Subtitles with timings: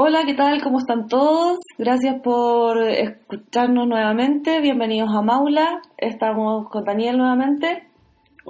[0.00, 0.62] Hola, ¿qué tal?
[0.62, 1.58] ¿Cómo están todos?
[1.76, 4.60] Gracias por escucharnos nuevamente.
[4.60, 5.82] Bienvenidos a Maula.
[5.96, 7.87] Estamos con Daniel nuevamente.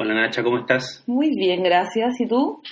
[0.00, 1.02] Hola Nacha, ¿cómo estás?
[1.08, 2.20] Muy bien, gracias.
[2.20, 2.62] ¿Y tú?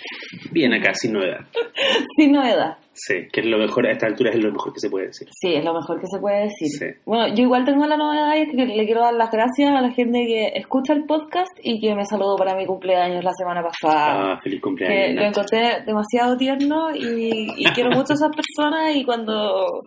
[0.52, 1.40] Bien acá, sin novedad.
[2.16, 2.76] Sin novedad.
[2.92, 5.26] Sí, que es lo mejor, a esta altura es lo mejor que se puede decir.
[5.32, 6.68] Sí, es lo mejor que se puede decir.
[6.68, 6.86] Sí.
[7.04, 9.80] Bueno, yo igual tengo la novedad y es que le quiero dar las gracias a
[9.80, 13.60] la gente que escucha el podcast y que me saludó para mi cumpleaños la semana
[13.60, 14.34] pasada.
[14.34, 15.16] Ah, feliz que cumpleaños.
[15.16, 19.82] lo encontré demasiado tierno y, y quiero mucho a esas personas y cuando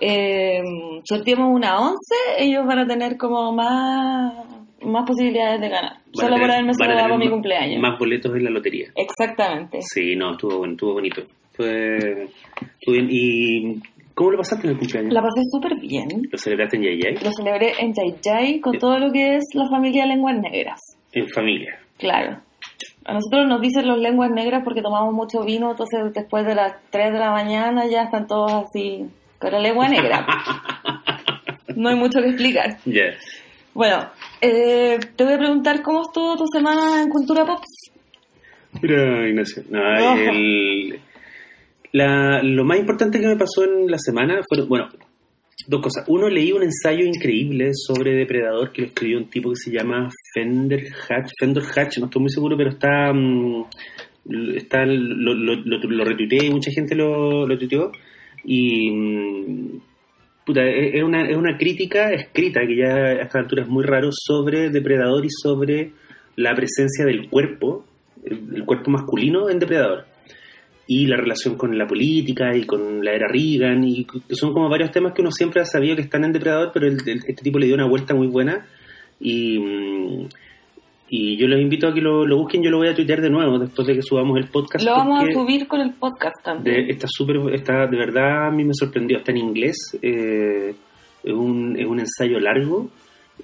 [0.00, 0.60] eh,
[1.04, 4.32] sorteemos una once ellos van a tener como más,
[4.82, 5.92] más posibilidades de ganar.
[5.92, 7.80] Van Solo por tener- haberme van a saludado mi cumpleaños.
[7.80, 8.88] Más boletos en la lotería.
[8.94, 9.78] Exactamente.
[9.82, 11.22] Sí, no, estuvo estuvo bonito.
[11.52, 12.24] Fue,
[12.60, 13.08] estuvo bien.
[13.10, 13.80] ¿Y
[14.14, 15.12] cómo lo pasaste en el cumpleaños?
[15.12, 16.08] La pasé súper bien.
[16.30, 17.14] ¿Lo celebraste en Yayay?
[17.24, 20.80] Lo celebré en Yay Yay con todo lo que es la familia Lenguas Negras.
[21.12, 21.78] En familia.
[21.98, 22.40] Claro.
[23.06, 26.72] A nosotros nos dicen los lenguas negras porque tomamos mucho vino, entonces después de las
[26.90, 29.04] 3 de la mañana ya están todos así
[29.44, 30.26] con la lengua negra.
[31.76, 32.78] No hay mucho que explicar.
[33.72, 34.08] Bueno,
[34.40, 37.58] eh, te voy a preguntar cómo estuvo tu semana en Cultura Pop.
[38.80, 39.64] Mira, Ignacio.
[39.70, 39.80] No,
[40.30, 41.00] el-
[41.92, 44.88] la- lo más importante que me pasó en la semana fueron, bueno,
[45.66, 46.04] dos cosas.
[46.08, 50.08] Uno, leí un ensayo increíble sobre Depredador que lo escribió un tipo que se llama
[50.32, 51.32] Fender Hatch.
[51.40, 53.12] Fender Hatch, no estoy muy seguro, pero está.
[53.12, 53.64] mm,
[54.56, 57.90] está lo, lo, lo, lo retuiteé y mucha gente lo, lo tuiteó.
[58.44, 59.80] Y.
[60.44, 63.84] puta, es, es una, es una crítica escrita, que ya a esta altura es muy
[63.84, 65.92] raro, sobre Depredador y sobre
[66.36, 67.86] la presencia del cuerpo,
[68.24, 70.06] el, el cuerpo masculino en Depredador.
[70.86, 74.68] Y la relación con la política y con la era Reagan, y que son como
[74.68, 77.42] varios temas que uno siempre ha sabido que están en Depredador, pero el- el- este
[77.42, 78.66] tipo le dio una vuelta muy buena.
[79.18, 80.28] Y, mm,
[81.08, 83.30] y yo los invito a que lo, lo busquen, yo lo voy a tuitear de
[83.30, 84.84] nuevo después de que subamos el podcast.
[84.84, 86.86] Lo vamos a subir con el podcast también.
[86.86, 90.74] de- está súper, está, de verdad a mí me sorprendió, está en inglés, eh,
[91.22, 92.88] es, un, es un ensayo largo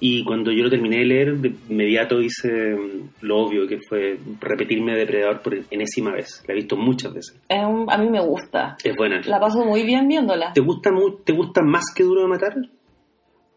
[0.01, 4.19] y cuando yo lo terminé de leer, de inmediato hice mm, lo obvio que fue
[4.41, 8.21] repetirme Depredador por enésima vez, la he visto muchas veces, Es un- a mí me
[8.21, 8.77] gusta.
[8.83, 9.21] es buena.
[9.27, 10.53] La paso muy bien viéndola.
[10.55, 12.55] ¿Te gusta, mu- ¿Te gusta más que Duro de Matar?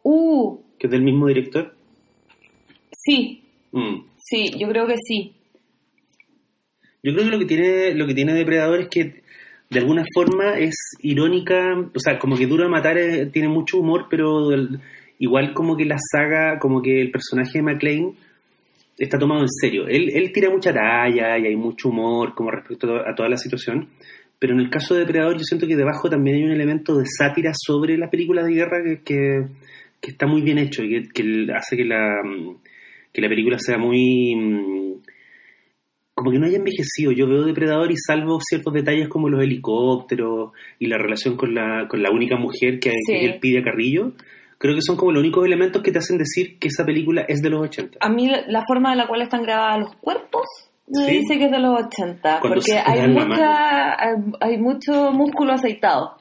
[0.04, 1.74] Uh, Que es del mismo director.
[2.92, 3.43] sí,
[3.74, 4.06] Mm.
[4.18, 5.34] sí, yo creo que sí.
[7.02, 9.24] Yo creo que lo que tiene lo que tiene Depredador es que
[9.70, 13.80] de alguna forma es irónica, o sea, como que Duro de Matar eh, tiene mucho
[13.80, 14.80] humor, pero el-
[15.20, 18.14] igual como que la saga, como que el personaje de McLean
[18.98, 19.88] está tomado en serio.
[19.88, 23.30] Él, él tira mucha talla y hay mucho humor como respecto a, to- a toda
[23.30, 23.90] la situación,
[24.40, 27.06] pero en el caso de Depredador yo siento que debajo también hay un elemento de
[27.08, 29.46] sátira sobre las películas de guerra que, que,
[30.02, 32.58] que está muy bien hecho y que, que hace que la, mm,
[33.14, 34.36] que la película sea muy...
[34.36, 34.94] mm,
[36.16, 37.12] como que no haya envejecido.
[37.12, 41.88] Yo veo Depredador y salvo ciertos detalles como los helicópteros y la relación con la,
[41.88, 43.14] con la única mujer que, Sí.
[43.14, 44.14] que él pide a Carrillo,
[44.60, 47.42] creo que son como los únicos elementos que te hacen decir que esa película es
[47.42, 47.98] de los 80.
[48.00, 50.46] A mí la- forma en la cual están grabados los cuerpos
[50.88, 51.18] me Sí.
[51.20, 56.18] dice que es de los 80, Cuando porque hay, mucha, hay, hay mucho músculo aceitado,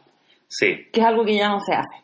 [0.48, 2.01] Sí, que es algo que ya no se hace.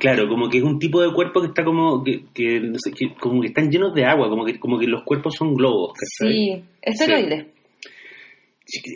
[0.00, 2.90] Claro, como que es un tipo de cuerpo que está como que, que, no sé,
[2.90, 5.92] que como que están llenos de agua, como que, como que los cuerpos son globos.
[6.18, 7.46] Sí, esteroides.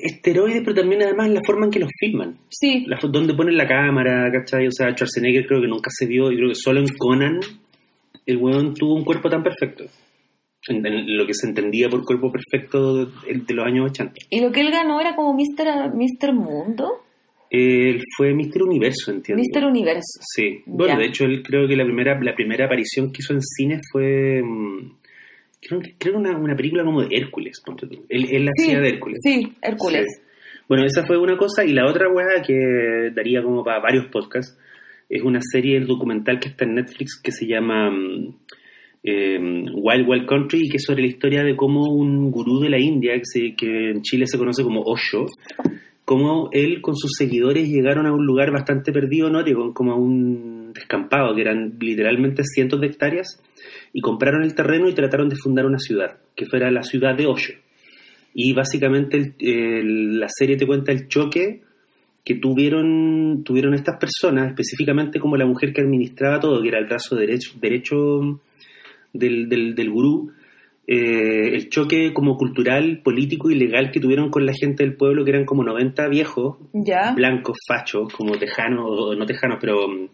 [0.05, 2.37] Esteroides, pero también además la forma en que los filman.
[2.49, 4.67] Sí, La, donde ponen la cámara, ¿cachai?
[4.67, 7.41] O sea, Schwarzenegger creo que nunca se vio, y creo que solo en Conan
[8.27, 9.85] el weón tuvo un cuerpo tan perfecto.
[10.69, 14.15] En, en lo que se entendía por cuerpo perfecto de, de los años 80.
[14.31, 15.93] y lo que él ganó era como Mr.
[15.95, 16.33] Mr.
[16.33, 17.03] Mundo,
[17.51, 18.63] Él fue Mr.
[18.63, 19.43] Universo, entiendo.
[19.43, 19.65] Mr.
[19.67, 20.21] Universo.
[20.35, 20.63] Sí.
[20.67, 20.99] Bueno, Ya.
[21.01, 24.43] de hecho, él creo que la primera, la primera aparición que hizo en cine fue.
[24.43, 24.93] mm,
[25.61, 27.61] creo que creo una, una película como de Hércules.
[27.65, 28.05] ponte tú.
[28.09, 29.19] Él, él Sí, hacía de Hércules.
[29.23, 30.07] sí, Hércules.
[30.17, 30.23] Sí.
[30.69, 31.65] Bueno, esa fue una cosa.
[31.65, 34.59] Y la otra weá que daría como para varios podcasts
[35.09, 38.35] es una serie el documental que está en Netflix que se llama mm,
[39.05, 39.39] eh,
[39.75, 42.79] Wild Wild Country y que es sobre la historia de cómo un gurú de la
[42.81, 45.27] India, que, se- que en Chile se conoce como Osho,
[46.05, 49.97] cómo él con sus seguidores llegaron a un lugar bastante perdido en Oregon, como a
[49.97, 53.41] un descampado, que eran literalmente cientos de hectáreas,
[53.93, 57.27] y compraron el terreno y trataron de fundar una ciudad, que fuera la ciudad de
[57.27, 57.55] Osho.
[58.35, 61.63] Y básicamente la serie te cuenta el choque
[62.25, 66.87] que tuvieron, tuvieron estas personas, específicamente como la mujer que administraba todo, que era el
[66.87, 68.41] brazo derecho, derecho
[69.13, 70.33] del, del, del gurú,
[70.87, 75.25] eh, el choque como cultural, político y legal que tuvieron con la gente del pueblo,
[75.25, 77.13] que eran como 90 viejos, Ya.
[77.15, 80.09] blancos, fachos, como tejanos, o no tejanos, pero mm,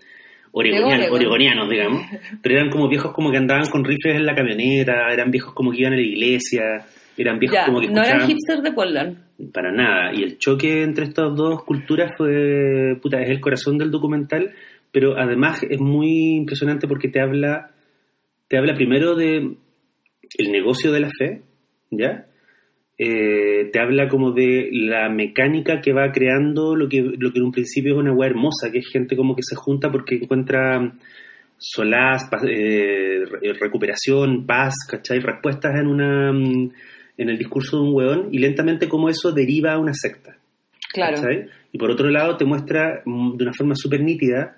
[0.53, 1.17] oregonianos, Oregon.
[1.17, 2.03] oregonianos, digamos.
[2.43, 5.73] Pero eran como viejos como que andaban con rifles en la camioneta, eran viejos como
[5.73, 6.63] que iban a la iglesia,
[7.17, 9.17] eran viejos Ya, como que no eran hipsters de Portland.
[9.53, 10.13] para nada.
[10.15, 14.53] Y el choque entre estas dos culturas fue, puta, es el corazón del documental,
[14.93, 17.71] pero además es muy impresionante porque te habla,
[18.49, 19.57] te habla primero de
[20.39, 21.43] el negocio de la fe,
[21.91, 22.27] ¿ya?
[22.99, 27.47] Eh, te habla como de la mecánica que va creando lo que, lo que en
[27.47, 30.93] un principio es una weá hermosa, que es gente como que se junta porque encuentra
[31.57, 33.25] solaz, paz, eh,
[33.59, 35.21] recuperación, paz, ¿cachai?
[35.21, 36.73] Respuestas en una mm,
[37.17, 40.37] en el discurso de un weón y lentamente como eso deriva a una secta.
[40.93, 41.17] Claro.
[41.17, 41.49] ¿cachai?
[41.73, 44.57] Y por otro lado te muestra mm, de una forma súper nítida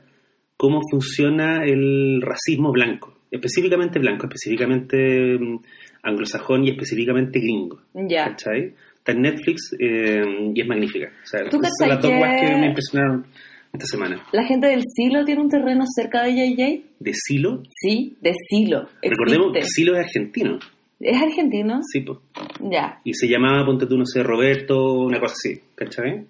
[0.57, 5.58] cómo funciona el racismo blanco, específicamente blanco, específicamente mm,
[6.05, 7.81] anglosajón y específicamente gringo.
[7.94, 8.26] Ya.
[8.26, 8.75] ¿Cachai?
[8.99, 10.23] Está en Netflix eh,
[10.55, 11.08] y es magnífica.
[11.08, 13.26] O sea, ¿Tú son las dos weas que me impresionaron
[13.73, 14.23] esta semana.
[14.32, 16.82] La gente del Silo tiene un terreno cerca de JJ.
[17.00, 18.87] De Silo, Sí, de Silo.
[19.02, 19.62] recordemos que.
[19.62, 20.58] Silo es argentino.
[21.00, 21.81] ¿Es argentino?
[21.90, 22.19] Sí, pues.
[22.70, 23.00] Ya.
[23.02, 26.26] Y se llamaba, ponte tú, no sé, Roberto, una cosa así, ¿cachai?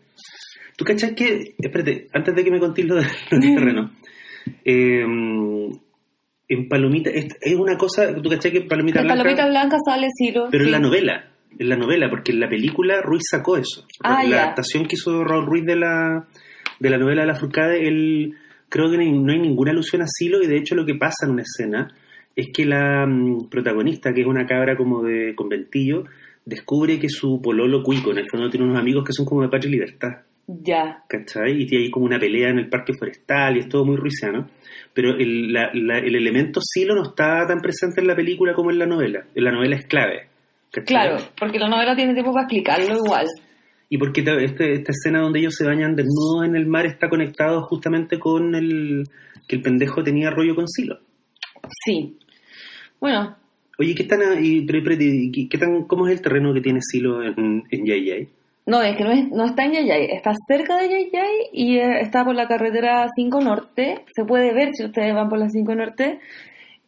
[0.77, 3.91] ¿Tú cachai que, espérate, antes de que me contéis lo de- lo del terreno,
[4.65, 5.05] eh,
[6.53, 9.77] en Palomita, es, es una cosa, ¿tú cachai que en Palomita En Blanca, Palomita Blanca
[9.85, 10.49] sale Silo.
[10.51, 10.69] pero sí.
[10.69, 13.87] en la novela, en la novela, porque en la película Ruiz sacó eso.
[14.03, 14.43] Ah, la ya.
[14.45, 16.27] adaptación que hizo Raúl Ruiz de la,
[16.79, 18.35] de la novela de la Furcade, él,
[18.69, 21.33] creo que no hay ninguna alusión a Silo y de hecho lo que pasa en
[21.33, 21.89] una escena
[22.35, 26.05] es que la mm, protagonista, que es una cabra como de conventillo,
[26.45, 29.49] descubre que su pololo cuico, en el fondo tiene unos amigos que son como de
[29.49, 31.05] patria y libertad, Ya.
[31.09, 31.63] ¿cachai?
[31.63, 34.49] Y tiene ahí como una pelea en el parque forestal y es todo muy ruisiano.
[34.93, 38.71] Pero el, la- la- el elemento silo no está tan presente en la película como
[38.71, 39.25] en la novela.
[39.35, 40.27] En la novela es clave.
[40.71, 40.87] ¿cachai?
[40.87, 43.27] Claro, porque la novela tiene tiempo para explicarlo igual.
[43.89, 47.63] Y porque este- esta escena donde ellos se bañan desnudos en el mar está conectado
[47.63, 49.05] justamente con el
[49.47, 50.99] que el pendejo tenía rollo con Silo.
[51.85, 52.17] Sí.
[53.01, 53.37] Bueno,
[53.79, 54.97] Oye, ¿qué, están ahí, pero- pero-
[55.51, 58.29] ¿qué, tan, ¿cómo es el terreno que tiene Silo en, en?
[58.67, 62.01] No, es que no, es, no está en Yayay, está cerca de Yayay y eh,
[62.01, 64.05] está por la carretera 5 Norte.
[64.15, 66.21] Se puede ver si ustedes van por la 5 Norte.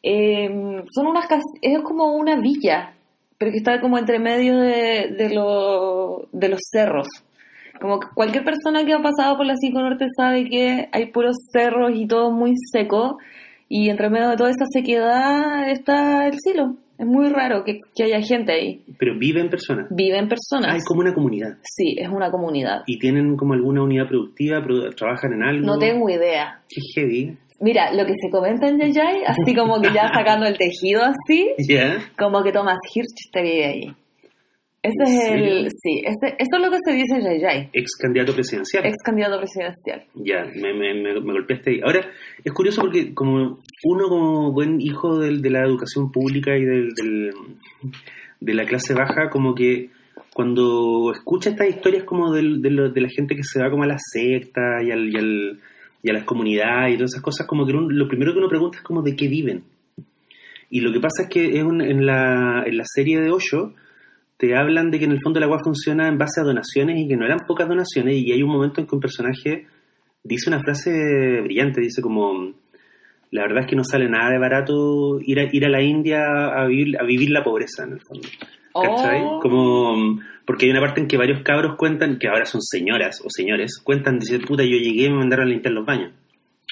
[0.03, 0.49] Eh,
[0.95, 1.27] son unas
[1.63, 2.95] es como una villa,
[3.39, 7.09] pero que está como entre medio de, de, lo- de los cerros.
[7.81, 11.93] Como cualquier persona que ha pasado por la 5 Norte sabe que hay puros cerros
[11.95, 13.19] y todo muy seco.
[13.69, 16.77] Y entre medio de toda esa sequedad está el silo.
[16.99, 18.85] Es muy raro que, que haya gente ahí.
[18.99, 19.87] Pero viven personas.
[19.91, 20.73] Viven personas.
[20.73, 21.57] Ah, es como una comunidad.
[21.63, 22.83] Sí, es una comunidad.
[22.87, 24.61] ¿Y tienen como alguna unidad productiva?
[24.63, 25.67] produ- ¿Trabajan en algo?
[25.67, 26.61] No tengo idea.
[26.69, 27.37] Qué heavy.
[27.61, 31.51] Mira, lo que se comenta en Yayay, así como que ya sacando el tejido así,
[31.69, 31.99] ¿Ya?
[32.19, 33.93] como que Thomas Hirsch te vive ahí.
[34.85, 35.69] Ese ¿En es el...
[35.83, 38.85] Sí, ese, eso es lo que se dice en Yayay, Ex candidato presidencial.
[38.85, 40.05] ex candidato presidencial.
[40.15, 41.81] Ya, me, me, me, me golpeaste ahí.
[41.83, 42.07] Ahora,
[42.45, 46.91] es curioso porque como uno como buen hijo del- de, la educación pública y del,
[46.95, 47.33] del-
[48.41, 49.89] de la clase baja, como que
[50.35, 53.85] cuando escucha estas historias como del- de, lo- de la gente que se va como
[53.85, 55.61] a las sectas y, al, y, al-
[56.03, 58.49] y a las comunidades y todas esas cosas, como que uno- lo primero que uno
[58.51, 59.63] pregunta es como de qué viven.
[60.69, 63.73] Y lo que pasa es que es un- en, la, en la serie de Osho
[64.37, 67.09] te hablan de que en el fondo el agua funciona en base a donaciones y
[67.09, 69.67] que no eran pocas donaciones y hay un momento en que un personaje
[70.23, 72.53] dice una frase brillante, dice como
[73.31, 76.21] la verdad es que no sale nada de barato ir a, ir a la India
[76.57, 78.29] a vivir, a vivir la pobreza en el fondo.
[78.73, 79.23] ¿Cachai?
[79.25, 79.41] Oh.
[79.41, 83.29] Como, porque hay una parte en que varios cabros cuentan, que ahora son señoras o
[83.29, 86.13] señores, cuentan, dicen, puta, yo llegué y me mandaron a limpiar los baños.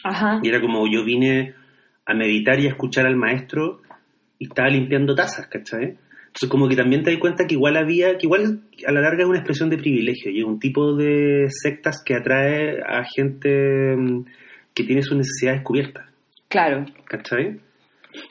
[0.05, 0.41] Ajá.
[0.43, 1.55] Y era como yo vine
[2.07, 3.81] a meditar y a escuchar al maestro
[4.39, 5.97] y estaba limpiando tazas, ¿cachai?
[6.35, 9.23] Entonces como que también te das cuenta que igual había, que igual a la larga
[9.23, 13.95] es una expresión de privilegio y es un tipo de sectas que atrae a gente
[13.97, 14.25] mm,
[14.75, 16.07] que tiene sus necesidades cubiertas,
[16.49, 16.87] Claro.
[17.05, 17.61] ¿cachai?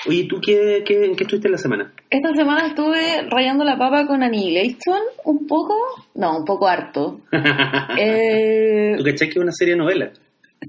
[0.07, 1.93] Oye, ¿tú qué, qué, en qué estuviste en la semana?
[2.09, 5.75] Esta semana estuve rayando la papa con Annihilation un poco,
[6.15, 7.21] no, un poco harto.
[7.99, 10.19] Eh, ¿Tú cachai que es una serie de novelas?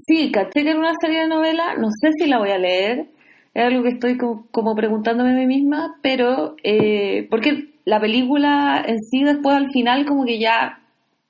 [0.07, 3.05] Sí, caché que era una serie de novela, no sé si la voy a leer,
[3.53, 8.83] es algo que estoy como, como preguntándome a mí misma, pero eh, porque la película
[8.85, 10.79] en sí después al final como que ya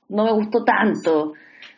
[0.09, 1.33] no me gustó tanto,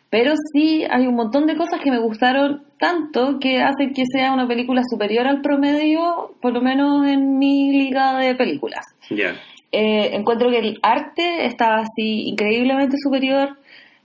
[0.09, 4.33] pero sí hay un montón de cosas que me gustaron tanto que hacen que sea
[4.33, 8.85] una película superior al promedio, por lo menos en mi liga de películas.
[9.09, 9.35] Ya.
[9.71, 13.57] Eh, encuentro que el arte está así increíblemente superior.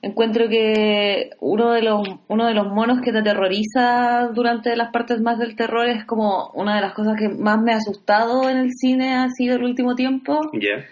[0.02, 5.21] Encuentro que uno de los uno de los monos que te aterroriza durante las partes
[5.21, 8.57] más del terror es como una de las cosas que más me ha asustado en
[8.59, 10.40] el cine ha sido el último tiempo.
[10.54, 10.85] Ya.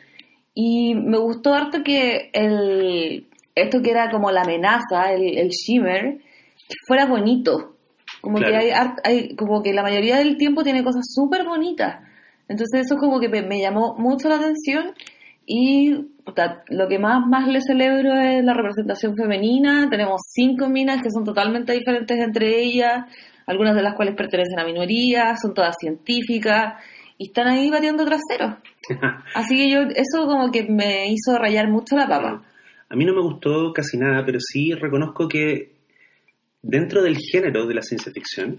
[0.54, 6.18] Y me gustó harto que el esto que era como la amenaza, el, el shimmer,
[6.86, 7.76] fuera bonito.
[8.20, 8.52] Como Claro.
[8.52, 8.70] que hay,
[9.04, 12.02] hay- como que la mayoría del tiempo tiene cosas súper bonitas.
[12.48, 14.92] Entonces eso como que me, me llamó mucho la atención
[15.46, 15.94] y
[16.28, 19.88] puta, lo que más, más le celebro es la representación femenina.
[19.88, 23.06] Tenemos cinco minas que son totalmente diferentes entre ellas,
[23.46, 26.74] algunas de las cuales pertenecen a minorías, son todas científicas
[27.16, 28.56] y están ahí batiendo traseros.
[29.34, 32.42] Así que yo, eso como que me hizo rayar mucho la papa.
[32.90, 35.72] A mí no me gustó casi nada, pero sí reconozco que
[36.60, 38.58] dentro del género de la ciencia ficción,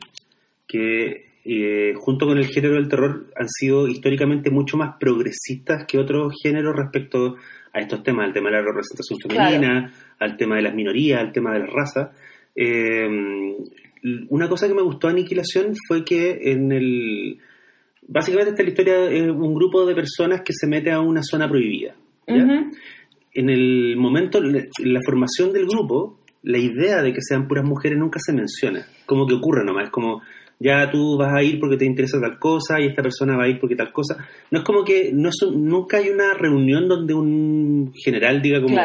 [0.68, 5.98] que eh, junto con el género del terror han sido históricamente mucho más progresistas que
[5.98, 7.36] otros géneros respecto
[7.80, 11.32] a estos temas, al tema de la representación femenina, al tema de las minorías, al
[11.32, 12.12] tema de la raza.
[12.56, 13.08] Eh,
[14.30, 17.40] una cosa que me gustó de Aniquilación fue que en el...
[18.08, 21.22] Básicamente esta es la historia de un grupo de personas que se mete a una
[21.24, 21.96] zona prohibida.
[22.26, 27.98] En el momento, en la formación del grupo, la idea de que sean puras mujeres
[27.98, 28.86] nunca se menciona.
[29.06, 30.22] Como que ocurre nomás, es como
[30.60, 33.48] ya tú vas a ir porque te interesa tal cosa y esta persona va a
[33.48, 34.18] ir porque tal cosa.
[34.52, 38.76] No es como que no nunca hay una reunión donde un general diga como,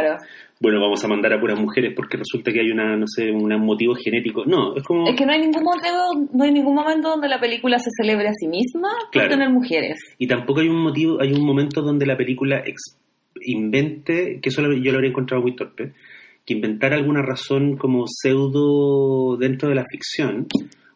[0.61, 3.49] bueno, vamos a mandar a puras mujeres porque resulta que hay una, no sé, un
[3.61, 4.45] motivo genético.
[4.47, 5.09] No, es como...
[5.09, 8.29] Es que no hay ningún motivo, no hay ningún momento donde la película se celebre
[8.29, 9.99] a sí misma por tener mujeres.
[10.17, 12.63] Y tampoco hay un motivo, hay un momento donde la película
[13.41, 15.93] invente, que eso yo lo habría encontrado muy torpe,
[16.47, 20.47] que inventara alguna razón como pseudo dentro de la ficción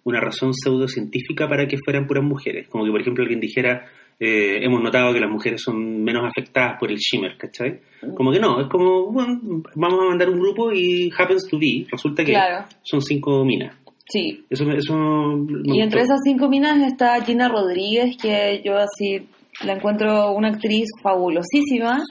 [0.08, 2.68] una razón pseudocientífica para que fueran puras mujeres.
[2.68, 3.86] Como que, por ejemplo, alguien dijera,
[4.18, 7.80] eh, hemos notado que las mujeres son menos afectadas por el shimmer, ¿cachai?
[8.16, 9.40] Como que no, es como, bueno,
[9.74, 12.34] vamos a mandar un grupo y happens to be, resulta que
[12.82, 13.76] son cinco minas.
[14.10, 14.44] Sí.
[14.48, 19.28] Eso, eso y entre esas cinco minas está Gina Rodríguez, que yo así
[19.64, 22.02] la encuentro una actriz fabulosísima.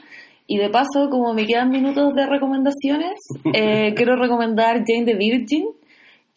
[0.50, 3.12] Y de paso, como me quedan minutos de recomendaciones,
[3.52, 5.66] eh, quiero recomendar Jane the Virgin,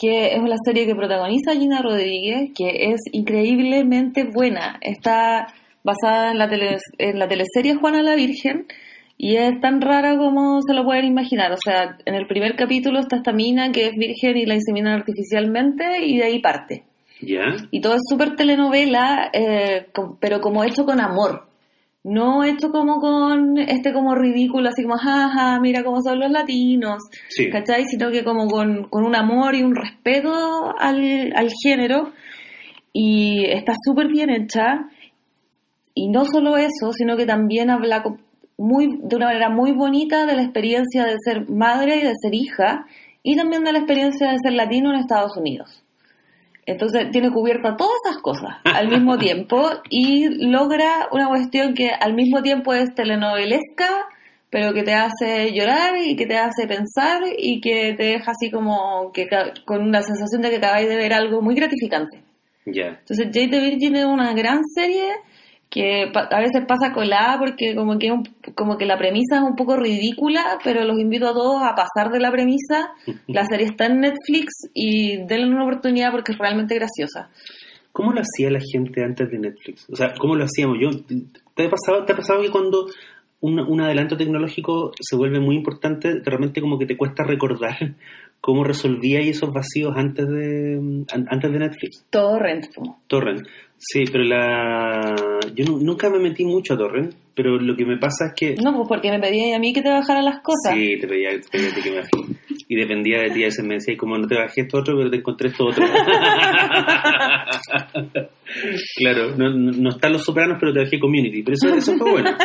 [0.01, 4.79] que es una serie que protagoniza Gina Rodríguez, que es increíblemente buena.
[4.81, 5.53] Está
[5.83, 6.49] basada en la,
[6.97, 8.65] en la teleserie Juana la Virgen
[9.15, 11.51] y es tan rara como se lo pueden imaginar.
[11.51, 14.93] O sea, en el primer capítulo está esta mina que es virgen y la inseminan
[14.93, 16.83] artificialmente y de ahí parte.
[17.21, 17.43] ¿Ya?
[17.69, 19.85] Y todo es súper telenovela, eh,
[20.19, 21.50] pero como hecho con amor
[22.03, 27.03] no hecho como con este como ridículo, así como, jaja, mira cómo son los latinos,
[27.51, 27.85] ¿cachai?
[27.85, 32.11] Sino que como con, un amor y un respeto al, al género
[32.93, 34.89] y está súper bien hecha
[35.93, 38.03] y no solo eso, sino que también habla
[38.57, 42.33] muy, de una manera muy bonita de la experiencia de ser madre y de ser
[42.33, 42.85] hija
[43.23, 45.83] y también de la experiencia de ser latino en Estados Unidos.
[46.71, 52.13] Entonces tiene cubierta todas esas cosas al mismo tiempo y logra una cuestión que al
[52.13, 54.07] mismo tiempo es telenovelesca,
[54.49, 58.49] pero que te hace llorar y que te hace pensar y que te deja así
[58.49, 59.27] como que
[59.65, 62.21] con una sensación de que acabáis de ver algo muy gratificante.
[62.65, 65.13] Entonces Jade the Virgin es una gran serie
[65.71, 68.13] que a veces pasa colada porque como que,
[68.53, 72.11] como que la premisa es un poco ridícula, pero los invito a todos a pasar
[72.11, 72.91] de la premisa.
[73.27, 77.29] La serie está en Netflix y denle una oportunidad porque es realmente graciosa.
[77.93, 79.87] ¿Cómo lo hacía la gente antes de Netflix?
[79.89, 80.77] O sea, ¿cómo lo hacíamos?
[80.79, 80.89] Yo,
[81.55, 82.87] ¿te, ha pasado, ¿Te ha pasado que cuando
[83.39, 87.77] un, un adelanto tecnológico se vuelve muy importante, realmente como que te cuesta recordar
[88.41, 92.05] cómo resolvía esos vacíos antes de antes de Netflix.
[92.09, 92.65] Torrent.
[93.07, 93.47] Torrent.
[93.83, 95.15] Sí, pero la
[95.55, 98.75] yo nunca me metí mucho a Torrent, pero lo que me pasa es que No,
[98.75, 100.75] pues porque me pedía a mí que te bajara las cosas.
[100.75, 102.11] Sí, te pedía, te pedía que me bajé.
[102.67, 105.09] Y dependía de ti, a veces me decía, como no te bajé esto otro, pero
[105.09, 105.83] te encontré esto otro.
[108.97, 112.37] claro, no, no, están los sopranos, pero te bajé Community, pero eso, eso fue bueno.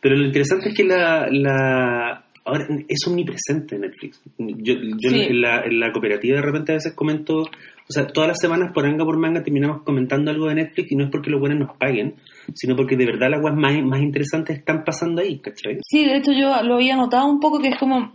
[0.00, 4.20] Pero lo interesante es que la, la ahora es omnipresente Netflix.
[4.38, 7.44] Yo, yo en, la, en, la, cooperativa de repente a veces comento,
[7.88, 10.96] o sea, todas las semanas por anga por manga terminamos comentando algo de Netflix y
[10.96, 12.16] no es porque los buenos nos paguen,
[12.54, 15.78] sino porque de verdad las cosas más, más interesantes están pasando ahí, ¿cachai?
[15.82, 18.12] Sí, de hecho yo lo había notado un poco que es como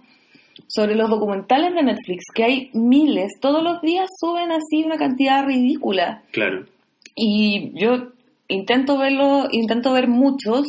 [0.67, 5.43] sobre los documentales de Netflix, que hay miles, todos los días suben así una cantidad
[5.43, 6.21] ridícula.
[6.31, 6.65] Claro.
[7.15, 8.09] Y yo
[8.47, 10.67] intento verlo, intento ver muchos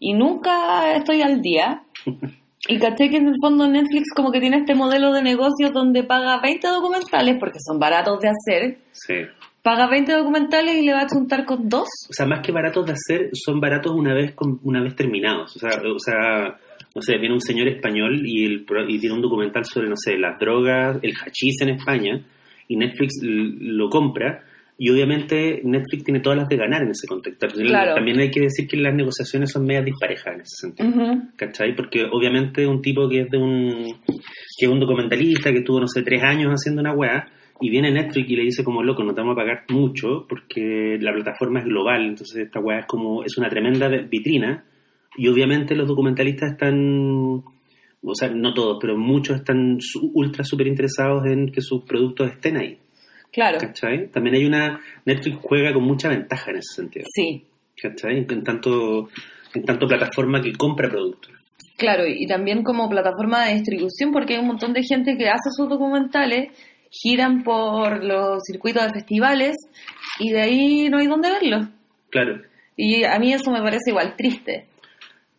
[0.00, 1.82] y nunca estoy al día.
[2.70, 6.04] Y caché que en el fondo Netflix como que tiene este modelo de negocio donde
[6.04, 8.78] paga 20 documentales, porque son baratos de hacer.
[8.92, 9.14] Sí.
[9.60, 11.88] Paga 20 documentales y le va a juntar con dos.
[12.08, 15.56] O sea, más que baratos de hacer, son baratos una vez una vez terminados.
[15.56, 16.58] O sea, o sea
[16.94, 20.16] no sé, viene un señor español y, el, y tiene un documental sobre, no sé,
[20.16, 22.24] las drogas, el hachís en España,
[22.68, 24.44] y Netflix lo compra
[24.82, 27.48] y obviamente Netflix tiene todas las de ganar en ese contexto.
[27.48, 30.90] También hay que decir que las negociaciones son medias disparejas en ese sentido.
[31.36, 31.76] ¿Cachai?
[31.76, 33.92] Porque obviamente un tipo que es de un
[34.58, 37.28] que es un documentalista que estuvo, no sé, tres años haciendo una weá,
[37.60, 40.96] y viene Netflix y le dice como loco, no te vamos a pagar mucho porque
[40.98, 44.64] la plataforma es global, entonces esta weá es como, es una tremenda vitrina,
[45.14, 47.44] Y obviamente los documentalistas están,
[48.02, 49.76] o sea, no todos, pero muchos están
[50.14, 52.78] ultra súper interesados en que sus productos estén ahí.
[53.32, 54.08] Claro, ¿Cachai?
[54.08, 54.80] También hay una.
[55.04, 57.06] Netflix juega con mucha ventaja en ese sentido.
[57.14, 57.44] sí.
[57.80, 58.26] ¿Cachai?
[58.28, 59.08] En tanto,
[59.54, 61.32] en tanto plataforma que compra productos.
[61.78, 65.48] Claro, y también como plataforma de distribución, porque hay un montón de gente que hace
[65.56, 66.48] sus documentales,
[66.90, 69.56] giran por los circuitos de festivales
[70.18, 71.68] y de ahí no hay dónde verlos.
[72.10, 72.42] Claro.
[72.76, 74.66] Y a mí eso me parece igual triste.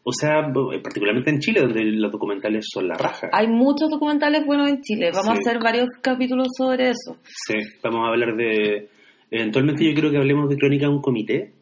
[0.03, 0.51] O sea,
[0.84, 3.29] particularmente en Chile, donde los documentales son la raja.
[3.31, 5.12] Hay muchos documentales buenos en Chile.
[5.13, 5.43] Vamos Sí.
[5.46, 7.17] a hacer varios capítulos sobre eso.
[7.24, 8.89] Sí, vamos a hablar de...
[9.29, 11.53] Eventualmente yo quiero que hablemos de Crónica de un comité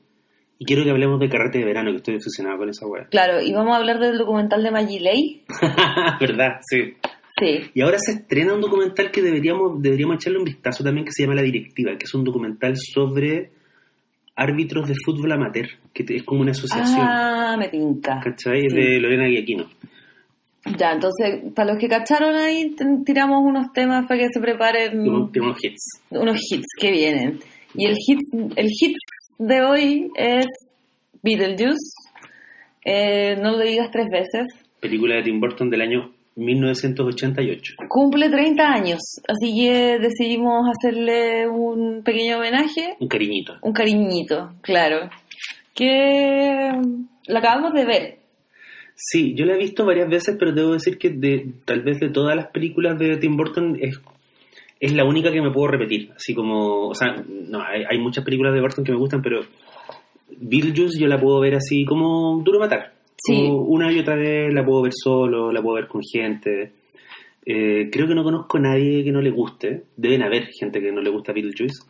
[0.58, 3.08] y quiero que hablemos de Carrete de Verano, que estoy obsesionado con esa weá.
[3.12, 5.44] Claro, y vamos a hablar del documental de Maggie Lay.
[6.20, 6.60] ¿Verdad?
[6.70, 6.94] Sí.
[7.40, 7.70] Sí.
[7.74, 11.24] Y ahora se estrena un documental que deberíamos, deberíamos echarle un vistazo también, que se
[11.24, 13.52] llama La Directiva, que es un documental sobre
[14.40, 18.20] árbitros de fútbol amateur, que es como una asociación, Ah, me tinca.
[18.24, 18.66] ¿cachai?
[18.66, 18.80] Es sí.
[18.80, 19.66] de Lorena Guiaquino.
[20.78, 25.32] Ya, entonces, para los que cacharon ahí, tiramos unos temas para que se preparen unos-
[25.36, 26.02] unos hits.
[26.12, 27.40] unos hits que vienen.
[27.76, 28.20] Y el hit,
[28.56, 28.96] el hit
[29.40, 30.46] de hoy es
[31.24, 31.94] Beetlejuice.
[32.86, 34.48] Eh, no lo digas tres veces.
[34.80, 37.74] Película de Tim Burton del año 1988.
[37.88, 43.54] Cumple 30 años, así que decidimos hacerle un pequeño homenaje, Un cariñito.
[43.62, 45.10] un cariñito, claro.
[45.74, 46.72] Que
[47.28, 48.20] la acabamos de ver.
[48.96, 52.10] Sí, yo la he visto varias veces, pero debo decir que de, tal vez de
[52.10, 53.98] todas las películas de Tim Burton es,
[54.80, 56.12] es la única que me puedo repetir.
[56.16, 59.40] Así como, o sea, no, hay, hay muchas películas de Burton que me gustan, pero
[60.42, 62.94] Beetlejuice yo la puedo ver así como duro matar.
[63.26, 63.48] Sí.
[63.50, 66.74] Una y otra vez la puedo ver solo, la puedo ver con gente.
[67.46, 69.84] Eh, creo que no conozco a nadie que no le guste.
[69.98, 71.84] Deben haber gente que no le gusta Beetlejuice.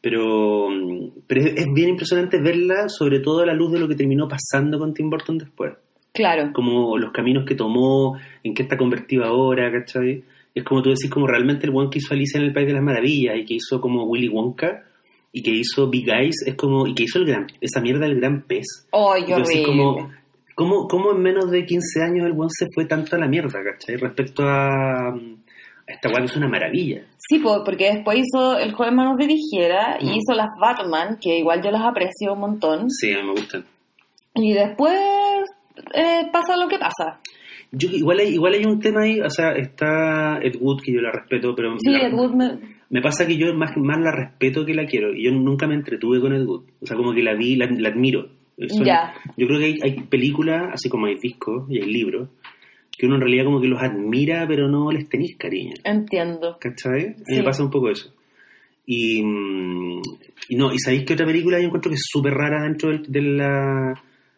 [0.00, 3.88] Pero, mm, pero es, es bien impresionante verla, sobre todo a la luz de lo
[3.88, 5.74] que terminó pasando con Tim Burton después
[6.14, 10.22] Claro, como los caminos que tomó, en qué está convertido ahora, ¿cachai?
[10.54, 12.72] Es como tú decís, como realmente el one que hizo Alicia en el País de
[12.72, 14.84] las Maravillas y que hizo como Willy Wonka
[15.32, 18.20] y que hizo Big Eyes, es como, y que hizo el gran, esa mierda del
[18.20, 18.86] gran pez.
[18.92, 19.66] ¡ay, qué Entonces, horrible!
[19.66, 20.10] como,
[20.54, 23.60] ¿cómo, ¿cómo en menos de 15 años el one se fue tanto a la mierda,
[23.62, 23.96] ¿cachai?
[23.96, 25.14] Respecto a,
[25.86, 27.02] esta que es una maravilla.
[27.18, 30.12] Sí, po, porque después hizo El joven manos de tijera y Mm.
[30.14, 32.90] hizo las Batman, que igual yo las aprecio un montón.
[32.90, 33.64] Sí, a mí me gustan.
[34.36, 34.98] Y después
[35.94, 37.20] eh, pasa lo que pasa.
[37.72, 41.00] Yo, igual, hay, igual hay un tema ahí, o sea, está Ed Wood, que yo
[41.00, 44.12] la respeto, pero Sí, la- Ed Wood me- Me pasa que yo más, más la
[44.12, 45.12] respeto que la quiero.
[45.12, 46.62] Y yo nunca me entretuve con Ed Wood.
[46.82, 48.28] O sea, como que la vi, la, la admiro.
[48.68, 49.14] Son- Ya.
[49.36, 52.28] Yo creo que hay, hay películas, así como hay discos y hay libros,
[52.96, 55.74] que uno en realidad como que los admira, pero no les tenéis cariño.
[55.84, 56.56] entiendo.
[56.60, 57.02] ¿Cachai?
[57.06, 57.36] A mí Sí.
[57.38, 58.14] me pasa un poco eso.
[58.86, 60.02] Y, mm,
[60.50, 63.02] y no, y sabéis que otra película yo encuentro que es súper rara dentro del-
[63.10, 63.94] de, la,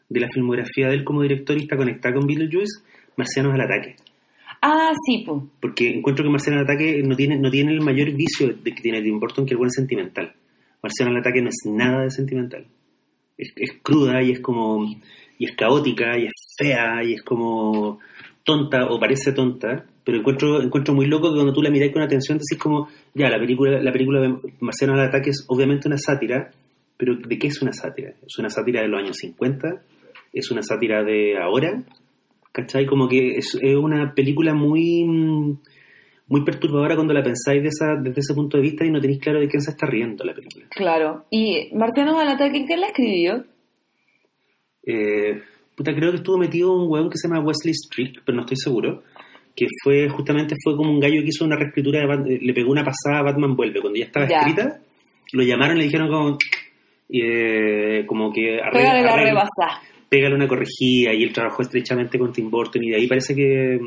[0.09, 2.81] de la filmografía de él como director y está conectada con Beetlejuice,
[3.17, 3.97] Marcianos al ataque.
[4.63, 5.43] Ah, sí, pues.
[5.61, 8.81] Porque encuentro que Marciano al ataque no tiene, no tiene el mayor vicio de que
[8.83, 10.33] tiene Tim Burton, que el buen sentimental.
[10.83, 12.67] Marciano al ataque no es nada de sentimental.
[13.37, 14.85] Es, cruda y es como.
[15.39, 17.99] y es caótica y es fea y es como
[18.45, 19.87] tonta o parece tonta.
[20.05, 23.29] Pero encuentro, encuentro muy loco que cuando tú la miras con atención decís como, ya,
[23.29, 26.53] la película, la película de Marciano al ataque es obviamente una sátira,
[26.97, 28.15] pero ¿de qué es una sátira?
[28.25, 29.83] ¿Es una sátira de los años 50?
[30.33, 31.83] ¿Es una sátira de ahora?
[32.53, 32.87] ¿Cachai?
[32.87, 35.59] Como que es, una película muy
[36.29, 39.21] muy perturbadora cuando la pensáis de esa, desde ese punto de vista y no tenéis
[39.21, 40.67] claro de quién se está riendo la película.
[40.71, 41.25] Claro.
[41.31, 43.45] ¿Y Marcianos al ataque quién la escribió?
[44.85, 45.41] Eh,
[45.77, 48.57] puta, creo que estuvo metido un weón que se llama Wesley Strick, pero no estoy
[48.57, 49.03] seguro.
[49.55, 52.71] Que fue, justamente fue como un gallo que hizo una reescritura, de Bat- le pegó
[52.71, 53.81] una pasada a Batman Vuelve.
[53.81, 54.39] Cuando ya estaba Ya.
[54.39, 54.81] escrita,
[55.33, 56.39] lo llamaron y le dijeron como,
[57.09, 59.81] eh, como que arregla- Pégale la rebasada.
[60.09, 63.79] pégale una corregida y él trabajó estrechamente con Tim Burton y de ahí parece que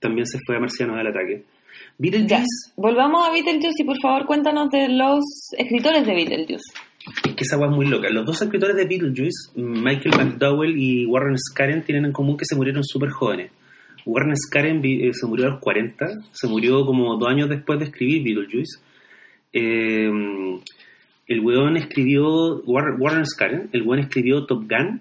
[0.00, 1.44] también se fue a Marcianos del ataque.
[1.98, 5.20] Beetlejuice, Volvamos a Beetlejuice y por favor cuéntanos de los
[5.56, 6.62] escritores de Beetlejuice.
[7.26, 8.08] es que esa weá es muy loca.
[8.10, 12.54] Los dos escritores de Beetlejuice, Michael McDowell y Warren Scaren, tienen en común que se
[12.54, 13.50] murieron súper jóvenes.
[14.06, 17.78] Warren Scaren vi- eh, se murió a los 40, se murió como dos años después
[17.80, 18.78] de escribir Beetlejuice.
[19.52, 20.10] Eh,
[21.26, 25.00] el weón escribió, Warren, Warren Scaren, el weón escribió Top Gun,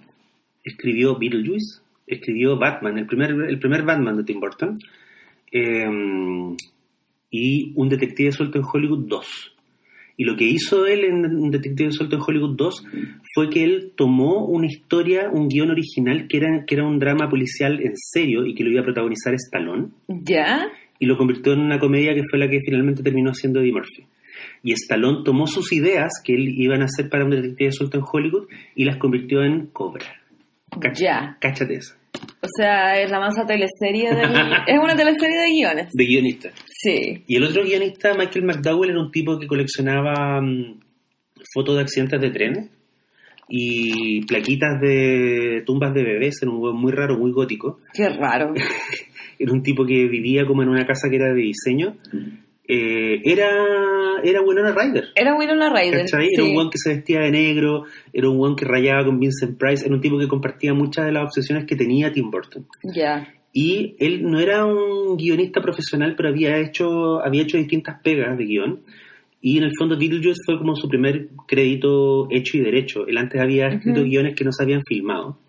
[0.63, 4.77] escribió Beetlejuice, escribió Batman, el primer, el primer Batman de Tim Burton,
[5.51, 5.87] eh,
[7.29, 9.53] y Un Detective Suelto en Hollywood 2.
[10.19, 12.85] Y lo que hizo él en Un Detective Suelto en Hollywood 2
[13.35, 17.29] fue que él tomó una historia, un guion original que era, que era un drama
[17.29, 20.67] policial en serio y que lo iba a protagonizar Stallone ¿Ya?
[20.99, 24.05] y lo convirtió en una comedia que fue la que finalmente terminó siendo Eddie Murphy.
[24.63, 28.03] Y Stallone tomó sus ideas que él iban a hacer para un detective suelto en
[28.11, 30.05] Hollywood y las convirtió en Cobra.
[30.79, 31.37] Cacha- Ya.
[31.39, 31.96] Cáchate esa.
[32.41, 34.29] O sea, es la mansa teleserie del...
[34.67, 35.89] es una teleserie de guiones.
[35.93, 36.49] De guionista.
[36.67, 37.23] Sí.
[37.27, 40.79] Y el otro guionista, Michael McDowell, era un tipo que coleccionaba mm,
[41.53, 42.69] fotos de accidentes de trenes
[43.49, 46.41] y plaquitas de tumbas de bebés.
[46.41, 47.79] Era un hueón muy raro, muy gótico.
[47.93, 48.53] Qué raro.
[49.39, 51.95] Era un tipo que vivía como en una casa que era de diseño.
[52.67, 53.49] Eh, era
[54.23, 55.09] era Winona Ryder.
[55.15, 56.05] Era Winona Ryder.
[56.05, 59.57] Era un guan que se vestía de negro, era un guan que rayaba con Vincent
[59.57, 62.65] Price, era un tipo que compartía muchas de las obsesiones que tenía Tim Burton.
[62.93, 63.27] Ya.
[63.53, 68.45] Y él no era un guionista profesional, pero había hecho, había hecho distintas pegas de
[68.45, 68.81] guion.
[69.41, 73.07] Y en el fondo Beetlejuice fue como su primer crédito hecho y derecho.
[73.07, 75.39] Él antes había escrito guiones que no se habían filmado.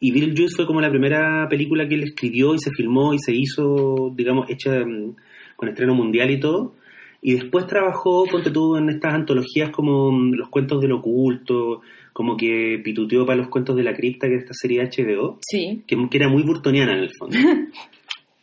[0.00, 3.32] Y Beetlejuice fue como la primera película que él escribió y se filmó y se
[3.34, 5.14] hizo, digamos, hecha mm,
[5.62, 6.74] con estreno mundial y todo.
[7.20, 11.80] Y después trabajó, ponte tú, en estas antologías como mm, Los Cuentos del Oculto,
[12.12, 15.84] como que pituteó para Los Cuentos de la Cripta, que es esta serie HBO Sí.
[15.86, 17.36] que, que era muy burtoniana en el fondo.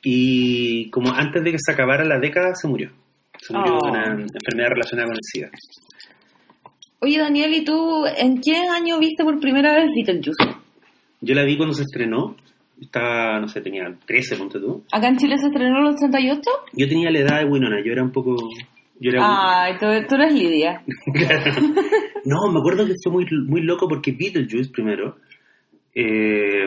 [0.01, 2.89] y como antes de que se acabara la década, se murió.
[3.37, 3.85] Se murió Oh.
[3.85, 5.51] de una enfermedad relacionada con el SIDA.
[7.01, 10.55] Oye, Daniel, ¿y tú en qué año viste por primera vez Beetlejuice?
[11.19, 12.37] Yo la vi cuando se estrenó.
[12.79, 14.83] Estaba, no sé, tenía 13, ponte tú.
[14.91, 16.41] ¿Acá en Chile se estrenó en los 88?
[16.73, 18.35] Yo tenía la edad de Winona, yo era un poco...
[19.01, 20.83] Yo era Ay, tú, tú eres Lidia.
[22.25, 25.17] No, me acuerdo que fue muy, muy loco porque Beetlejuice, primero,
[25.95, 26.65] eh,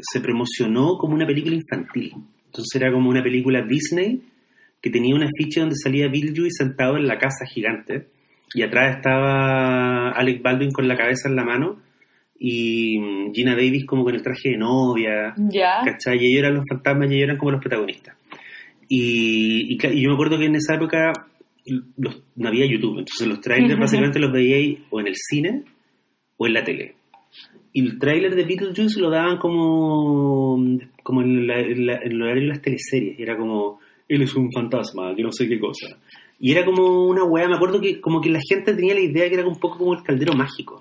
[0.00, 2.14] se promocionó como una película infantil.
[2.46, 4.22] Entonces era como una película Disney
[4.80, 8.08] que tenía un afiche donde salía Beetlejuice sentado en la casa gigante
[8.54, 11.80] y atrás estaba Alec Baldwin con la cabeza en la mano
[12.38, 15.34] y mm, Gina Davis como con el traje de novia.
[15.36, 15.80] Ya.
[15.84, 16.18] ¿cachai?
[16.18, 18.16] Y ellos eran los fantasmas y ellos eran como los protagonistas.
[18.88, 21.12] Y, y, yo me acuerdo que en esa época
[21.96, 25.64] los- no había YouTube, entonces los trailers básicamente los veíais o en el cine
[26.36, 26.94] o en la tele.
[27.72, 30.56] Y el tráiler de Beetlejuice lo daban como,
[31.02, 33.18] como en, la, en, la- en el horario de las teleseries.
[33.18, 35.98] Era como, él es un fantasma, que no sé qué cosa.
[36.38, 39.28] Y era como una weá, me acuerdo que como que la gente tenía la idea
[39.28, 40.80] que era un poco como el caldero mágico.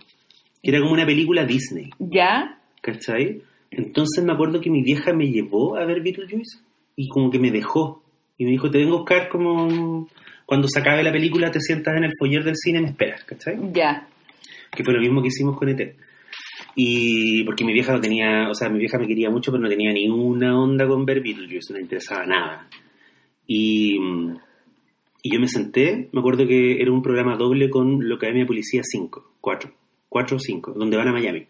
[0.64, 1.92] Que era como una película Disney.
[2.00, 2.60] ¿Ya?
[2.82, 3.44] ¿Cachai?
[3.70, 6.60] Entonces me acuerdo que mi vieja me llevó a ver Beetlejuice
[6.96, 8.02] y como que me dejó.
[8.38, 10.08] Y me dijo, te vengo a buscar como...
[10.46, 13.24] Cuando se acabe la película te sientas en el foyer del cine y me esperas,
[13.24, 13.58] ¿cachai?
[13.74, 14.08] Ya.
[14.72, 15.96] Que fue lo mismo que hicimos con ET.
[16.76, 19.70] Y porque mi vieja no tenía, o sea, mi vieja me quería mucho, pero no
[19.70, 22.68] tenía ni una onda con ver Beetlejuice, no le interesaba nada.
[23.46, 23.98] Y,
[25.22, 28.48] y yo me senté, me acuerdo que era un programa doble con la Academia de
[28.48, 29.72] Policía 5, 4,
[30.14, 31.48] 4 o 5, donde van a Miami.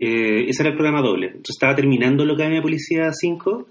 [0.00, 1.26] Eh, ese era el programa doble.
[1.26, 3.68] Entonces estaba terminando la Academia de Policía 5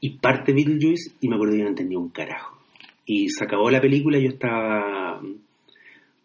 [0.00, 2.58] y parte Beetlejuice y me acuerdo que yo no entendía un carajo.
[3.06, 5.22] Y se acabó la película y yo estaba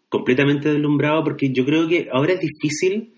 [0.08, 3.12] completamente deslumbrado porque yo creo que ahora es difícil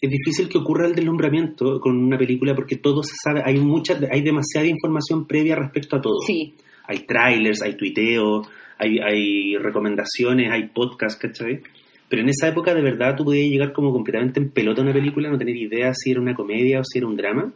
[0.00, 3.96] es difícil que ocurra el deslumbramiento con una película porque todo se sabe, hay mucha,
[4.10, 6.20] hay demasiada información previa respecto a todo.
[6.26, 6.54] Sí.
[6.88, 11.60] Hay trailers, hay tuiteos, hay, hay recomendaciones, hay podcasts, ¿cachai?
[12.12, 14.92] Pero en esa época de verdad tú podías llegar como completamente en pelota a una
[14.92, 17.54] película, no tener idea si era una comedia o si era un drama.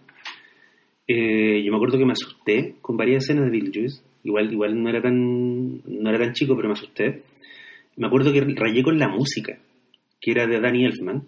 [1.06, 4.00] Eh, yo me acuerdo que me asusté con varias escenas de Beetlejuice.
[4.24, 7.24] Igual, igual no era tan no era tan chico, pero me asusté.
[7.96, 9.58] Me acuerdo que rayé con la música,
[10.18, 11.24] que era de Danny Elfman.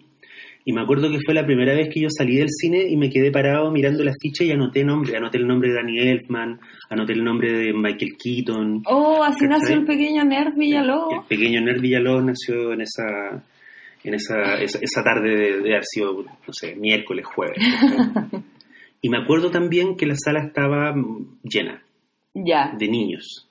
[0.65, 3.09] Y me acuerdo que fue la primera vez que yo salí del cine y me
[3.09, 5.15] quedé parado mirando la ficha y anoté nombre.
[5.17, 8.83] Anoté el nombre de Danny Elfman, anoté el nombre de Michael Keaton.
[8.85, 11.13] Oh, así nació el pequeño nerd Villalobos.
[11.13, 13.43] El pequeño Nerd Villalobos nació en esa
[14.03, 17.57] en esa, esa, esa tarde de, de haber sido, no sé, miércoles, jueves.
[19.01, 20.93] y me acuerdo también que la sala estaba
[21.43, 21.83] llena
[22.33, 22.73] Ya.
[22.77, 23.49] de niños.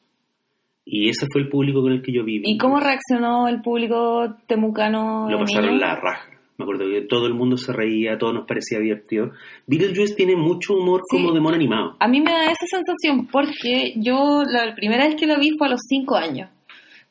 [0.85, 2.45] Y ese fue el público con el que yo viví.
[2.47, 5.29] ¿Y cómo reaccionó el público temucano?
[5.31, 5.81] Lo pasaron niños?
[5.81, 6.31] la raja.
[6.59, 9.31] Me acuerdo que todo el mundo se reía, a todos nos parecía divertido.
[9.69, 11.19] Beetlejuice tiene mucho humor Sí.
[11.23, 11.97] como de mono animado.
[12.01, 15.69] A mí me da esa sensación porque yo la primera vez que lo vi fue
[15.69, 16.51] a los 5 años.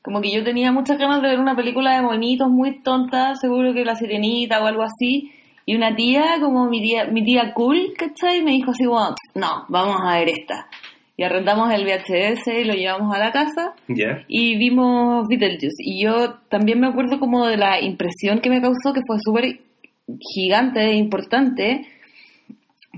[0.01, 3.73] Como que yo tenía muchas ganas de ver una película de monitos muy tonta, seguro
[3.73, 5.31] que La Sirenita o algo así.
[5.65, 8.41] Y una tía, como mi tía, mi tía cool, ¿cachai?
[8.43, 10.67] Me dijo así como, no, vamos a ver esta.
[11.19, 14.23] Y arrendamos el VHS y lo llevamos a la casa ¿Ya?
[14.27, 15.77] y vimos Beetlejuice.
[15.79, 19.59] Y yo también me acuerdo como de la impresión que me causó, que fue súper
[20.33, 21.87] gigante e importante,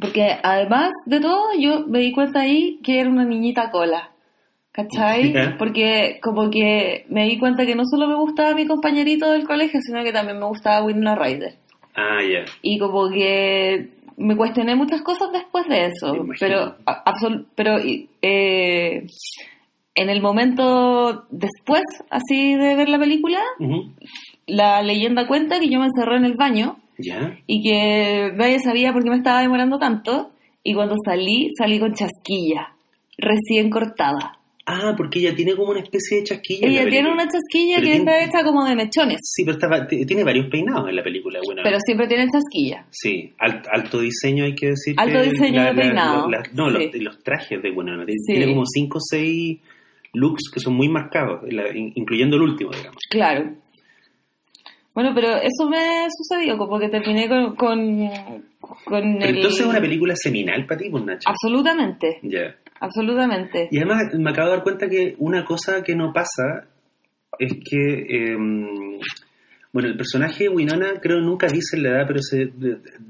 [0.01, 4.11] porque además de todo yo me di cuenta ahí que era una niñita cola.
[4.71, 5.33] ¿Cachai?
[5.33, 5.55] Ya.
[5.57, 9.79] Porque como que me di cuenta que no solo me gustaba mi compañerito del colegio,
[9.81, 11.55] sino que también me gustaba Winona Ryder.
[11.95, 12.45] Ah, ya.
[12.61, 16.13] Y como que me cuestioné muchas cosas después de eso.
[16.39, 17.77] Pero, absol- pero
[18.21, 19.05] eh,
[19.95, 23.39] en el momento después, así de ver la película,
[24.45, 27.37] la leyenda cuenta que yo me encerré en el baño ¿Ya?
[27.47, 30.29] y que nadie sabía por qué me estaba demorando tanto.
[30.63, 32.73] Y cuando salí, salí con chasquilla,
[33.17, 34.38] recién cortada.
[34.71, 36.67] Ah, porque ella tiene como una especie de chasquilla.
[36.67, 37.13] Ella tiene película.
[37.13, 40.87] una chasquilla Pero que tiene- está como de mechones, Sí, pero está- tiene varios peinados
[40.89, 41.61] en la película, bueno.
[41.63, 42.85] pero siempre tiene chasquilla.
[42.91, 44.93] Sí, al- alto diseño hay que decir.
[44.97, 46.99] Alto que diseño de peinado, la- no, los, sí.
[46.99, 48.05] los trajes de Winona.
[48.05, 48.33] Tiene Sí.
[48.33, 49.59] tiene como 5 o 6
[50.13, 51.41] looks que son muy marcados,
[51.95, 52.97] incluyendo el último, digamos.
[53.09, 53.55] Claro.
[54.93, 58.07] Bueno, pero eso me sucedió, como que terminé con, con,
[58.85, 59.35] con Pero el...
[59.37, 61.29] entonces es una película seminal para ti, pues, Nacho.
[61.29, 62.55] Absolutamente, Ya.
[62.79, 63.67] Absolutamente.
[63.71, 66.67] Y además me acabo de dar cuenta que una cosa que no pasa
[67.37, 68.37] es que, eh,
[69.71, 72.51] bueno, el personaje de Winona creo nunca dice la edad, pero se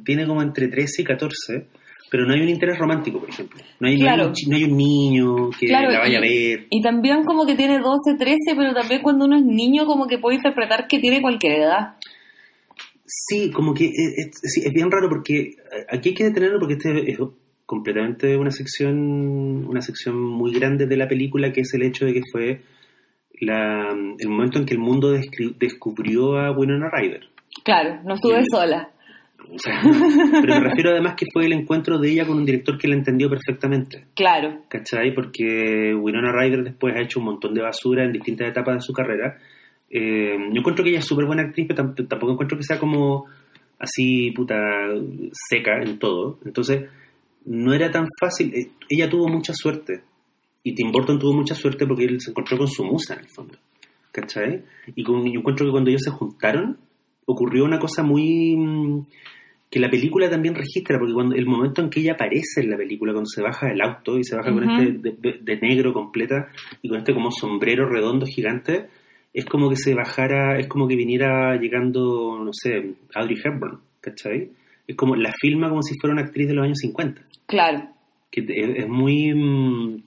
[0.03, 1.67] tiene como entre 13 y 14,
[2.11, 3.61] pero no hay un interés romántico, por ejemplo.
[3.79, 6.21] No hay, no hay un, chi- no hay un niño que Claro, la vaya a
[6.21, 6.65] ver.
[6.69, 10.17] y también como que tiene 12, 13, pero también cuando uno es niño como que
[10.17, 11.95] puede interpretar que tiene cualquier edad.
[13.05, 15.55] Sí, como que es, es- sí, es bien raro porque
[15.91, 17.17] aquí hay que detenerlo porque este es
[17.69, 18.97] completamente una sección
[19.67, 22.61] una sección muy grande de la película que es el hecho de que fue
[23.41, 25.11] la, el momento en que el mundo
[25.59, 27.27] descubrió a Winona Ryder.
[27.63, 28.89] Claro, no estuve sola.
[29.51, 29.81] O sea,
[30.41, 32.95] pero me refiero además que fue el encuentro de ella con un director que la
[32.95, 34.05] entendió perfectamente.
[34.15, 35.13] Claro, ¿Cachai?
[35.13, 38.93] Porque Winona Ryder después ha hecho un montón de basura en distintas etapas de su
[38.93, 39.37] carrera.
[39.91, 42.77] Eh, yo encuentro que ella es súper buena actriz, pero tam- tampoco encuentro que sea
[42.79, 43.25] como
[43.79, 44.57] así, puta,
[45.49, 46.39] seca en todo.
[46.45, 46.83] Entonces,
[47.45, 48.53] no era tan fácil.
[48.53, 50.01] Eh, ella tuvo mucha suerte.
[50.63, 53.29] Y Tim Burton tuvo mucha suerte porque él se encontró con su musa, en el
[53.29, 53.57] fondo.
[54.11, 54.63] ¿Cachai?
[54.95, 56.77] Y con- yo encuentro que cuando ellos se juntaron,
[57.25, 58.55] ocurrió una cosa muy...
[58.57, 59.05] mm,
[59.69, 62.77] que la película también registra, porque cuando el momento en que ella aparece en la
[62.77, 65.93] película, cuando se baja del auto y se baja con este de, de- de negro
[65.93, 66.47] completa
[66.81, 68.87] y con este como sombrero redondo gigante,
[69.31, 74.49] es como que se bajara, es como que viniera llegando, no sé, Audrey Hepburn, ¿cachai?
[74.89, 77.89] Es como, la filma como si fuera una actriz de los años 50 claro.
[78.31, 78.47] que es,
[78.83, 80.03] es muy mm,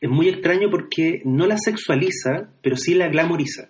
[0.00, 3.68] es muy extraño porque no la sexualiza pero sí la glamoriza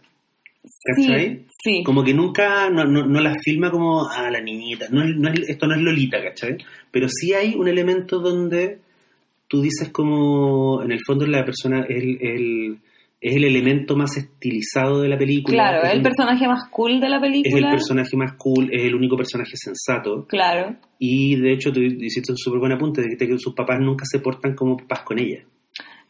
[0.96, 1.28] ¿cachai?
[1.36, 1.46] Sí,
[1.78, 1.82] sí.
[1.84, 5.48] como que nunca no, no, no la filma como a la niñita no no es-
[5.48, 6.56] esto no es Lolita ¿cachai?
[6.90, 8.78] pero sí hay un elemento donde
[9.48, 12.78] tú dices como en el fondo la persona el, el-
[13.26, 16.68] es el elemento más estilizado de la película Claro, es es el un- personaje más
[16.70, 17.68] cool de la es película.
[17.70, 22.32] el personaje más cool es el único personaje sensato Claro, y de hecho tú hiciste
[22.32, 25.38] un súper buen apunte, dijiste que sus papás nunca se portan como papás con ella.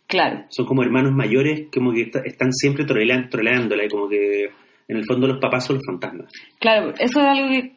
[0.09, 0.45] claro.
[0.51, 4.45] Son como hermanos mayores, como que está- están siempre trolean- troleándola y como que
[4.89, 6.31] en el fondo los papás son los fantasmas.
[6.59, 7.73] Claro, eso es algo que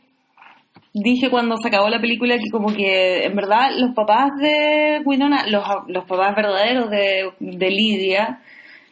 [0.94, 5.46] dije cuando se acabó la película, que como que en verdad los papás de Winona,
[5.48, 8.40] los, los papás verdaderos de, de Lidia,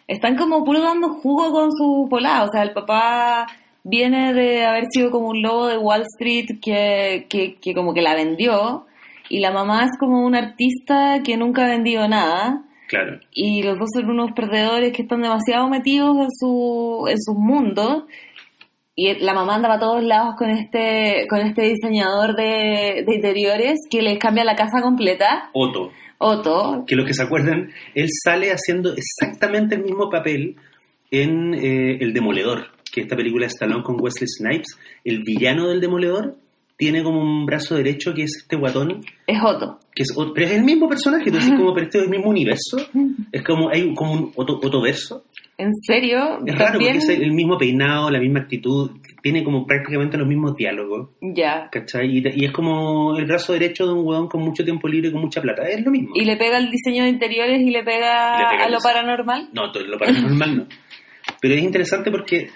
[0.08, 2.46] están como puro dando jugo con su polada.
[2.46, 3.48] O sea, el papá
[3.84, 8.02] viene de haber sido como un lobo de Wall Street que, que, que como que
[8.02, 8.86] la vendió,
[9.30, 12.62] y la mamá es como un artista que nunca ha vendido nada.
[12.88, 13.20] Claro.
[13.32, 18.04] y los dos son unos perdedores que están demasiado metidos en su en sus mundos
[18.96, 23.80] y la mamá anda para todos lados con este con este diseñador de, de interiores
[23.90, 28.52] que les cambia la casa completa Otto, Otto que los que se acuerdan, él sale
[28.52, 30.56] haciendo exactamente el mismo papel
[31.12, 34.78] en eh, El Demoledor, que esta película de Stallone con Wesley Snipes.
[35.04, 36.38] El villano del Demoledor
[36.78, 39.02] tiene como un brazo derecho que es este guatón.
[39.28, 39.80] Es Otto.
[39.94, 42.30] Que es, pero es el mismo personaje, tú decís como, pero este es el mismo
[42.30, 42.78] universo,
[43.32, 45.24] es como, hay como un otro, otro verso,
[45.58, 48.92] en serio es raro porque es el mismo peinado, la misma actitud,
[49.26, 52.16] tiene como prácticamente los mismos diálogos, ya ¿cachai?
[52.16, 55.12] Y, y es como el brazo derecho de un huevón con mucho tiempo libre y
[55.12, 56.12] con mucha plata, es lo mismo.
[56.14, 59.50] y le pega el diseño de interiores y le pega, le pega a lo paranormal
[59.52, 60.68] No, todo lo paranormal no.
[61.42, 62.52] Pero es interesante porque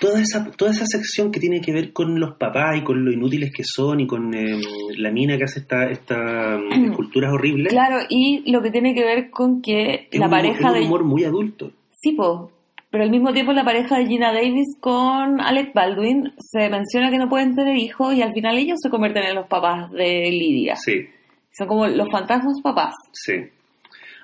[0.00, 3.12] toda esa, toda esa sección que tiene que ver con los papás y con lo
[3.12, 4.58] inútiles que son y con eh,
[4.96, 9.04] la mina que hace esta, esta mm, esculturas horribles, claro y lo que tiene que
[9.04, 11.70] ver con que es la un, pareja es un de humor muy adulto.
[11.90, 12.50] Sí, po.
[12.92, 17.16] Pero al mismo tiempo la pareja de Gina Davis con Alec Baldwin se menciona que
[17.16, 20.76] no pueden tener hijos y al final ellos se convierten en los papás de Lidia.
[20.76, 21.08] Sí.
[21.56, 22.94] Son como los fantasmas papás.
[23.12, 23.32] Sí.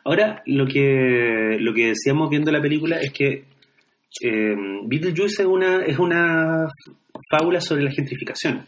[0.05, 3.45] Ahora, lo que, lo que decíamos viendo la película es que
[4.21, 6.67] eh, Beetlejuice es una, es una
[7.31, 8.67] fábula sobre la gentrificación.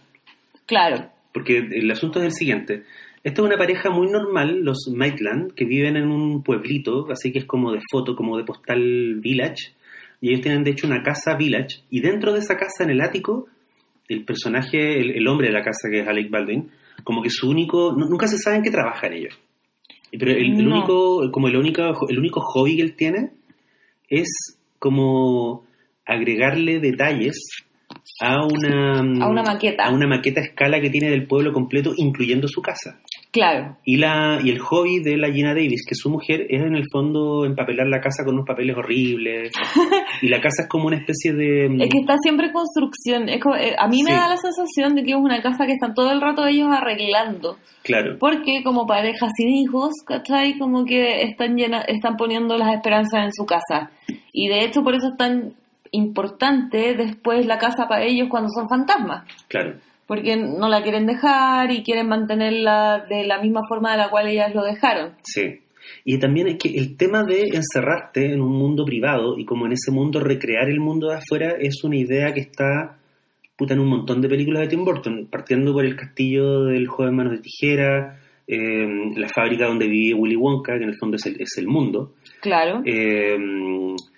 [0.64, 2.84] Claro, Porque el asunto es el siguiente.
[3.22, 7.40] Esta es una pareja muy normal, los Maitland, que viven en un pueblito, así que
[7.40, 9.74] es como de foto, como de postal village.
[10.20, 11.83] Y ellos tienen, de hecho, una casa village.
[11.90, 13.46] Y dentro de esa casa, en el ático,
[14.09, 16.70] el personaje, el, el hombre de la casa, que es Alec Baldwin,
[17.04, 17.92] como que su único...
[17.96, 19.38] nu- Nunca se sabe en qué trabaja en ellos.
[20.12, 20.76] Pero el, el No.
[20.76, 23.30] único, como el único, el único hobby que él tiene
[24.09, 24.28] es
[24.78, 25.64] como
[26.04, 27.37] agregarle detalles
[28.20, 29.85] a una, A una maqueta.
[29.85, 33.00] a una maqueta a escala que tiene del pueblo completo, incluyendo su casa.
[33.33, 33.77] Claro.
[33.85, 36.85] Y, la, y el hobby de la Gina Davis, que su mujer, es en el
[36.93, 39.53] fondo empapelar la casa con unos papeles horribles.
[40.23, 41.66] y la casa es como una especie de...
[41.66, 43.29] Es que está siempre en construcción.
[43.29, 44.16] Es como- eh, a mí me Sí.
[44.16, 47.57] da la sensación de que es una casa que están todo el rato ellos arreglando.
[47.85, 50.59] Claro, Porque como pareja sin hijos, ¿cachai?
[50.59, 53.90] Como que están, llena, están poniendo las esperanzas en su casa.
[54.33, 55.53] Y de hecho por eso es tan
[55.93, 59.25] importante después la casa para ellos cuando son fantasmas.
[59.49, 59.75] claro.
[60.11, 64.27] Porque no la quieren dejar y quieren mantenerla de la misma forma de la cual
[64.27, 65.12] ellas lo dejaron.
[65.23, 65.61] Sí.
[66.05, 69.73] Y también es que el tema de encerrarte en un mundo privado y como en
[69.75, 72.99] ese mundo recrear el mundo de afuera es una idea que está
[73.57, 77.14] puta en un montón de películas de Tim Burton, partiendo por el castillo del joven
[77.14, 78.18] manos de tijera,
[78.49, 81.68] eh, la fábrica donde vive Willy Wonka, que en el fondo es el, es el
[81.68, 82.14] mundo.
[82.40, 82.83] Claro.
[82.85, 84.10] Eh, puta,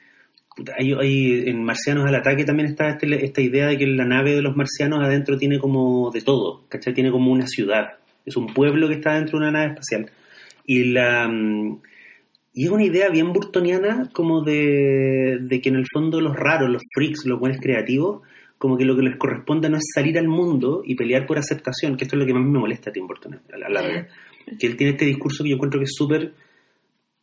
[0.79, 4.35] hay, hay- en Marcianos al ataque también está este- esta idea de que la nave
[4.35, 6.93] de los marcianos adentro tiene como de todo, ¿cachai?
[6.95, 7.87] Tiene como una ciudad,
[8.27, 10.11] es un pueblo que está dentro de una nave espacial.
[10.67, 11.81] Y la mm,
[12.55, 16.69] y es una idea bien burtoniana como de, de que en el fondo los raros,
[16.71, 18.21] los freaks, los buenos creativos,
[18.59, 21.97] como que lo que les corresponde no es salir al mundo y pelear por aceptación,
[21.97, 23.83] que esto es lo que más me molesta a Tim Burton, a la, a la
[23.83, 24.09] verdad.
[24.59, 26.33] Que él tiene este discurso que yo encuentro que es súper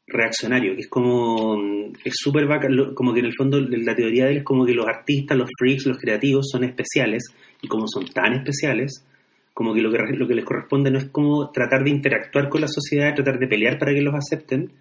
[0.10, 1.58] reaccionario, que es como,
[2.04, 4.74] es súper bacán, como que en el fondo la teoría de él es como que
[4.74, 7.24] los artistas, los freaks, los creativos son especiales,
[7.62, 9.06] y como son tan especiales,
[9.54, 12.62] como que lo que, lo que les corresponde no es como tratar de interactuar con
[12.62, 14.72] la sociedad, tratar de pelear para que los acepten,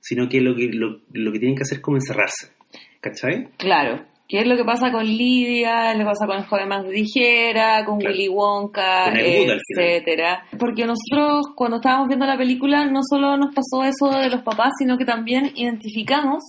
[0.00, 2.52] sino que lo que, lo, lo que tienen que hacer es como encerrarse,
[3.00, 3.48] ¿cachai?
[3.56, 4.04] Claro.
[4.28, 5.92] ¿Qué es lo que pasa con Lidia?
[5.94, 7.84] ¿Lo que pasa con el joven más de tijera?
[7.84, 8.12] Con Claro.
[8.14, 9.12] Willy Wonka?
[9.14, 10.42] Etcétera.
[10.58, 14.72] Porque nosotros, cuando estábamos viendo la película, no solo nos pasó eso de los papás,
[14.78, 16.42] sino que también identificamos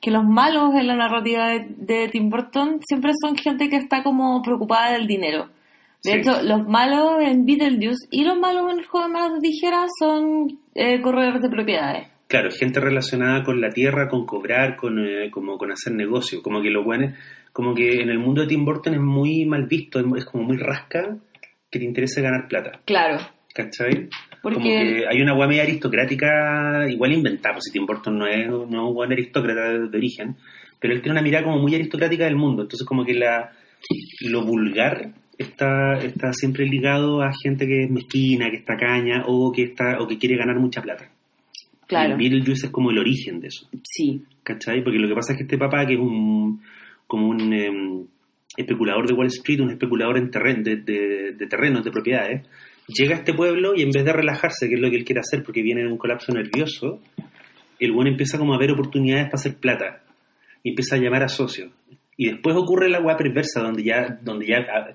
[0.00, 4.04] que los malos en la narrativa de, de Tim Burton siempre son gente que está
[4.04, 5.48] como preocupada del dinero.
[6.04, 6.18] De Sí.
[6.18, 10.46] hecho, los malos en Beetlejuice y los malos en el joven más de tijera son
[10.76, 12.08] eh, corredores de propiedades.
[12.28, 16.42] Claro, gente relacionada con la tierra, con cobrar, con, eh, como con hacer negocio.
[16.42, 17.12] Como que lo bueno,
[17.52, 20.58] como que en el mundo de Tim Burton es muy mal visto, es, como muy
[20.58, 21.16] rasca
[21.70, 22.80] que te interese ganar plata.
[22.84, 23.18] Claro.
[23.54, 24.08] ¿Cachai?
[24.42, 28.46] Porque- Como que hay una guamea aristocrática igual inventada, pues si Tim Burton no es,
[28.46, 30.36] no es un buen aristócrata de, de origen,
[30.78, 32.62] pero él tiene una mirada como muy aristocrática del mundo.
[32.62, 33.50] Entonces como que la
[34.30, 39.50] lo vulgar está, está siempre ligado a gente que es mezquina, que está caña o
[39.50, 41.10] que está o que quiere ganar mucha plata.
[41.88, 42.14] Claro.
[42.14, 44.22] Y Beetlejuice es como el origen de eso, Sí.
[44.44, 44.84] ¿cachai?
[44.84, 46.60] Porque lo que pasa es que este papá, que es un
[47.08, 48.04] como un em,
[48.56, 52.46] especulador de Wall Street, un especulador en terren de, de- de terrenos, de propiedades,
[52.86, 55.20] llega a este pueblo y en vez de relajarse, que es lo que él quiere
[55.20, 57.00] hacer porque viene de un colapso nervioso,
[57.80, 60.02] el buen empieza como a ver oportunidades para hacer plata
[60.62, 61.70] y empieza a llamar a socios.
[62.16, 64.88] Y después ocurre la weá perversa donde ya, donde ya ah,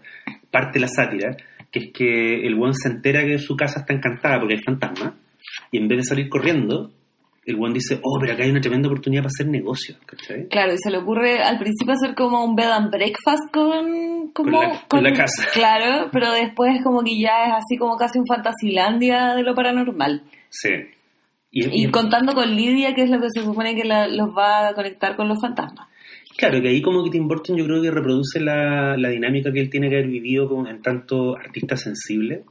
[0.52, 1.36] parte la sátira,
[1.72, 5.16] que es que el buen se entera que su casa está encantada porque hay fantasma,
[5.74, 6.92] y en vez de salir corriendo,
[7.46, 10.48] el buen dice, oh, pero acá hay una tremenda oportunidad para hacer negocio, ¿cachai?
[10.48, 14.32] Claro, y se le ocurre al principio hacer como un bed and breakfast con...
[14.32, 15.46] Como, Con la- con la casa.
[15.54, 20.24] Claro, pero después como que ya es así como casi un fantasilandia de lo paranormal.
[20.50, 20.70] Sí.
[21.52, 24.70] Y, Y contando con Lidia, que es lo que se supone que la- los va
[24.70, 25.88] a conectar con los fantasmas.
[26.38, 29.60] Claro, que ahí como que Tim Burton yo creo que reproduce la, la dinámica que
[29.60, 32.44] él tiene que haber vivido con, en tanto artista sensible,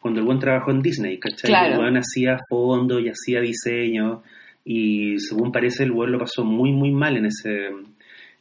[0.00, 1.50] cuando el buen trabajó en Disney, ¿cachai?
[1.50, 1.74] Claro.
[1.74, 4.22] El buen hacía fondo y hacía diseño,
[4.64, 7.68] y según parece el buen lo pasó muy, muy mal en ese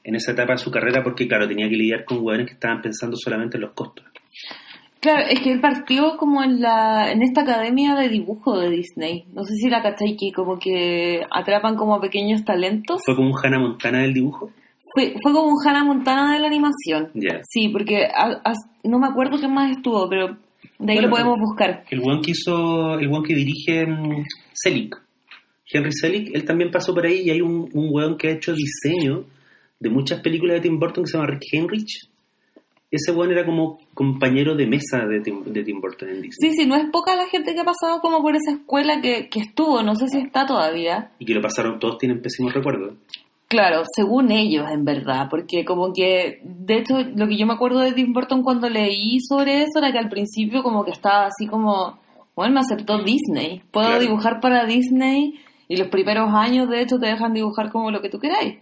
[0.03, 2.81] en esa etapa de su carrera porque, claro, tenía que lidiar con hueones que estaban
[2.81, 4.05] pensando solamente en los costos.
[5.01, 9.25] Claro, es que él partió como en la en esta academia de dibujo de Disney.
[9.33, 13.01] No sé si la cachai que como que atrapan como pequeños talentos.
[13.05, 14.49] Fue como un Hannah Montana del dibujo.
[14.95, 17.09] Fue, fue como un Hannah Montana de la animación.
[17.13, 17.41] Ya.
[17.43, 18.53] Sí, porque a- a-
[18.85, 20.37] no me acuerdo qué más estuvo, pero
[20.79, 21.83] de ahí Bueno, lo podemos buscar.
[21.89, 25.01] El buen que hizo, el buen que dirige mm, Selick,
[25.71, 28.53] Henry Selick, él también pasó por ahí y hay un, un weón que ha hecho
[28.53, 29.25] diseño
[29.79, 32.09] de muchas películas de Tim Burton que se llama Rick Henrich.
[32.89, 36.51] Ese weón era como compañero de mesa de Tim, de Tim Burton en Disney.
[36.51, 39.27] Sí, sí, no es poca la gente que ha pasado como por esa escuela que,
[39.29, 41.11] que estuvo, no sé si está todavía.
[41.19, 42.93] Y que lo pasaron, todos tienen pésimos recuerdos.
[43.49, 47.79] Claro, según ellos, en verdad, porque como que, de hecho, lo que yo me acuerdo
[47.79, 51.47] de Tim Burton cuando leí sobre eso era que al principio como que estaba así
[51.47, 51.97] como,
[52.35, 54.01] bueno, me aceptó Disney, puedo Claro.
[54.01, 55.35] dibujar para Disney
[55.69, 58.55] y los primeros años, de hecho, te dejan dibujar como lo que tú queráis.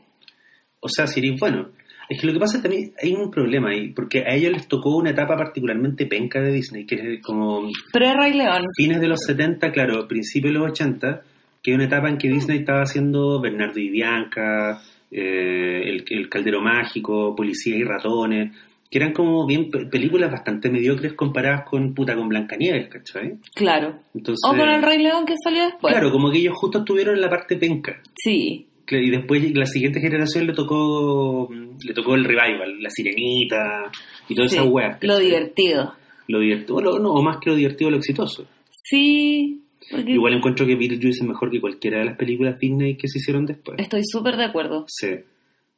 [0.82, 1.70] O sea, si eres bueno.
[2.08, 4.52] Es que lo que pasa es que también hay un problema ahí, porque a ellos
[4.54, 8.62] les tocó una etapa particularmente penca de Disney, que es como Pero es Rey León.
[8.78, 11.24] fines de los 70, claro, principios de los 80,
[11.66, 16.30] que es una etapa en que Disney estaba haciendo Bernardo y Bianca, eh, el, el
[16.30, 18.56] Caldero Mágico, Policía y Ratones,
[18.92, 23.34] que eran como bien pe- películas bastante mediocres comparadas con puta con Blancanieves, ¿cachai?
[23.56, 23.96] Claro.
[24.14, 25.92] Entonces, O con el Rey León que salió después.
[25.92, 28.00] claro, como que ellos justo estuvieron en la parte penca.
[28.24, 28.68] Sí.
[28.88, 33.90] Y después la siguiente generación le tocó le tocó el revival, la sirenita
[34.30, 34.58] y todas sí.
[34.58, 34.98] esas weas.
[35.02, 35.94] Lo divertido.
[36.28, 38.46] Lo divertido, no, o más que lo divertido, lo exitoso.
[38.70, 39.62] Sí.
[39.92, 43.20] Porque Igual encuentro que Beetlejuice es mejor que cualquiera de las películas Disney que se
[43.20, 43.80] hicieron después.
[43.80, 44.86] Estoy súper de acuerdo.
[44.88, 45.08] Sí.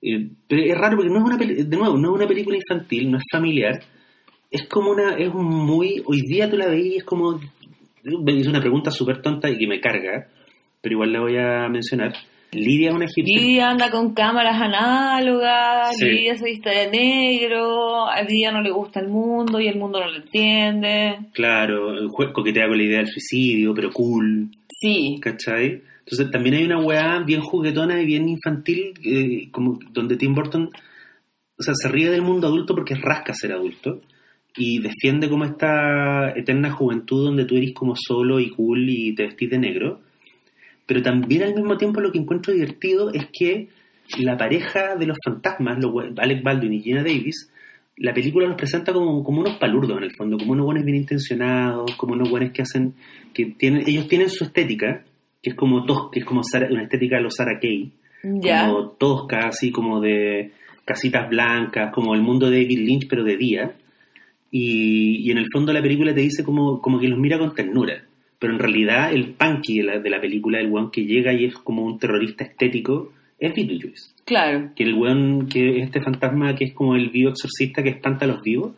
[0.01, 3.11] Eh, Pero es raro porque no es una de nuevo, no es una película infantil,
[3.11, 3.83] no es familiar.
[4.49, 7.39] Es como una, es un muy, hoy día tú la veis y es como,
[8.03, 10.27] es una pregunta súper tonta y que me carga,
[10.81, 12.13] pero igual la voy a mencionar.
[12.51, 13.39] Lidia es una egipcia.
[13.39, 16.05] Lidia anda con cámaras análogas, Sí.
[16.05, 19.99] Lidia se viste de negro, a Lidia no le gusta el mundo y el mundo
[19.99, 21.17] no lo entiende.
[21.33, 25.81] Claro, coquetea con la idea del suicidio, pero cool, Sí, ¿cachai?
[25.99, 30.69] Entonces también hay una weá bien juguetona y bien infantil, eh, como donde Tim Burton,
[31.57, 34.01] o sea, se ríe del mundo adulto porque es rasca ser adulto
[34.55, 39.23] y defiende como esta eterna juventud donde tú eres como solo y cool y te
[39.23, 40.01] vestís de negro.
[40.87, 43.67] Pero también al mismo tiempo lo que encuentro divertido es que
[44.19, 47.51] la pareja de los fantasmas, los Alec Baldwin y Gina Davis,
[47.97, 50.97] la película los presenta como, como unos palurdos en el fondo, como unos buenos bien
[50.97, 52.93] intencionados, como unos buenos que hacen,
[53.33, 55.03] que tienen, ellos tienen su estética,
[55.43, 57.91] que es como tos, que es como Sarah- una estética de los Sarah Kay,
[58.67, 60.51] como tosca, así como de
[60.85, 63.75] casitas blancas, como el mundo de David Lynch, pero de día.
[64.51, 67.53] Y, y en el fondo la película te dice como, como que los mira con
[67.53, 68.03] ternura.
[68.39, 71.45] Pero en realidad el punky de la, de la película, el weón que llega y
[71.45, 74.11] es como un terrorista estético, es Beetlejuice.
[74.25, 74.71] Claro.
[74.75, 78.25] Que el weón, que es este fantasma que es como el vivo exorcista que espanta
[78.25, 78.73] a los vivos.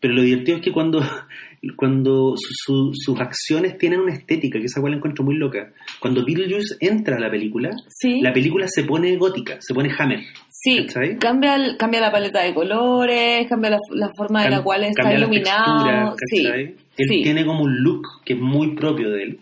[0.00, 1.00] Pero lo divertido es que cuando,
[1.76, 5.72] cuando su- su- sus acciones tienen una estética, que esa cual la encuentro muy loca.
[6.00, 8.20] Cuando Beetlejuice entra a la película, Sí.
[8.20, 10.20] la película se pone gótica, se pone Hammer.
[10.50, 10.86] Sí,
[11.18, 15.14] cambia, el- cambia la paleta de colores, cambia la, la forma de la cual está
[15.14, 16.14] iluminado.
[16.16, 16.74] texturas, Sí.
[16.96, 17.22] Él sí.
[17.22, 19.38] tiene como un look que es muy propio de él.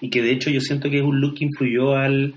[0.00, 2.34] Y que de hecho yo siento que es un look que influyó al.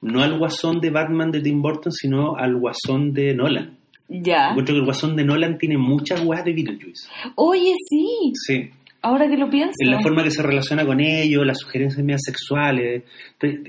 [0.00, 3.76] No al guasón de Batman de Tim Burton, sino al guasón de Nolan.
[4.08, 4.48] Ya.
[4.50, 7.06] Encuentro que el guasón de Nolan tiene muchas weas de Beetlejuice.
[7.36, 8.68] Oye, sí, Sí.
[9.00, 9.72] ahora que lo pienso.
[9.78, 13.04] En la forma que se relaciona con ellos, las sugerencias medias sexuales.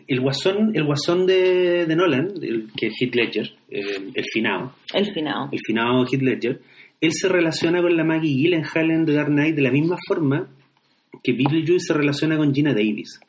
[0.07, 3.81] El guasón, el guasón de, de Nolan, el, que es Heath Ledger, eh,
[4.15, 5.49] el finado, El final.
[5.51, 6.61] el finado Heath Ledger,
[7.05, 10.47] él se relaciona con la Maggie Gyllenhaal en The Dark Knight de la misma forma
[11.23, 13.19] que Beetlejuice se relaciona con Gina Davis.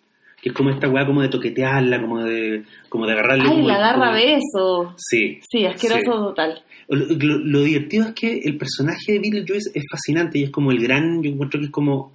[0.40, 3.44] Que es como esta weá como de toquetearla, como de, como de agarrarle.
[3.48, 4.94] Ay, la agarra como- beso.
[4.98, 5.38] Sí.
[5.50, 6.06] Sí, asqueroso Sí.
[6.10, 6.62] total.
[6.88, 10.70] Lo, lo- lo divertido es que el personaje de Beetlejuice es fascinante y es como
[10.70, 12.14] el gran, yo encuentro que es como,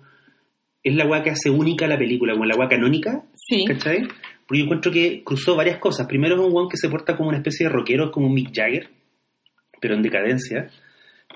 [0.83, 3.65] es la weá que hace única la película, como la weá canónica, Sí.
[3.65, 4.03] ¿cachai?
[4.47, 6.05] Porque yo encuentro que cruzó varias cosas.
[6.07, 8.33] Primero es un weón que se porta como una especie de rockero, es como un
[8.33, 8.89] Mick Jagger,
[9.81, 10.69] pero en decadencia.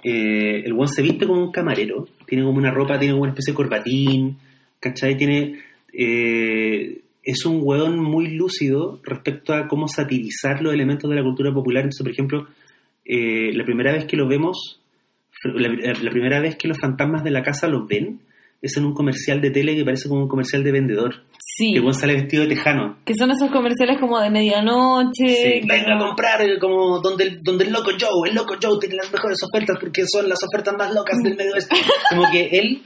[0.03, 3.31] Eh, el weón se viste como un camarero, tiene como una ropa, tiene como una
[3.31, 4.37] especie de corbatín,
[4.79, 5.15] ¿cachai?
[5.17, 5.59] Tiene...
[5.93, 11.53] eh, es un weón muy lúcido respecto a cómo satirizar los elementos de la cultura
[11.53, 11.83] popular.
[11.83, 12.47] Entonces, por ejemplo,
[13.05, 14.81] eh, la primera vez que lo vemos,
[15.45, 18.19] la, la primera vez que los fantasmas de la casa los ven,
[18.63, 21.25] es en un comercial de tele que parece como un comercial de vendedor.
[21.37, 21.71] Sí.
[21.73, 22.97] Que el weón sale vestido de tejano.
[23.03, 25.27] Que son esos comerciales como de medianoche.
[25.27, 28.79] Sí, venga a comprar eh, como donde el, donde el loco Joe, el loco Joe
[28.79, 31.75] tiene las mejores ofertas porque son las ofertas más locas del medio oeste.
[32.09, 32.83] Como que él,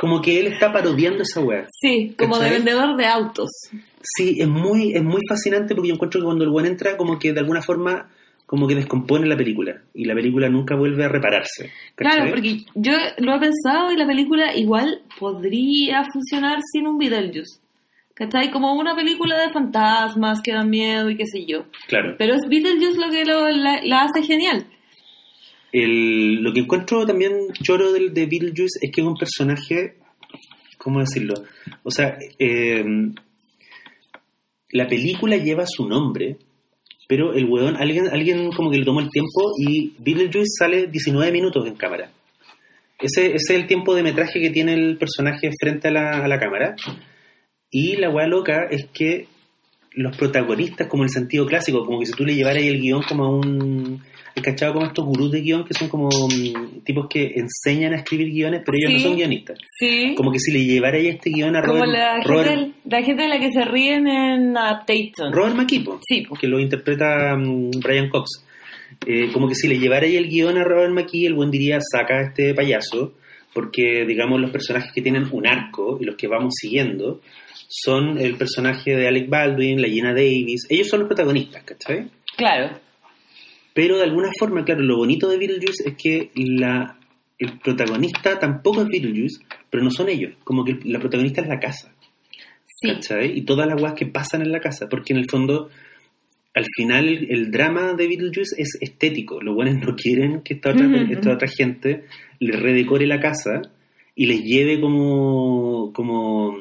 [0.00, 1.66] como que él está parodiando esa weá.
[1.80, 3.50] Sí, como de vendedor de autos.
[4.02, 7.18] Sí, es muy, es muy fascinante porque yo encuentro que cuando el buen entra, como
[7.18, 8.10] que de alguna forma,
[8.54, 9.82] como que descompone la película.
[9.94, 11.70] Y la película nunca vuelve a repararse.
[11.96, 12.16] ¿cachai?
[12.16, 17.60] Claro, porque yo lo he pensado y la película igual podría funcionar sin un Beetlejuice.
[18.14, 18.50] ¿Cachai?
[18.52, 21.64] Como una película de fantasmas que dan miedo y qué sé yo.
[21.88, 22.14] Claro.
[22.16, 24.66] Pero es Beetlejuice lo que lo- la, la hace genial.
[25.72, 27.32] El- lo que encuentro también
[27.62, 29.96] choro del, de Beetlejuice es que es un personaje,
[30.78, 31.34] ¿cómo decirlo?
[31.82, 32.84] O sea, eh,
[34.70, 36.36] la película lleva su nombre,
[37.08, 41.32] pero el weón, alguien, alguien como que le tomó el tiempo y Beetlejuice sale 19
[41.32, 42.10] minutos en cámara.
[42.98, 46.28] Ese, ese es el tiempo de metraje que tiene el personaje frente a la, a
[46.28, 46.76] la cámara.
[47.70, 49.26] Y la weá loca es que
[49.92, 53.02] los protagonistas, como en el sentido clásico, como que si tú le llevaras el guion
[53.02, 54.02] como a un...
[54.36, 57.98] ¿Has cachado como estos gurús de guion que son como mm, tipos que enseñan a
[57.98, 58.96] escribir guiones, pero ellos Sí.
[58.96, 59.58] no son guionistas?
[59.78, 60.14] Sí.
[60.16, 63.22] Como que si le llevara este guion a Como Robert, la Robert, gente, la gente
[63.22, 65.32] de la que se ríen en Adaptation.
[65.32, 68.44] Robert McKee, po, Sí, que lo interpreta mm, Brian Cox.
[69.06, 71.78] Eh, como que si le llevara ahí el guion a Robert McKee, el buen diría,
[71.80, 73.14] saca a este payaso,
[73.52, 77.20] porque, digamos, los personajes que tienen un arco y los que vamos siguiendo
[77.68, 82.06] son el personaje de Alec Baldwin, la Gina Davis, ellos son los protagonistas, ¿cachai?
[82.36, 82.70] Claro.
[83.74, 86.96] Pero de alguna forma, claro, lo bonito de Beetlejuice es que la,
[87.38, 90.34] el protagonista tampoco es Beetlejuice, pero no son ellos.
[90.44, 91.92] Como que la protagonista es la casa.
[92.66, 92.88] Sí.
[92.88, 93.36] ¿Cachai?
[93.36, 94.88] Y todas las weas que pasan en la casa.
[94.88, 95.70] Porque en el fondo,
[96.54, 99.40] al final, el, el drama de Beetlejuice es estético.
[99.40, 102.04] Los buenos no quieren que esta otra, esta otra gente
[102.38, 103.60] les redecore la casa
[104.14, 105.92] y les lleve como.
[105.92, 106.56] como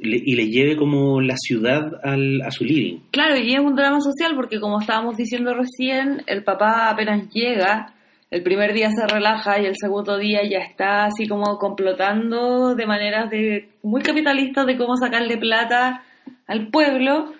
[0.00, 2.98] y les lleve como la ciudad al, a su living.
[3.10, 7.92] Claro, y es un drama social porque como estábamos diciendo recién, el papá apenas llega,
[8.30, 12.86] el primer día se relaja y el segundo día ya está así como complotando de
[12.86, 16.02] maneras de muy capitalistas de cómo sacarle plata
[16.46, 17.32] al pueblo.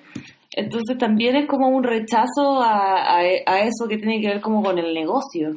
[0.57, 4.63] Entonces también es como un rechazo a, a- a eso que tiene que ver como
[4.63, 5.51] con el negocio.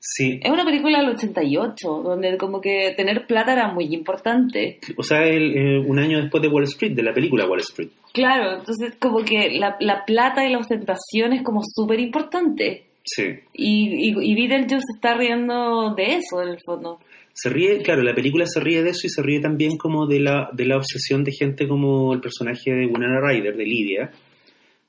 [0.00, 4.78] Sí, Es una película del 88, donde como que tener plata era muy importante.
[4.96, 7.88] o sea, el, eh, un año después de Wall Street, de la película Wall Street.
[8.12, 12.84] Claro, entonces como que la, la plata y la ostentación es como súper importante.
[13.04, 13.24] Sí.
[13.54, 16.98] Y, y, y Beetlejuice se está riendo de eso, en el fondo.
[17.32, 20.20] Se ríe, claro, la película se ríe de eso y se ríe también como de
[20.20, 24.10] la, de la obsesión de gente como el personaje de Winona Ryder, de Lidia,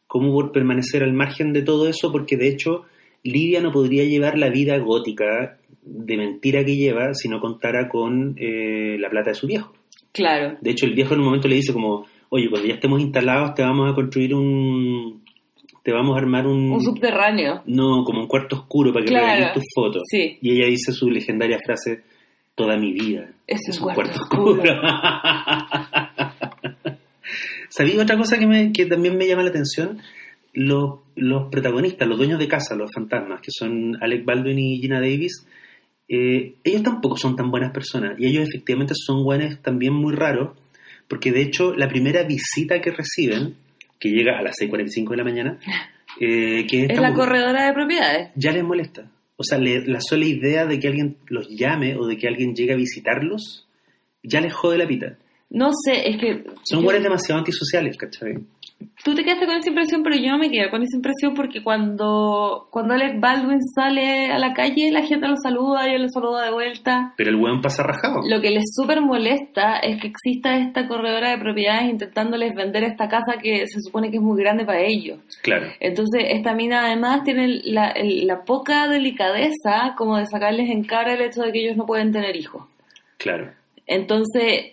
[0.07, 2.85] cómo por permanecer al margen de todo eso, porque de hecho
[3.23, 8.35] Lidia no podría llevar la vida gótica de mentira que lleva si no contara con
[8.37, 9.73] eh, la plata de su viejo.
[10.11, 10.57] Claro.
[10.61, 13.53] De hecho, el viejo en un momento le dice como, oye, cuando ya estemos instalados
[13.55, 15.23] te vamos a construir un...
[15.83, 16.71] te vamos a armar un...
[16.71, 17.61] Un subterráneo.
[17.65, 19.27] no, como un cuarto oscuro para que Claro.
[19.27, 20.03] reveles tus fotos.
[20.09, 20.37] Sí.
[20.41, 22.01] Y ella dice su legendaria frase,
[22.55, 24.61] toda mi vida Es un cuarto oscuro.
[27.69, 29.99] ¿Sabía otra cosa que, me, que también me llama la atención?
[30.53, 34.99] Los, los protagonistas, los dueños de casa, los fantasmas, que son Alec Baldwin y Gina
[34.99, 35.45] Davis,
[36.07, 38.19] eh, ellos tampoco son tan buenas personas.
[38.19, 40.57] Y ellos efectivamente son buenos también muy raros,
[41.07, 43.55] porque de hecho la primera visita que reciben,
[43.99, 45.59] que llega a las 6.45 de la mañana,
[46.19, 48.29] eh, que Es la corredora de propiedades.
[48.35, 49.05] ya les molesta.
[49.37, 52.53] O sea, le- la sola idea de que alguien los llame o de que alguien
[52.55, 53.67] llegue a visitarlos,
[54.23, 55.17] ya les jode la pita.
[55.51, 56.43] No sé, es que...
[56.63, 58.37] Son güeyes demasiado antisociales, ¿cachai?
[59.03, 61.63] Tú te quedaste con esa impresión, pero yo no me quedé con esa impresión porque
[61.63, 66.09] cuando, cuando Alec Baldwin sale a la calle, la gente lo saluda y él lo
[66.09, 67.13] saluda de vuelta.
[67.15, 68.21] Pero el weón pasa rajado.
[68.27, 73.07] Lo que les súper molesta es que exista esta corredora de propiedades intentándoles vender esta
[73.07, 75.19] casa que se supone que es muy grande para ellos.
[75.41, 75.67] Claro.
[75.79, 81.21] Entonces, esta mina además tiene la, la poca delicadeza como de sacarles en cara el
[81.21, 82.63] hecho de que ellos no pueden tener hijos.
[83.17, 83.51] Claro.
[83.91, 84.65] Entonces,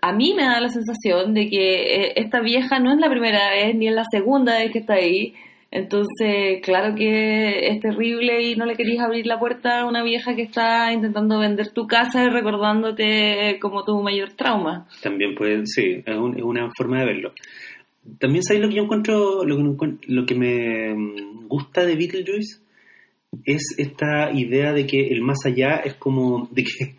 [0.00, 1.74] a mí me da la sensación de que
[2.06, 4.94] eh, esta vieja no es la primera vez ni es la segunda vez que está
[4.94, 5.34] ahí.
[5.70, 10.34] Entonces, claro que es terrible y no le querías abrir la puerta a una vieja
[10.34, 14.88] que está intentando vender tu casa y recordándote como tu mayor trauma.
[15.02, 17.32] También puede, sí, es, un- es una forma de verlo.
[18.20, 22.60] También sabéis lo que yo encuentro, lo que, lo que me mm, gusta de Beetlejuice
[23.44, 26.94] es esta idea de que el más allá es como de que,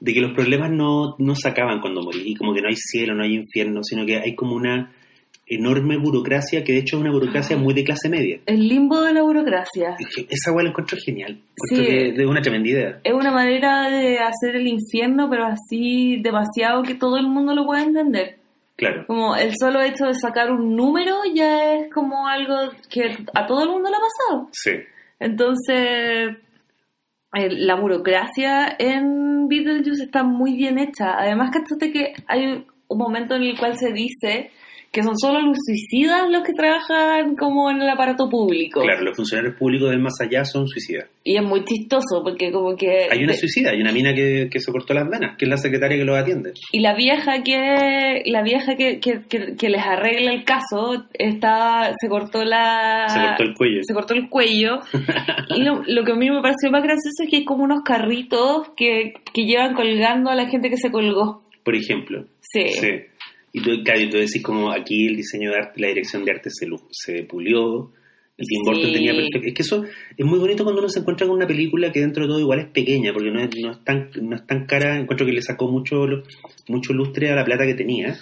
[0.00, 2.76] de que los problemas no, no se acaban cuando morís y como que no hay
[2.76, 4.90] cielo, no hay infierno, sino que hay como una
[5.46, 8.38] enorme burocracia que de hecho es una burocracia muy de clase media.
[8.46, 9.96] El limbo de la burocracia.
[9.98, 11.40] Es que Esa weá la encuentro genial.
[11.68, 11.84] Sí.
[11.86, 13.00] es una tremenda idea.
[13.02, 17.66] Es una manera de hacer el infierno, pero así demasiado que todo el mundo lo
[17.66, 18.36] pueda entender.
[18.76, 19.04] Claro.
[19.06, 22.54] Como el solo hecho de sacar un número ya es como algo
[22.88, 24.48] que a todo el mundo le ha pasado.
[24.52, 24.70] Sí.
[25.18, 26.38] Entonces,
[27.32, 31.18] la burocracia en Beetlejuice está muy bien hecha.
[31.18, 34.50] Además, que que hay un momento en el cual se dice
[34.92, 38.80] que son solo los suicidas los que trabajan como en el aparato público.
[38.82, 41.06] Claro, los funcionarios públicos del más allá son suicidas.
[41.22, 43.06] Y es muy chistoso porque como que...
[43.10, 45.58] Hay una suicida, hay una mina que, que se cortó las venas, que es la
[45.58, 46.54] secretaria que los atiende.
[46.72, 51.94] Y la vieja que la vieja que, que, que- que les arregla el caso está
[52.00, 53.80] se cortó la Se cortó el cuello.
[53.84, 54.80] se cortó el cuello
[55.54, 57.82] y lo, lo que a mí me pareció más gracioso es que hay como unos
[57.84, 61.42] carritos que, que llevan colgando a la gente que se colgó.
[61.62, 62.24] Por ejemplo.
[62.40, 62.68] Sí.
[62.70, 62.88] Sí.
[63.52, 66.30] Y tú, claro, y tú decís como aquí el diseño de arte, la dirección de
[66.30, 67.92] arte se, se pulió,
[68.40, 68.92] el Tim Burton Sí.
[68.92, 69.46] tenía perfecto.
[69.48, 69.84] Es que eso
[70.16, 72.60] es muy bonito cuando uno se encuentra con una película que dentro de todo igual
[72.60, 75.42] es pequeña, porque no es, no es, tan, no es tan cara, encuentro que le
[75.42, 76.06] sacó mucho,
[76.68, 78.16] mucho lustre a la plata que tenía.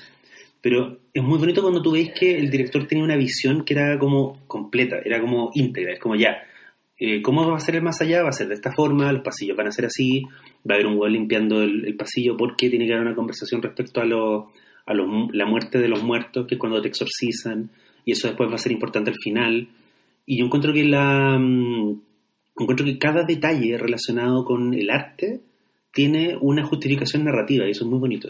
[0.60, 3.96] Pero es muy bonito cuando tú ves que el director tenía una visión que era
[3.98, 6.36] como completa, era como íntegra, es como ya,
[6.98, 8.24] eh, ¿cómo va a ser el más allá?
[8.24, 10.22] Va a ser de esta forma, los pasillos van a ser así,
[10.68, 13.62] va a haber un huevo limpiando el, el pasillo porque tiene que haber una conversación
[13.62, 14.50] respecto a, lo,
[14.88, 17.70] a los la muerte de los muertos, que es cuando te exorcizan,
[18.04, 19.68] y eso después va a ser importante al final.
[20.26, 22.00] Y yo encuentro que la mm,
[22.58, 25.40] encuentro que cada detalle relacionado con el arte
[25.92, 28.28] tiene una justificación narrativa, y eso es muy bonito.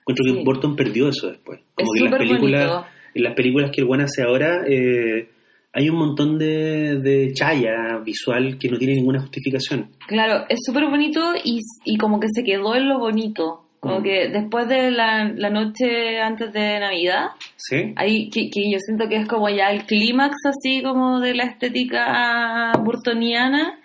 [0.00, 0.34] Encuentro Sí.
[0.38, 1.60] que Burton perdió eso después.
[1.74, 2.86] Como Es que en las películas, bonito.
[3.14, 5.28] en las películas que el buen hace ahora, eh,
[5.72, 9.90] hay un montón de, de chaya visual que no tiene ninguna justificación.
[10.06, 13.67] Claro, es súper bonito y, y como que se quedó en lo bonito.
[13.80, 14.02] Como Mm.
[14.02, 17.92] que después de la, la noche antes de Navidad, ¿Sí?
[17.96, 21.44] ahí que, que yo siento que es como ya el clímax así como de la
[21.44, 23.78] estética burtoniana,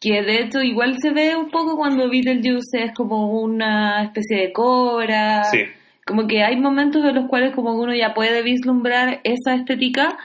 [0.00, 4.52] que de hecho igual se ve un poco cuando Beetlejuice es como una especie de
[4.52, 5.44] cobra.
[5.44, 5.58] Sí.
[6.06, 10.16] Como que hay momentos en los cuales como uno ya puede vislumbrar esa estética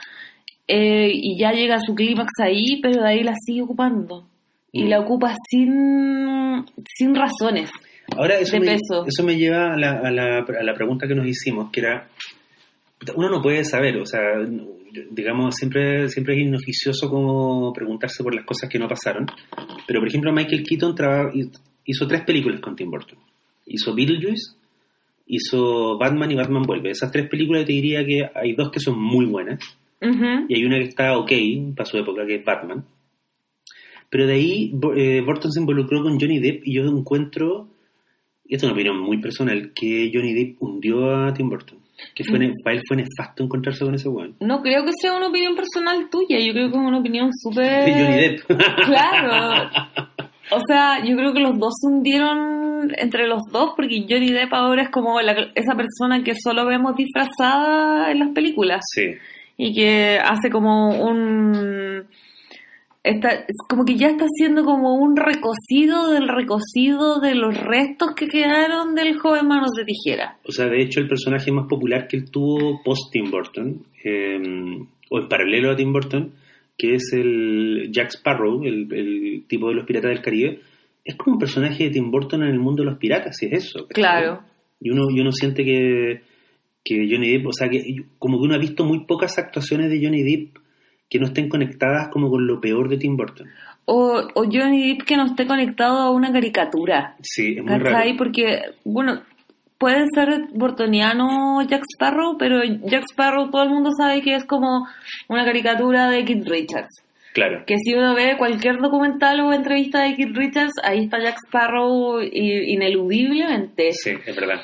[0.66, 4.24] eh, y ya llega a su clímax ahí, pero de ahí la sigue ocupando.
[4.72, 4.88] Y Mm.
[4.88, 6.64] la ocupa sin,
[6.96, 7.70] sin razones.
[8.16, 9.04] Ahora, eso de me, peso.
[9.06, 12.08] eso me lleva a la, a, la, a la pregunta que nos hicimos, que era,
[13.16, 14.20] uno no puede saber, o sea,
[15.10, 19.26] digamos, siempre, siempre es inoficioso como preguntarse por las cosas que no pasaron,
[19.86, 21.32] pero por ejemplo Michael Keaton traba-
[21.84, 23.18] hizo tres películas con Tim Burton.
[23.66, 24.54] Hizo Beetlejuice,
[25.26, 26.90] hizo Batman y Batman Vuelve.
[26.90, 29.58] Esas tres películas te diría que hay dos que son muy buenas,
[30.02, 30.46] Ujú.
[30.48, 31.32] y hay una que está ok
[31.74, 32.84] para su época, que es Batman.
[34.10, 37.68] Pero de ahí eh, Burton se involucró con Johnny Depp y yo encuentro,
[38.46, 41.78] y esto es una opinión muy personal, que Johnny Depp hundió a Tim Burton.
[42.14, 44.34] Que fue, para él fue nefasto encontrarse con ese weón.
[44.40, 47.84] No creo que sea una opinión personal tuya, yo creo que es una opinión súper...
[47.84, 48.46] De Johnny Depp.
[48.86, 49.70] Claro.
[50.50, 54.52] O sea, yo creo que los dos se hundieron entre los dos porque Johnny Depp
[54.52, 59.14] ahora es como la- esa persona que solo vemos disfrazada en las películas sí.
[59.56, 62.04] y que hace como un...
[63.04, 68.14] Está, es como que ya está haciendo como un recocido del recocido de los restos
[68.16, 70.38] que quedaron del joven Manos de Tijera.
[70.42, 74.40] O sea, de hecho, el personaje más popular que él tuvo post Tim Burton, eh,
[75.10, 76.32] o en paralelo a Tim Burton,
[76.78, 80.60] que es el Jack Sparrow, el, el tipo de los piratas del Caribe,
[81.04, 83.52] es como un personaje de Tim Burton en el mundo de los piratas, si es
[83.52, 83.86] eso.
[83.88, 84.40] Claro.
[84.80, 86.22] Y uno, y uno siente que,
[86.82, 87.84] que Johnny Depp, o sea, que
[88.18, 90.63] como que uno ha visto muy pocas actuaciones de Johnny Depp
[91.14, 93.48] que no estén conectadas como con lo peor de Tim Burton.
[93.84, 97.14] O, o Johnny Depp que no esté conectado a una caricatura.
[97.22, 98.16] Sí, es muy raro.
[98.18, 99.22] Porque, bueno,
[99.78, 104.88] puede ser bortoniano Jack Sparrow, pero Jack Sparrow todo el mundo sabe que es como
[105.28, 107.04] una caricatura de Kid Richards.
[107.32, 107.62] Claro.
[107.64, 112.20] Que si uno ve cualquier documental o entrevista de Kid Richards, ahí está Jack Sparrow
[112.22, 113.92] ineludiblemente.
[113.92, 114.60] Sí, es verdad.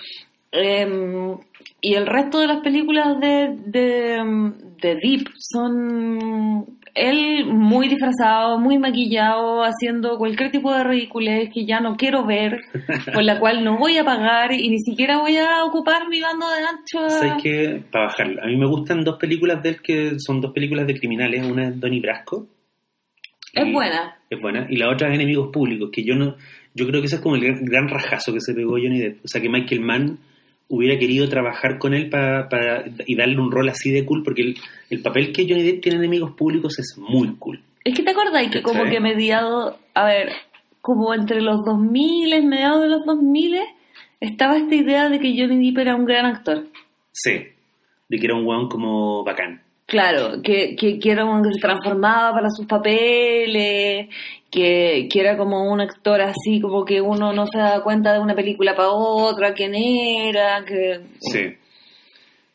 [0.51, 1.37] Em,
[1.81, 8.79] y el resto de las películas de, de, de Deep son él muy disfrazado, muy
[8.79, 12.59] maquillado, haciendo cualquier tipo de ridiculez que ya no quiero ver,
[13.15, 16.47] por la cual no voy a pagar y ni siquiera voy a ocupar mi bando
[16.49, 17.11] de ancho.
[17.11, 17.83] ¿Sabes qué?
[17.91, 18.43] Para bajarla.
[18.43, 21.45] A mí me gustan dos películas de él que son dos películas de criminales.
[21.45, 22.47] Una es Donnie Brasco.
[23.53, 24.17] Es buena.
[24.29, 24.67] Es buena.
[24.69, 26.37] Y la otra es Enemigos Públicos, que yo no...
[26.73, 29.25] Yo creo que ese es como el gran, gran rajazo que se pegó Johnny Depp.
[29.25, 30.19] O sea, que Michael Mann
[30.73, 34.43] hubiera querido trabajar con él para, para- y darle un rol así de cool, porque
[34.43, 34.57] el,
[34.89, 37.61] el papel que Johnny Depp tiene en Enemigos Públicos es muy cool.
[37.85, 40.31] Es que te acordás que como que mediado, a ver,
[40.81, 43.59] como entre los 2000, mediados de los 2000,
[44.21, 46.65] estaba esta idea de que Johnny Depp era un gran actor.
[47.13, 47.33] Sí.
[48.09, 49.63] De que era un weón como bacán.
[49.87, 54.09] Claro, que, que, que era un que se transformaba para sus papeles,
[54.51, 58.21] que, que era como un actor así, como que uno no se da cuenta de
[58.21, 61.01] una película para otra, quién era, que...
[61.21, 61.55] Sí.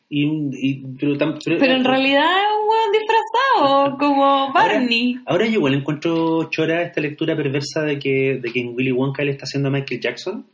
[0.08, 5.16] Y, y- pero, pero, Pero en realidad es un weón disfrazado, como Barney.
[5.26, 9.22] Ahora yo igual encuentro chora esta lectura perversa de que, de que en Willy Wonka
[9.22, 10.46] él está haciendo a Michael Jackson.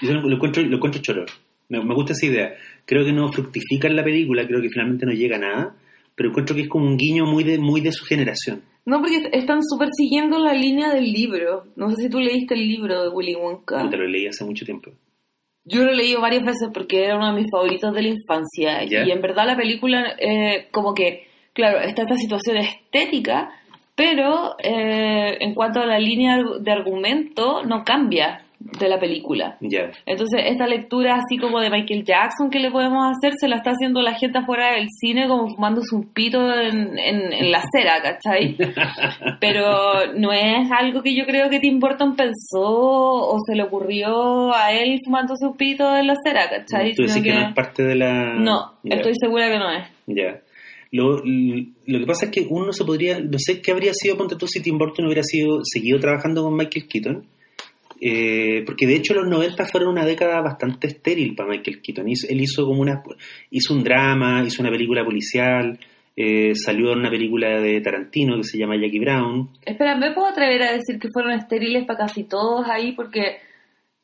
[0.00, 1.24] Yo lo encuentro, lo encuentro choro.
[1.68, 2.54] Me, me gusta esa idea.
[2.84, 5.74] Creo que no fructifica en la película, creo que finalmente no llega a nada,
[6.14, 8.62] pero encuentro que es como un guiño muy de, muy de su generación.
[8.86, 11.64] No, porque están súper siguiendo la línea del libro.
[11.74, 13.82] No sé si tú leíste el libro de Willy Wonka.
[13.82, 14.92] Yo te lo leí hace mucho tiempo.
[15.64, 18.84] Yo lo he leído varias veces porque era uno de mis favoritos de la infancia.
[18.84, 19.04] Ya.
[19.04, 23.50] Y en verdad la película, eh, como que, claro, está esta situación estética,
[23.96, 29.56] pero eh, en cuanto a la línea de argumento, no cambia de la película.
[30.06, 33.70] Entonces, esta lectura así como de Michael Jackson que le podemos hacer, se la está
[33.70, 38.00] haciendo la gente afuera del cine como fumándose un pito en, en, en la acera,
[38.02, 38.56] ¿cachai?
[39.40, 44.54] Pero no es algo que yo creo que Tim Burton pensó o se le ocurrió
[44.54, 46.94] a él fumándose un pito en la acera, ¿cachai?
[46.94, 48.34] Tú que que- no es parte de la...
[48.34, 49.84] No, estoy segura que no es.
[50.06, 50.40] Ya.
[50.92, 54.36] Lo, lo que pasa es que uno se podría, no sé qué habría sido, ponte
[54.36, 57.26] tú, si Tim Burton hubiera sido seguido trabajando con Michael Keaton,
[58.00, 62.06] eh, porque de hecho los 90 fueron una década bastante estéril para Michael Keaton.
[62.06, 63.02] Él hizo como una,
[63.50, 65.78] hizo un drama, hizo una película policial,
[66.16, 69.50] eh, salió en una película de Tarantino que se llama Jackie Brown.
[69.64, 72.92] Espera, ¿me puedo atrever a decir que fueron estériles para casi todos ahí?
[72.92, 73.38] Porque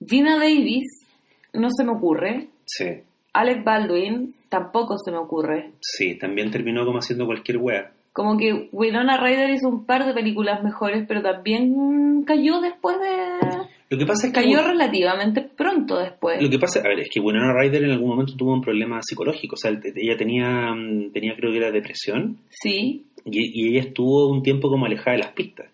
[0.07, 1.07] Gina Davis
[1.53, 2.49] no se me ocurre.
[2.67, 2.87] Sí,
[3.33, 5.73] Alec Baldwin tampoco se me ocurre.
[5.81, 7.93] sí, también terminó como haciendo cualquier wea.
[8.13, 13.72] Como que Winona Ryder hizo un par de películas mejores, pero también cayó después de...
[13.93, 14.41] Lo que pasa es que...
[14.41, 16.41] Cayó relativamente pronto después.
[16.41, 19.01] Lo que pasa, a ver, es que Winona Ryder en algún momento tuvo un problema
[19.03, 19.55] psicológico.
[19.55, 24.31] O sea, ella tenía, mm, tenía creo que era depresión Sí, y, y ella estuvo
[24.31, 25.67] un tiempo como alejada de las pistas.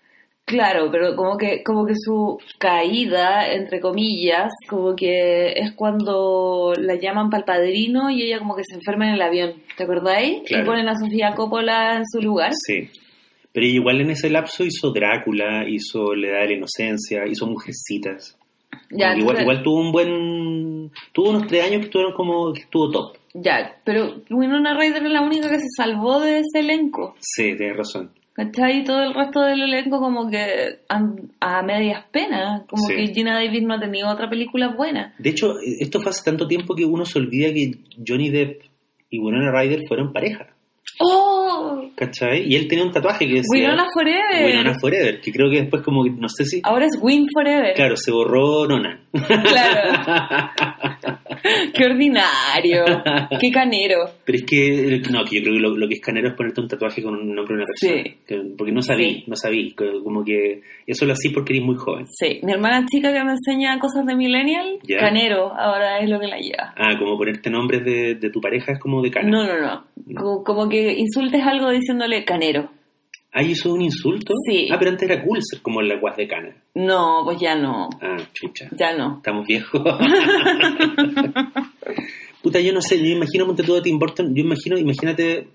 [0.44, 6.96] claro, pero como que, como que su caída, entre comillas, como que es cuando la
[6.96, 10.42] llaman para el padrino y ella como que se enferma en el avión, ¿te acordáis?
[10.44, 10.64] Claro.
[10.64, 12.50] Y ponen a Sofía Coppola en su lugar.
[12.66, 12.88] Sí.
[13.58, 17.44] Pero ella igual en ese lapso hizo Drácula, hizo La Edad de la Inocencia, hizo
[17.48, 18.38] Mujercitas.
[18.90, 20.92] Ya, igual, igual tuvo un buen...
[21.12, 22.52] Tuvo unos tres años que estuvieron como...
[22.52, 23.16] que estuvo top.
[23.34, 27.16] Ya, pero Winona Ryder es la única que se salvó de ese elenco.
[27.18, 28.12] Sí, tienes razón.
[28.32, 28.78] ¿Cachai?
[28.82, 30.78] Y todo el resto del elenco como que
[31.40, 32.62] a medias penas.
[32.68, 32.94] Como Sí.
[32.94, 35.16] que Gina Davis no ha tenido otra película buena.
[35.18, 37.72] De hecho, esto fue hace tanto tiempo que uno se olvida que
[38.06, 38.62] Johnny Depp
[39.10, 40.46] y Winona Ryder fueron pareja.
[41.00, 41.87] ¡Oh!
[41.98, 42.44] ¿Cachai?
[42.46, 43.44] Y él tenía un tatuaje que decía...
[43.50, 44.44] Winona Forever.
[44.46, 46.60] Winona Forever, que creo que después como que, no sé si...
[46.62, 47.74] Ahora es Win Forever.
[47.74, 49.00] Claro, se borró Nona.
[49.12, 50.48] Claro.
[51.74, 52.84] Qué ordinario.
[53.40, 53.98] Qué canero.
[54.24, 56.60] Pero es que, no, que yo creo que lo, lo que es canero es ponerte
[56.60, 58.02] un tatuaje con un nombre de una persona.
[58.04, 58.16] Sí.
[58.26, 59.24] Que- porque no sabí, Sí.
[59.26, 59.74] no sabí.
[59.74, 62.06] Como que eso lo hacía porque eres muy joven.
[62.08, 66.26] Sí, mi hermana chica que me enseña cosas de millennial, canero, ahora es lo que
[66.28, 66.74] la lleva.
[66.76, 69.28] Ah, como ponerte nombres de, de tu pareja es como de cana.
[69.28, 69.84] No, no, no.
[70.16, 72.70] Como, como que insultes algo diciéndole canero.
[73.32, 74.34] Ah, ¿y eso es un insulto?
[74.46, 74.68] Sí.
[74.70, 76.54] Ah, pero antes era cool ser como la guas de cana.
[76.74, 77.88] No, pues ya no.
[78.00, 78.68] Ah, chucha.
[78.76, 79.16] Ya no.
[79.16, 79.82] Estamos viejos.
[82.42, 85.48] Puta, yo no sé, yo imagino, ponte tú a Tim Burton, yo imagino, imagínate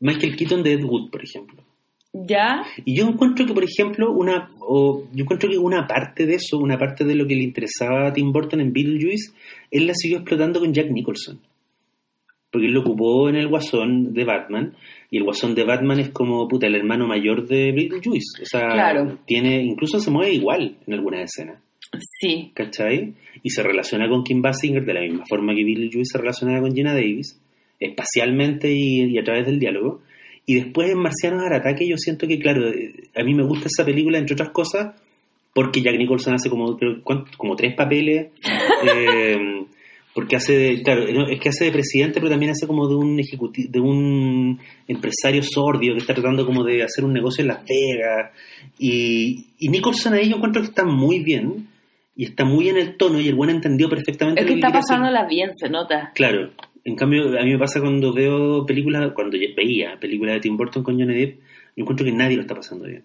[0.00, 1.62] Michael Keaton de Ed Wood, por ejemplo.
[2.12, 2.64] ¿Ya?
[2.84, 6.58] Y yo encuentro que, por ejemplo, una o yo encuentro que una parte de eso,
[6.58, 9.32] una parte de lo que le interesaba a Tim Burton en Beetlejuice,
[9.70, 11.40] él la siguió explotando con Jack Nicholson.
[12.54, 14.74] Porque él lo ocupó en el Guasón de Batman,
[15.10, 18.42] y el Guasón de Batman es como, puta, el hermano mayor de Beetlejuice.
[18.42, 19.18] O sea, Claro.
[19.26, 21.60] tiene, incluso se mueve igual en algunas escenas.
[22.20, 22.52] Sí.
[22.54, 23.14] ¿cachai?
[23.42, 26.72] Y se relaciona con Kim Basinger de la misma forma que Beetlejuice se relaciona con
[26.72, 27.40] Gina Davis,
[27.80, 30.00] espacialmente y, y a través del diálogo.
[30.46, 33.66] Y después en Marcianos al ataque yo siento que, claro, eh, a mí me gusta
[33.66, 34.94] esa película, entre otras cosas,
[35.54, 36.76] porque Jack Nicholson hace como,
[37.36, 38.28] como tres papeles,
[38.86, 39.64] eh,
[40.14, 43.18] porque hace de, claro, es que hace de presidente, pero también hace como de un
[43.18, 47.64] ejecutivo, de un empresario sordio que está tratando como de hacer un negocio en Las
[47.64, 48.30] Vegas.
[48.78, 51.66] Y, y Nicholson ahí yo encuentro que está muy bien,
[52.16, 54.72] y está muy en el tono, y el buen entendió perfectamente Es lo que está
[54.72, 56.12] pasándola bien, se nota.
[56.14, 56.50] Claro.
[56.84, 60.84] En cambio, a mí me pasa cuando veo películas, cuando veía películas de Tim Burton
[60.84, 61.38] con Johnny Depp,
[61.76, 63.02] yo encuentro que nadie lo está pasando bien.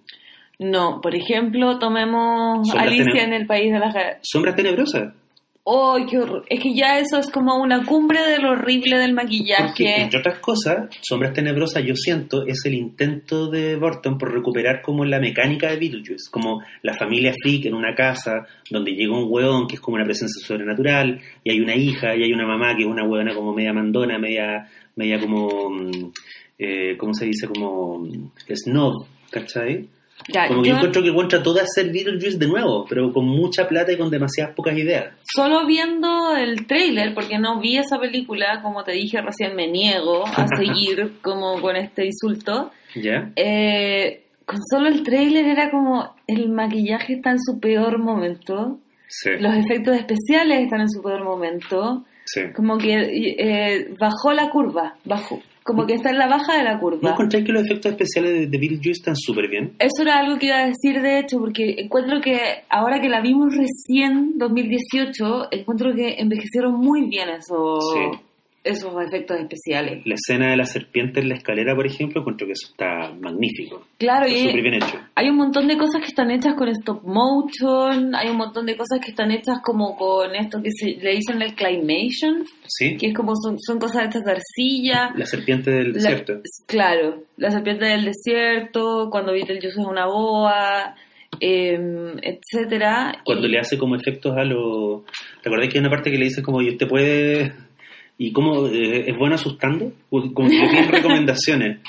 [0.59, 3.95] No, por ejemplo, tomemos Sombras Alicia en el País de las...
[4.21, 5.13] Sombras tenebrosas.
[5.71, 6.43] ¡Oh, qué horror!
[6.49, 10.01] Es que ya eso es como una cumbre de lo horrible del Porque, maquillaje.
[10.01, 15.05] entre otras cosas, Sombras tenebrosas, yo siento, es el intento de Burton por recuperar como
[15.05, 19.67] la mecánica de Beetlejuice, como la familia freak en una casa donde llega un hueón
[19.67, 22.81] que es como una presencia sobrenatural, y hay una hija, y hay una mamá que
[22.81, 26.11] es una hueona como media mandona, media, media como, mm,
[26.57, 27.47] eh, ¿cómo se dice?
[27.47, 28.93] Como mm, snob,
[29.29, 29.87] ¿cachai?
[30.33, 33.25] Ya, Como que yo yo encuentro que contra todo hacer Beetlejuice de nuevo, pero con
[33.25, 35.13] mucha plata y con demasiadas pocas ideas.
[35.35, 40.25] solo viendo el tráiler, porque no vi esa película, como te dije recién, me niego
[40.25, 42.71] a seguir como con este insulto.
[42.95, 43.31] ¿Ya?
[43.35, 48.79] Eh, con solo el tráiler era como el maquillaje está en su peor momento,
[49.11, 49.31] Sí.
[49.39, 52.41] los efectos especiales están en su peor momento, sí.
[52.55, 52.93] como que
[53.39, 57.11] eh, bajó la curva, bajó, como que está en la baja de la ¿No curva.
[57.11, 59.73] encontráis que los efectos especiales de, de Beetlejuice están súper bien?
[59.79, 62.39] Eso era algo que iba a decir, de hecho, porque encuentro que
[62.69, 68.19] ahora que la vimos recién, 2018, encuentro que envejecieron muy bien esos, Sí.
[68.63, 70.05] Esos efectos especiales.
[70.05, 73.85] La escena de la serpiente en la escalera, por ejemplo, encuentro que eso está magnífico.
[73.97, 74.99] Claro, Está y bien hecho.
[75.15, 78.75] hay un montón de cosas que están hechas con stop motion, hay un montón de
[78.75, 82.97] cosas que están hechas como con esto que se le dicen el claymation, ¿Sí?
[82.97, 85.11] que es como son, son cosas hechas de arcilla.
[85.15, 86.33] La serpiente del La- desierto.
[86.67, 90.95] claro, la serpiente del desierto, cuando Beetlejuice es una boa,
[91.39, 93.21] em, etcétera.
[93.23, 95.03] Cuando Y- le hace como efectos a los...
[95.41, 97.53] ¿Te acordás que hay una parte que le dice como, y usted puede...
[98.19, 99.91] ¿Y cómo eh, es bueno asustando?
[100.11, 101.79] Como que piden recomendaciones.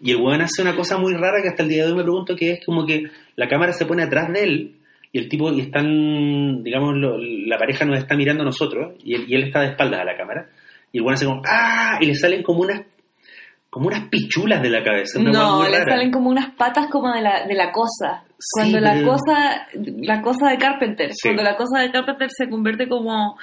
[0.00, 2.02] Y el weón hace una cosa muy rara que hasta el día de hoy me
[2.04, 3.04] pregunto que es como que
[3.36, 4.74] la cámara se pone atrás de él
[5.10, 9.14] y el tipo y están, digamos, lo- la pareja nos está mirando a nosotros y
[9.14, 10.46] él, y él está de espaldas a la cámara
[10.92, 11.96] y el weón hace como ¡ah!
[12.02, 12.82] y le salen como unas
[13.70, 15.18] como unas pichulas de la cabeza.
[15.20, 15.92] una No, le rara.
[15.92, 18.24] salen como unas patas como de la, de la cosa.
[18.38, 19.66] Sí, Cuando la pero- cosa,
[20.00, 21.28] la cosa de Carpenter, Sí.
[21.28, 23.36] cuando la cosa de Carpenter se convierte como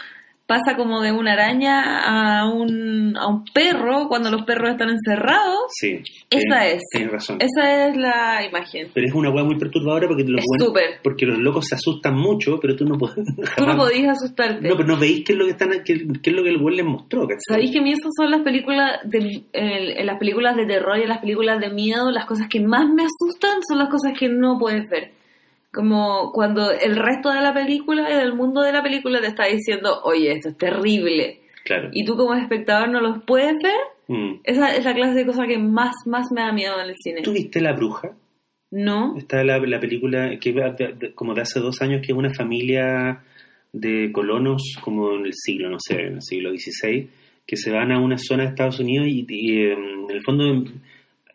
[0.47, 5.63] pasa como de una araña a un, a un perro cuando los perros están encerrados.
[5.79, 6.01] Sí.
[6.29, 6.81] Esa es.
[6.91, 7.37] Tienes razón.
[7.39, 8.89] Esa es la imagen.
[8.93, 12.59] Pero es una weá muy perturbadora porque los, buenos- porque los locos se asustan mucho,
[12.61, 13.25] pero tú no puedes.
[13.57, 14.67] Tú no podías asustarte.
[14.67, 16.57] No, pero no veis qué es lo que están, qué, qué es lo que el
[16.57, 17.27] weón les mostró.
[17.49, 19.43] ¿Sabéis que a mí esas son las películas de,
[20.03, 23.59] las películas de terror y las películas de miedo, las cosas que más me asustan
[23.67, 25.11] son las cosas que no puedes ver.
[25.75, 29.45] Como cuando el resto de la película y del mundo de la película te está
[29.45, 31.41] diciendo, oye, esto es terrible.
[31.65, 31.89] Claro.
[31.91, 33.79] Y tú como espectador no los puedes ver.
[34.07, 34.39] Mm.
[34.43, 37.21] Esa es la clase de cosa que más, más me da miedo en el cine.
[37.23, 38.11] ¿Tú viste La Bruja?
[38.71, 39.17] ¿No?
[39.17, 40.53] Está la, la película que
[41.13, 43.21] como de hace dos años que es una familia
[43.75, 47.09] de colonos como en el siglo, no sé, en el siglo XVI,
[47.45, 50.45] que se van a una zona de Estados Unidos y, y, em, en el fondo
[50.45, 50.65] em,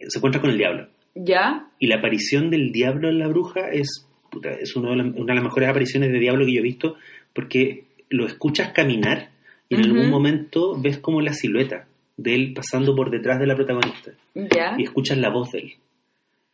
[0.09, 0.89] se encuentran con el diablo.
[1.15, 1.67] ¿Ya?
[1.79, 5.27] Y la aparición del diablo en la bruja es, puta, es uno de la- una
[5.27, 6.97] de las mejores apariciones de diablo que yo he visto
[7.33, 9.31] porque lo escuchas caminar
[9.69, 13.55] y en algún momento ves como la silueta de él pasando por detrás de la
[13.57, 14.75] protagonista ¿Ya?
[14.79, 15.73] y escuchas la voz de él.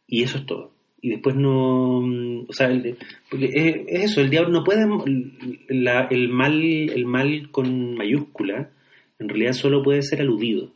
[0.06, 0.70] Y eso es todo.
[1.00, 1.98] Y después no...
[2.46, 2.96] O sea, el-
[3.30, 4.86] porque es, es eso, el diablo no puede...
[5.68, 8.70] la- el, mal, el mal con mayúscula
[9.18, 10.70] en realidad solo puede ser aludido.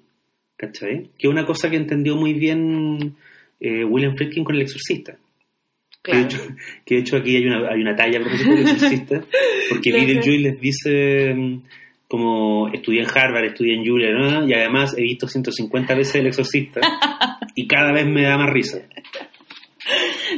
[0.56, 1.08] ¿Cachai?
[1.18, 3.14] Que es una cosa que entendió muy bien
[3.60, 5.16] eh, William Friedkin con El Exorcista.
[6.02, 6.38] Que, de hecho,
[6.86, 9.24] que de hecho aquí hay una, hay una talla a propósito del Exorcista,
[9.68, 11.62] porque Beetlejuice les dice mm,
[12.08, 14.48] como estudié en Harvard, estudié en Juilliard, ¿no?
[14.48, 16.80] y además he visto 150 veces El Exorcista
[17.54, 18.78] y cada vez me da más risa.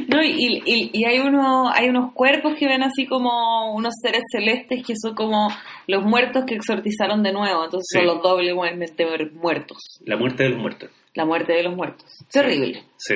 [0.07, 4.23] No, y, y, y hay, uno, hay unos cuerpos que ven así como unos seres
[4.31, 5.49] celestes que son como
[5.87, 7.63] los muertos que exorcizaron de nuevo.
[7.65, 7.97] Entonces Sí.
[7.99, 9.77] son los doblemente muertos.
[10.05, 10.89] La muerte de los muertos.
[11.13, 12.25] La muerte de los muertos.
[12.31, 12.83] Terrible.
[12.97, 13.15] Sí.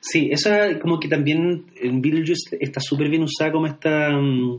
[0.00, 4.58] Sí, esa como que también en Beetlejuice está súper bien usada como esta mm,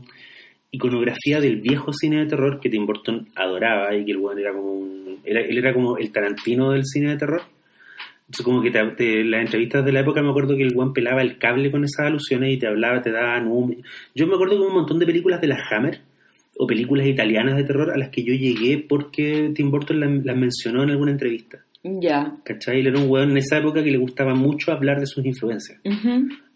[0.70, 4.52] iconografía del viejo cine de terror que Tim Burton adoraba y que el weón era
[4.52, 7.42] como un, era, él era como el Tarantino del cine de terror.
[8.26, 10.92] Entonces como que te, te- las entrevistas de la época me acuerdo que el weón
[10.92, 13.84] pelaba el cable con esas alusiones y te hablaba, te daba números.
[14.14, 16.00] Yo me acuerdo que un montón de películas de la Hammer
[16.56, 20.36] o películas italianas de terror a las que yo llegué porque Tim Burton las, las
[20.36, 21.64] mencionó en alguna entrevista.
[21.82, 22.34] Ya.
[22.44, 22.80] ¿Cachai?
[22.80, 25.80] Él era un weón en esa época que le gustaba mucho hablar de sus influencias.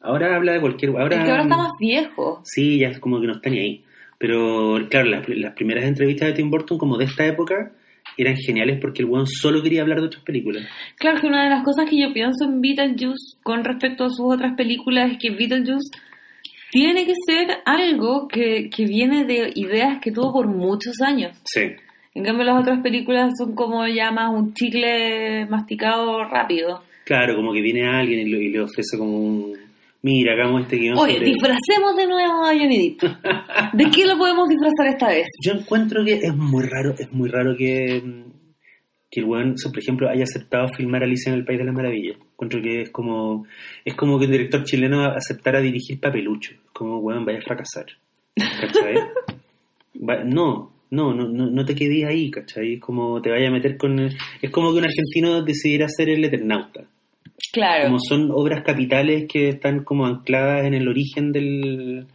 [0.01, 0.91] Ahora habla de cualquier...
[0.93, 2.41] Ahora, Es que ahora está más viejo.
[2.45, 3.85] Sí, ya es como que no está ni ahí.
[4.19, 7.73] Pero claro, las, las primeras entrevistas de Tim Burton como de esta época
[8.17, 10.65] eran geniales porque el weón solo quería hablar de otras películas.
[10.97, 14.33] Claro que una de las cosas que yo pienso en Beetlejuice con respecto a sus
[14.33, 15.91] otras películas es que Beetlejuice
[16.71, 21.37] tiene que ser algo que, que viene de ideas que tuvo por muchos años.
[21.45, 21.73] Sí,
[22.17, 26.83] En cambio las otras películas son como ya más un chicle masticado rápido.
[27.05, 29.53] claro, como que viene alguien y, lo- y le ofrece como un...
[30.03, 33.03] Mira, hagamos este guion Oye, sobre- disfracemos de nuevo a Johnny Depp.
[33.75, 35.27] ¿De qué lo podemos disfrazar esta vez?
[35.45, 38.03] Yo encuentro que es muy raro, es muy raro que,
[39.11, 42.17] que el weón, por ejemplo, haya aceptado filmar Alicia en el País de las Maravillas.
[42.33, 43.47] Encuentro que es como
[43.85, 46.55] es como que un director chileno aceptara dirigir Papelucho.
[46.73, 47.87] Como, weón, vaya a fracasar.
[48.37, 48.95] ¿Cachai?
[50.09, 52.75] Va- no, no, no, no, no te quedes ahí, ¿cachai?
[52.75, 53.99] Es como te vaya a meter con...
[53.99, 56.85] el- es como que un argentino decidiera ser el Eternauta.
[57.53, 57.85] Claro.
[57.87, 62.07] Como son obras capitales que están como ancladas en el origen del,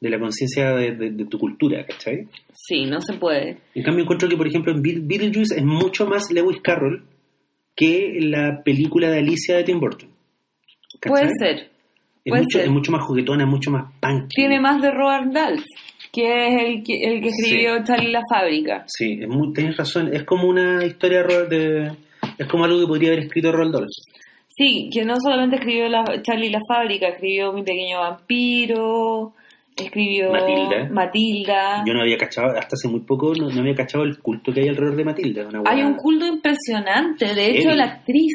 [0.00, 2.26] de la conciencia de, de- de tu cultura, ¿cachai?
[2.52, 3.58] Sí, no se puede.
[3.74, 7.02] En cambio, encuentro que, por ejemplo, en Beet- Beetlejuice es mucho más Lewis Carroll
[7.74, 10.08] que la película de Alicia de Tim Burton.
[11.00, 11.10] ¿Cachai?
[11.28, 11.70] Puede ser.
[12.24, 12.66] Es puede mucho, ser.
[12.66, 14.28] es mucho más juguetona, mucho más punk.
[14.28, 15.64] Tiene más de Robert Dahl,
[16.12, 18.84] que es el que, el que escribió Charlie la fábrica.
[18.86, 20.12] Sí, es muy, tienes razón.
[20.12, 21.92] Es como una historia de...
[22.38, 23.86] Es como algo que podría haber escrito Roald Dahl.
[24.48, 29.32] Sí, que no solamente escribió la, Charlie la fábrica, escribió Mi pequeño vampiro,
[29.76, 30.88] escribió Matilda.
[30.90, 31.84] Matilda.
[31.86, 34.60] Yo no había cachado, hasta hace muy poco, no, no había cachado el culto que
[34.60, 35.48] hay alrededor de Matilda.
[35.48, 37.34] una Hay un culto impresionante.
[37.34, 38.34] De hecho, la actriz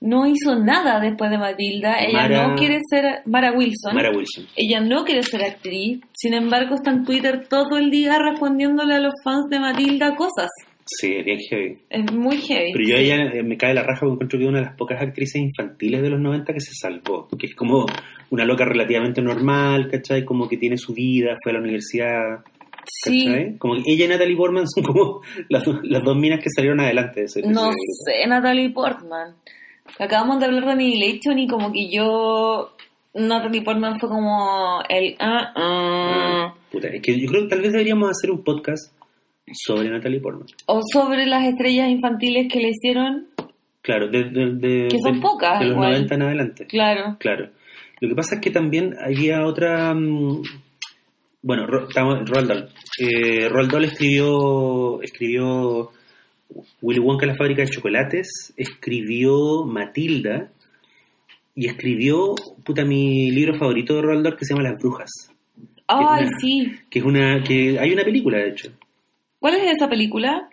[0.00, 1.98] no hizo nada después de Matilda.
[1.98, 3.94] Ella Mara- no quiere ser Mara Wilson.
[3.94, 4.46] Mara Wilson.
[4.56, 6.00] Ella no quiere ser actriz.
[6.12, 10.48] Sin embargo, está en Twitter todo el día respondiéndole a los fans de Matilda cosas.
[10.86, 11.78] Sí, es bien heavy.
[11.90, 12.72] Es muy heavy.
[12.72, 14.76] Pero yo a ella me cae la raja porque encuentro que es una de las
[14.76, 17.28] pocas actrices infantiles de los 90 que se salvó.
[17.38, 17.84] Que es como
[18.30, 20.24] una loca relativamente normal, ¿cachai?
[20.24, 22.38] Como que tiene su vida, fue a la universidad,
[23.04, 23.54] Sí.
[23.58, 25.20] Como que ella y Natalie Portman son como
[25.50, 27.76] las, las dos minas que salieron adelante de ese No ese
[28.22, 29.34] sé, Natalie Portman.
[29.98, 32.72] Acabamos de hablar de Annihilation y como que yo...
[33.14, 35.16] Natalie Portman fue como el...
[35.18, 36.54] ah, ah.
[36.70, 38.92] Puta, es que yo creo que tal vez deberíamos hacer un podcast
[39.52, 40.46] sobre Natalie Portman.
[40.66, 43.26] O sobre las estrellas infantiles que le hicieron.
[43.82, 45.90] Claro, de, de- de- Que son de- pocas, de los igual.
[45.92, 46.66] 90 en adelante.
[46.66, 47.16] Claro.
[47.18, 47.48] Claro.
[48.00, 49.92] Lo que pasa es que también había otra...
[49.94, 50.42] mm,
[51.42, 51.92] Bueno, Roald
[52.48, 52.68] Dahl.
[53.00, 55.90] Eh, Roald Dahl escribió, escribió
[56.82, 60.50] Willy Wonka la fábrica de chocolates, escribió Matilda
[61.54, 62.34] y escribió,
[62.64, 65.10] puta, mi libro favorito de Roald Dahl que se llama Las Brujas,
[65.88, 66.72] Ay, una- sí.
[66.90, 68.70] que es una, que hay una película de hecho.
[69.40, 70.48] ¿Cuál es esa película?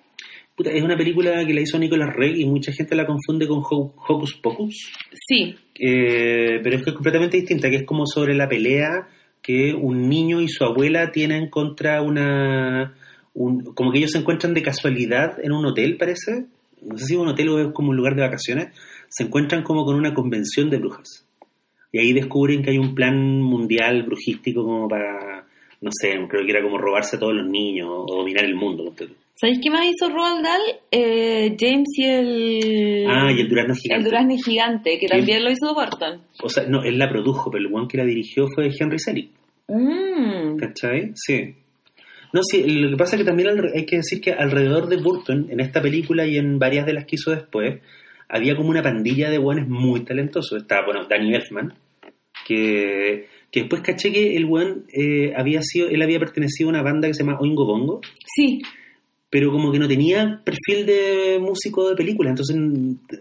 [0.56, 3.60] Puta, es una película que la hizo Nicolas Rey y mucha gente la confunde con
[3.60, 4.92] Ho- Hocus Pocus.
[5.28, 5.56] Sí.
[5.78, 9.08] Eh, pero es que es completamente distinta, que es como sobre la pelea
[9.42, 12.96] que un niño y su abuela tienen contra una...
[13.36, 16.46] un- como que ellos se encuentran de casualidad en un hotel, parece.
[16.82, 18.70] No sé si es un hotel o es como un lugar de vacaciones.
[19.10, 21.26] Se encuentran como con una convención de brujas.
[21.92, 25.46] Y ahí descubren que hay un plan mundial brujístico como para,
[25.82, 28.94] no sé, creo que era como robarse a todos los niños o dominar el mundo.
[29.36, 30.62] ¿Sabéis qué más hizo Roald Dahl?
[30.92, 33.06] Eh, James y el...
[33.10, 34.06] Ah, y el durazno El gigante.
[34.10, 36.22] Durazno Gigante, que también lo hizo Burton.
[36.42, 39.30] O sea, no, él la produjo, pero el one que la dirigió fue Henry Selick.
[39.68, 40.58] Mm.
[40.58, 41.12] ¿Cachai?
[41.16, 41.54] Sí.
[42.34, 45.48] No, sí, lo que pasa es que también hay que decir que alrededor de Burton,
[45.50, 47.82] en esta película y en varias de las que hizo después,
[48.30, 50.62] había como una pandilla de buenos muy talentosos.
[50.62, 51.74] Estaba, bueno, Danny Elfman,
[52.46, 56.84] que, que después caché que el buen eh, había sido, él había pertenecido a una
[56.84, 58.02] banda que se llama Oingo Bongo,
[58.36, 58.62] Sí,
[59.30, 62.56] pero como que no tenía perfil de músico de película, entonces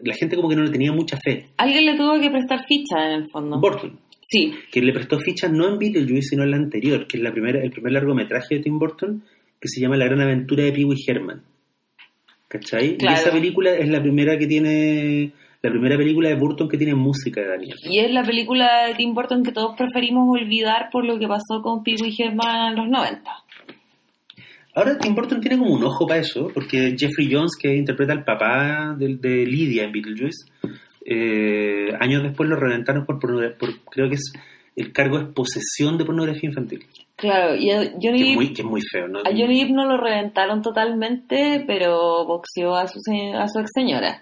[0.02, 1.48] la gente como que no le tenía mucha fe.
[1.56, 3.58] alguien le tuvo que prestar ficha en el fondo.
[3.58, 3.98] Burton,
[4.34, 7.30] Sí, que le prestó fichas no en Beetlejuice, sino en la anterior, que es la
[7.30, 9.22] primera, el primer largometraje de Tim Burton,
[9.60, 11.42] que se llama La gran aventura de Pee Wee Herman.
[12.48, 12.96] ¿Cachai?
[12.96, 13.16] Claro.
[13.16, 15.32] Y esa película es la primera que tiene,
[15.62, 17.76] la primera película de Burton que tiene música de Daniel.
[17.84, 21.62] y es la película de Tim Burton que todos preferimos olvidar por lo que pasó
[21.62, 23.30] con Pee Wee Herman en los 90.
[24.74, 28.24] Ahora Tim Burton tiene como un ojo para eso, porque Jeffrey Jones, que interpreta al
[28.24, 30.50] papá de, de Lydia en Beetlejuice,
[31.04, 33.30] eh, años después lo reventaron por, por,
[33.90, 34.32] creo que es
[34.76, 36.84] el cargo es posesión de pornografía infantil,
[37.16, 39.20] Claro, y a que Johnny es Depp, muy, que es muy feo, ¿no?
[39.20, 42.98] a Johnny Depp no lo reventaron totalmente, pero boxeó a su,
[43.36, 44.20] a su ex señora.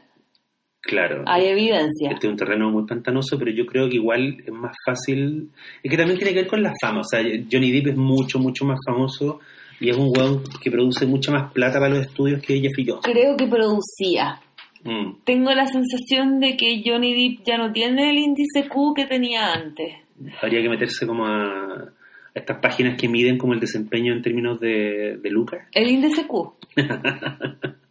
[0.82, 1.22] Claro.
[1.26, 2.10] Hay evidencia.
[2.10, 5.48] Este es un terreno muy pantanoso, pero yo creo que igual es más fácil.
[5.80, 7.00] Es que también tiene que ver con la fama.
[7.00, 9.38] O sea, Johnny Depp es mucho, mucho más famoso
[9.78, 13.04] y es un weón que produce mucha más plata para los estudios que Jeffrey Jones.
[13.04, 14.40] Creo que producía.
[14.84, 15.22] Mm.
[15.24, 19.52] Tengo la sensación de que Johnny Depp ya no tiene el índice Q que tenía
[19.52, 19.94] antes.
[20.40, 21.92] Habría que meterse como a, a
[22.34, 25.66] estas páginas que miden como el desempeño en términos de, de lucas.
[25.72, 26.54] El índice Q,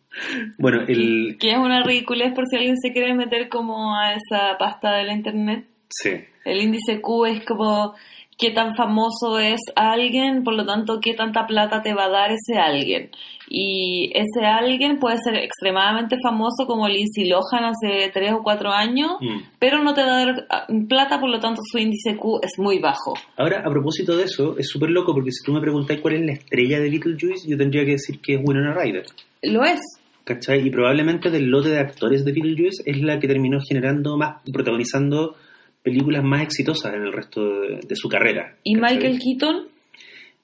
[0.57, 1.37] Bueno, el.
[1.39, 5.05] que es una ridiculez por si alguien se quiere meter como a esa pasta de
[5.05, 5.65] la internet.
[5.89, 6.11] Sí.
[6.45, 7.93] El índice Q es como
[8.37, 12.31] qué tan famoso es alguien, por lo tanto, qué tanta plata te va a dar
[12.31, 13.11] ese alguien.
[13.53, 19.11] Y ese alguien puede ser extremadamente famoso como Lindsay Lohan hace tres o cuatro años,
[19.19, 19.41] Mm.
[19.59, 22.53] pero no te va a dar ah, plata, por lo tanto su índice Q es
[22.57, 23.13] muy bajo.
[23.37, 26.21] Ahora, a propósito de eso, es súper loco porque si tú me preguntas cuál es
[26.25, 29.03] la estrella de Beetlejuice, yo tendría que decir que es Winona Ryder.
[29.43, 29.81] Lo es.
[30.23, 30.65] ¿Cachai?
[30.65, 35.35] Y probablemente del lote de actores de Beetlejuice es la que terminó generando más, protagonizando
[35.83, 38.55] películas más exitosas en el resto de, de su carrera.
[38.63, 38.95] ¿Y ¿cachai?
[38.95, 39.67] Michael Keaton?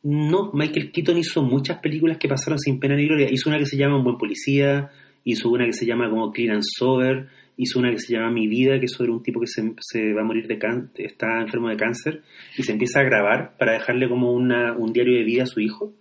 [0.10, 3.28] No, Michael Keaton hizo muchas películas que pasaron sin pena ni gloria.
[3.30, 4.90] Hizo una que se llama Un buen policía,
[5.26, 7.28] hizo una que se llama como Clean and Sober,
[7.58, 10.14] hizo una que se llama Mi vida, que es sobre un tipo que se, se
[10.14, 12.22] va a morir de cáncer, está enfermo de cáncer,
[12.58, 15.60] y se empieza a grabar para dejarle como una, un diario de vida a su
[15.60, 15.92] hijo.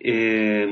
[0.00, 0.66] Eh,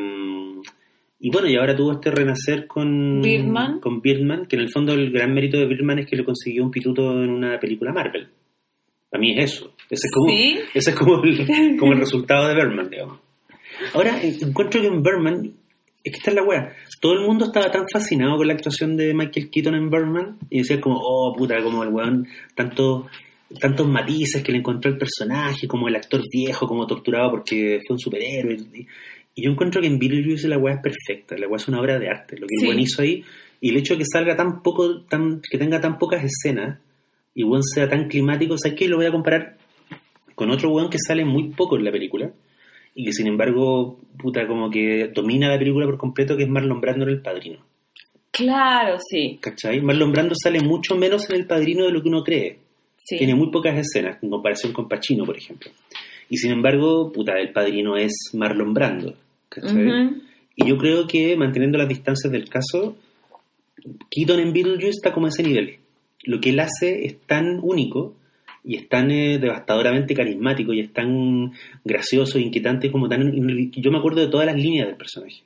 [1.21, 3.81] y bueno, y ahora tuvo este renacer con Birdman.
[3.81, 6.65] con Birdman, que en el fondo el gran mérito de Birdman es que le consiguió
[6.65, 8.29] un pituto en una película Marvel.
[9.13, 9.75] A mí es eso.
[9.91, 10.59] Ese es como, ¿Sí?
[10.75, 13.19] ese es como, el, como el resultado de Birdman, digamos.
[13.95, 15.53] Ahora, en- encuentro que en Birdman,
[16.05, 18.97] es que esta es la wea, todo el mundo estaba tan fascinado con la actuación
[18.97, 23.07] de Michael Keaton en Birdman, y decía como, oh puta, como el weón, tanto,
[23.61, 27.95] tantos matices que le encontró el personaje, como el actor viejo, como torturado porque fue
[27.95, 28.55] un superhéroe.
[28.75, 28.87] Y,
[29.35, 31.99] y yo encuentro que en Beetlejuice la weá es perfecta, la weá es una obra
[31.99, 32.63] de arte, lo que Sí.
[32.65, 33.23] el weón hizo ahí,
[33.61, 36.79] y el hecho de que salga tan poco, tan, que tenga tan pocas escenas,
[37.35, 38.89] y weón sea tan climático, ¿sabes qué?
[38.89, 39.57] Lo voy a comparar
[40.35, 42.33] con otro weón que sale muy poco en la película,
[42.95, 46.81] y que sin embargo, puta, como que domina la película por completo, que es Marlon
[46.81, 47.65] Brando en El Padrino.
[48.31, 49.39] Claro, sí.
[49.41, 49.81] ¿Cachai?
[49.81, 52.59] Marlon Brando sale mucho menos en El Padrino de lo que uno cree.
[52.99, 53.17] sí.
[53.17, 55.71] Tiene muy pocas escenas, en comparación con Pacino, por ejemplo.
[56.29, 59.15] Y sin embargo, puta, El Padrino es Marlon Brando.
[59.49, 60.23] ¿Cachai?
[60.57, 62.97] Y yo creo que, manteniendo las distancias del caso,
[64.11, 65.79] Keaton en Beetlejuice está como a ese nivel.
[66.25, 68.17] Lo que él hace es tan único
[68.65, 71.53] y es tan eh, devastadoramente carismático y es tan
[71.85, 73.33] gracioso e inquietante como tan...
[73.73, 75.43] Yo me acuerdo de todas las líneas del personaje.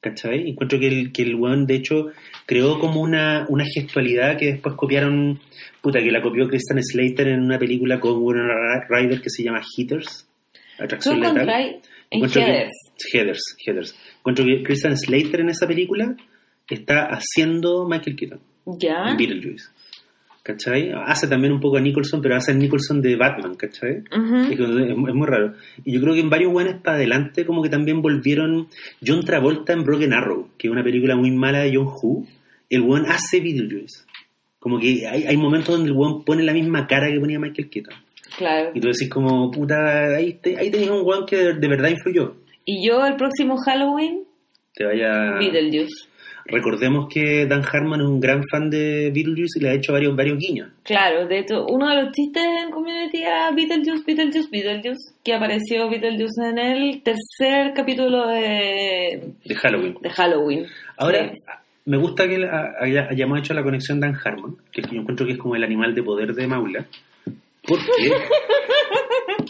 [0.00, 0.50] ¿Cachai?
[0.50, 2.08] Encuentro que el, que el weón, de hecho,
[2.44, 5.40] creó como una, una gestualidad que después copiaron,
[5.80, 9.62] puta, que la copió Kristen Slater en una película con Winona Ryder que se llama
[9.76, 10.28] Hitters.
[10.76, 11.48] ¿Tú Atracción Letal.
[12.10, 12.68] en que-
[13.12, 13.96] Heathers?
[14.18, 16.14] Encuentro que Christian Slater en esa película
[16.68, 18.40] está haciendo Michael Keaton
[18.78, 19.10] ¿Ya?
[19.10, 19.68] en Beetlejuice.
[20.44, 20.92] ¿Cachai?
[21.06, 24.04] Hace también un poco a Nicholson, pero hace a Nicholson de Batman, ¿cachai?
[24.14, 24.36] Ujú.
[24.52, 25.54] Es, que es- es muy raro.
[25.84, 28.68] Y yo creo que en varios buenos para adelante como que también volvieron
[29.04, 32.26] John Travolta en Broken Arrow, que es una película muy mala de John Woo.
[32.68, 34.04] El buen hace Beetlejuice.
[34.58, 37.70] Como que hay, hay momentos donde el buen pone la misma cara que ponía Michael
[37.70, 37.94] Keaton.
[38.36, 38.70] Claro.
[38.74, 42.34] Y tú decís como, puta, ahí, te, ahí un buen que de, de verdad influyó.
[42.66, 44.24] Y yo el próximo Halloween,
[44.74, 45.38] Te vaya...
[45.38, 46.08] Beetlejuice.
[46.46, 50.14] Recordemos que Dan Harmon es un gran fan de Beetlejuice y le ha hecho varios,
[50.14, 50.68] varios guiños.
[50.82, 55.88] Claro, de hecho, uno de los chistes en Community era Beetlejuice, Beetlejuice, Beetlejuice, que apareció
[55.88, 59.96] Beetlejuice en el tercer capítulo de, De Halloween.
[60.00, 60.66] de Halloween.
[60.98, 61.38] Ahora, Sí.
[61.86, 62.36] me gusta que
[63.10, 66.02] hayamos hecho la conexión Dan Harmon, que yo encuentro que es como el animal de
[66.02, 66.84] poder de Maula.
[67.66, 68.12] ¿Por qué?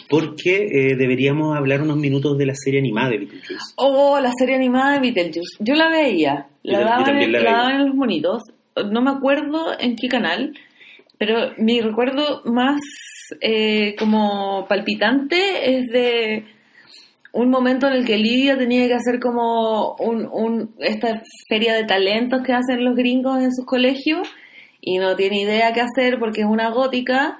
[0.08, 3.72] Porque eh, deberíamos hablar unos minutos de la serie animada de Beetlejuice.
[3.76, 5.56] Oh, la serie animada de Beetlejuice.
[5.60, 8.42] Yo la veía, la yo daban, la daban en los monitos.
[8.90, 10.52] No me acuerdo en qué canal,
[11.18, 12.80] pero mi recuerdo más
[13.40, 16.44] eh, como palpitante es de
[17.32, 21.84] un momento en el que Lidia tenía que hacer como un, un- esta feria de
[21.84, 24.28] talentos que hacen los gringos en sus colegios
[24.80, 27.38] y no tiene idea qué hacer porque es una gótica.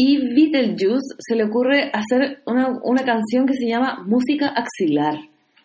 [0.00, 5.18] Y Beetlejuice se le ocurre hacer una, una canción que se llama Música Axilar.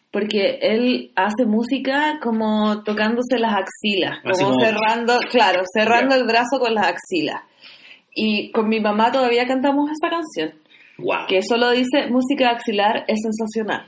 [0.09, 6.59] Porque él hace música como tocándose las axilas, como como- cerrando, claro, cerrando el brazo
[6.59, 7.41] con las axilas.
[8.15, 10.53] Y con mi mamá todavía cantamos esta canción,
[10.97, 11.27] ¡Wow!
[11.27, 13.85] que solo dice música axilar es sensacional.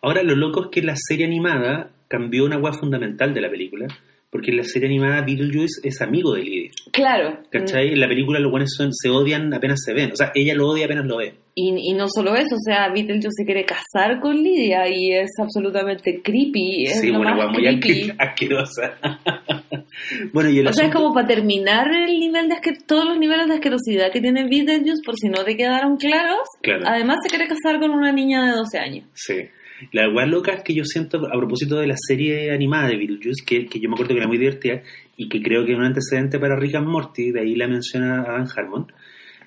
[0.00, 3.86] Ahora, lo loco es que la serie animada cambió una hueá fundamental de la película,
[4.30, 6.70] porque en la serie animada Beetlejuice es amigo de Lidia.
[6.92, 7.38] Claro.
[7.50, 7.92] ¿Cachai?
[7.92, 10.12] En la película los buenos son, se odian apenas se ven.
[10.12, 11.34] O sea, ella lo odia apenas lo ve.
[11.54, 15.30] Y, y no solo eso, o sea, Beetlejuice se quiere casar con Lidia y es
[15.40, 16.84] absolutamente creepy.
[16.84, 18.12] Es sí, una más muy creepy.
[18.18, 18.98] asquerosa.
[20.32, 23.18] bueno, y el O sea, es como para terminar el nivel de asque- todos los
[23.18, 26.42] niveles de asquerosidad que tiene Beetlejuice, por si no te quedaron claros.
[26.62, 26.84] Claro.
[26.86, 29.06] Además, se quiere casar con una niña de 12 años.
[29.14, 29.34] Sí.
[29.92, 33.44] La weá loca es que yo siento, a propósito de la serie animada de Beetlejuice,
[33.44, 34.82] que, que yo me acuerdo que era muy divertida
[35.16, 38.22] y que creo que es un antecedente para Rick and Morty, de ahí la menciona
[38.22, 38.86] a Dan Harmon.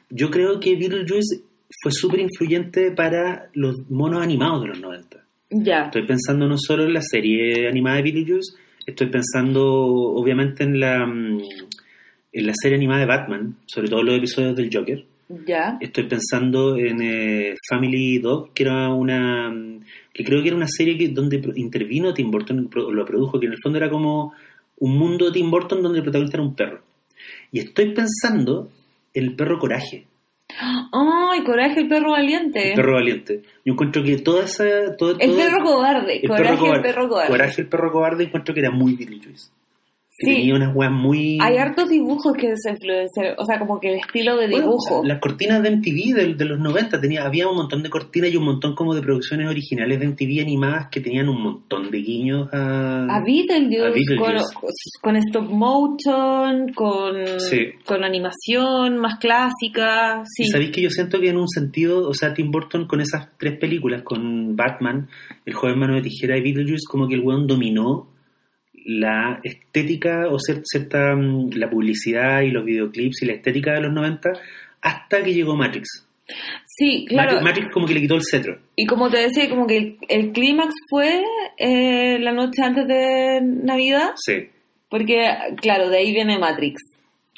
[0.10, 1.44] Yo creo que Beetlejuice
[1.82, 5.18] fue súper influyente para los monos animados de los 90.
[5.52, 5.86] Ya.
[5.86, 8.54] Estoy pensando no solo en la serie animada de Beetlejuice,
[8.86, 11.42] estoy pensando obviamente en la, mm,
[12.34, 15.06] en la serie animada de Batman, sobre todo los episodios del Joker.
[15.46, 15.78] Ya.
[15.80, 19.54] Estoy pensando en eh, Family Dog, que era una
[20.14, 23.54] que creo que era una serie que, donde intervino Tim Burton, lo produjo, que en
[23.54, 24.34] el fondo era como
[24.80, 26.82] un mundo de Tim Burton donde el protagonista era un perro.
[27.52, 28.70] Y estoy pensando
[29.14, 30.06] en el perro Coraje,
[30.92, 32.70] ¡Ay, coraje el perro valiente!
[32.72, 33.42] el perro valiente.
[33.64, 34.96] Yo encuentro que toda esa...
[34.98, 36.20] Todo, El todo- perro cobarde.
[36.22, 37.30] el coraje perro el perro cobarde.
[37.32, 39.50] Coraje el perro cobarde encuentro que era muy Beetlejuice.
[40.22, 40.36] Que Sí.
[40.36, 41.40] Tenía unas weas muy...
[41.42, 45.02] Hay hartos dibujos que se influenciaron, o sea, como que el estilo de Bueno, dibujo.
[45.04, 48.38] las cortinas de MTV de, de los 90 tenía, había un montón de cortinas y
[48.38, 52.48] un montón como de producciones originales de MTV animadas que tenían un montón de guiños
[52.54, 53.06] a...
[53.16, 54.54] A Beetlejuice, A Beetlejuice.
[54.54, 57.68] Con, con stop motion, con, Sí.
[57.86, 60.24] con animación más clásica.
[60.26, 60.46] Sí.
[60.46, 63.58] Sabéis que yo siento que en un sentido, o sea, Tim Burton con esas tres
[63.58, 65.08] películas, con Batman,
[65.46, 68.08] El joven mano de tijera y Beetlejuice, como que el weón dominó
[68.86, 73.82] la estética o cier- cierta, mm, la publicidad y los videoclips y la estética de
[73.82, 74.32] los 90
[74.82, 76.08] hasta que llegó Matrix.
[76.66, 77.34] Sí, claro.
[77.42, 78.58] Matrix, Matrix como que le quitó el cetro.
[78.76, 81.24] Y como te decía, como que el, el clímax fue
[81.58, 84.48] eh, la noche antes de Navidad, Sí.
[84.90, 85.30] porque,
[85.62, 86.80] claro, de ahí viene Matrix.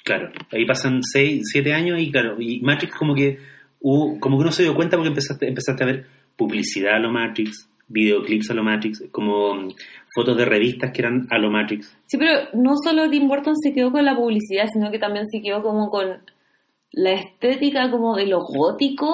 [0.05, 3.39] Claro, ahí pasan 6, 7 años y claro, y Matrix como que
[3.81, 6.05] hubo- como que uno se dio cuenta porque empezaste, empezaste a ver
[6.35, 9.67] publicidad a lo Matrix, videoclips a lo Matrix, como
[10.15, 11.97] fotos de revistas que eran a lo Matrix.
[12.05, 15.41] Sí, pero no solo Tim Burton se quedó con la publicidad, sino que también se
[15.41, 16.21] quedó como con
[16.95, 19.07] la estética como de lo gótico,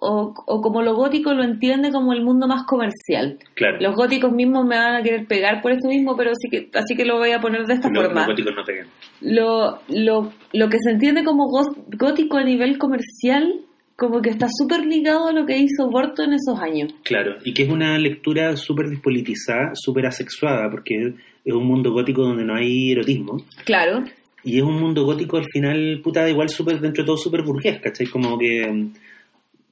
[0.00, 3.38] o, o como lo gótico lo entiende como el mundo más comercial.
[3.54, 6.70] Claro, Los góticos mismos me van a querer pegar por esto mismo, pero sí que,
[6.78, 8.20] así que lo voy a poner de esta los, forma.
[8.20, 8.86] los góticos no pegan.
[9.20, 13.60] lo, lo, lo que se entiende como gó- gótico a nivel comercial,
[13.96, 16.94] como que está súper ligado a lo que hizo Burton en esos años.
[17.02, 21.14] Claro, y que es una lectura súper despolitizada, súper asexuada, porque
[21.44, 23.42] es un mundo gótico donde no hay erotismo.
[23.64, 24.04] Claro.
[24.44, 27.80] Y es un mundo gótico al final, puta, igual súper, dentro de todo súper burgués,
[27.80, 28.06] ¿cachai?
[28.06, 28.86] Como que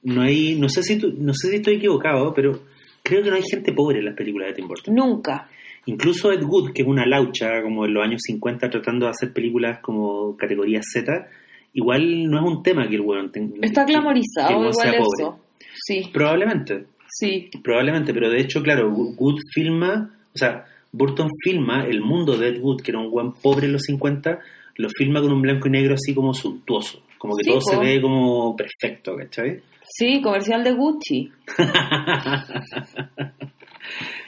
[0.03, 2.59] no hay, no sé si tú- no sé si estoy equivocado, pero
[3.03, 4.93] creo que no hay gente pobre en las películas de Tim Burton.
[4.95, 5.47] Nunca.
[5.85, 9.31] Incluso Ed Wood, que es una laucha como en los años 50 tratando de hacer
[9.31, 11.27] películas como categoría Z,
[11.75, 13.53] igual no es un tema que el weón tenga.
[13.61, 15.23] Está que- que el glamorizado weón igual sea pobre.
[15.23, 15.39] eso.
[15.85, 17.49] Sí, Probablemente, sí.
[17.63, 22.61] probablemente, pero de hecho, claro, Wood filma, o sea, Burton filma el mundo de Ed
[22.61, 24.39] Wood, que era un buen pobre en los 50,
[24.77, 27.69] lo filma con un blanco y negro así como suntuoso, como que Sí, todo po.
[27.69, 29.59] se ve como perfecto, ¿cachai?
[29.83, 31.29] Sí, comercial de Gucci.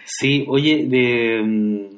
[0.06, 1.90] Sí, oye, de...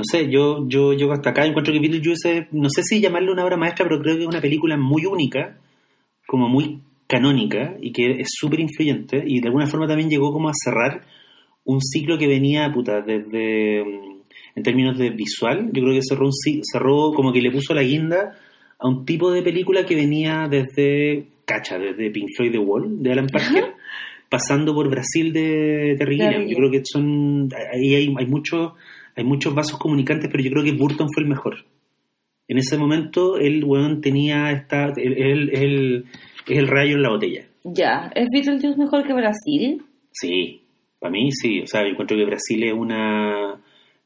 [0.00, 3.30] No sé, yo, yo, yo hasta acá encuentro que Beetlejuice es, no sé si llamarle
[3.30, 5.58] una obra maestra, pero creo que es una película muy única,
[6.26, 10.48] como muy canónica y que es súper influyente y de alguna forma también llegó como
[10.48, 11.02] a cerrar
[11.64, 14.20] un ciclo que venía, puta, desde, mm,
[14.56, 17.82] en términos de visual, yo creo que cerró, un, cerró como que le puso la
[17.82, 18.38] guinda
[18.78, 23.12] a un tipo de película que venía desde, cacha, desde Pink Floyd The Wall, de
[23.12, 23.74] Alan Parker,
[24.30, 26.18] pasando por Brasil de Terry
[26.48, 28.76] Yo creo que son, ahí hay, hay, mucho,
[29.16, 31.56] hay muchos vasos comunicantes, pero yo creo que Burton fue el mejor.
[32.48, 36.04] En ese momento el weón tenía esta, el, el, el-
[36.48, 37.44] es el rayo en la botella.
[37.64, 39.82] Ya, ¿es Beetlejuice mejor que Brasil?
[40.10, 40.62] Sí,
[40.98, 41.60] para mí sí.
[41.60, 43.60] O sea, yo encuentro que Brasil es una,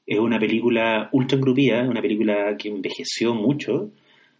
[0.06, 3.90] es una película ultra engrupida, una película que envejeció mucho.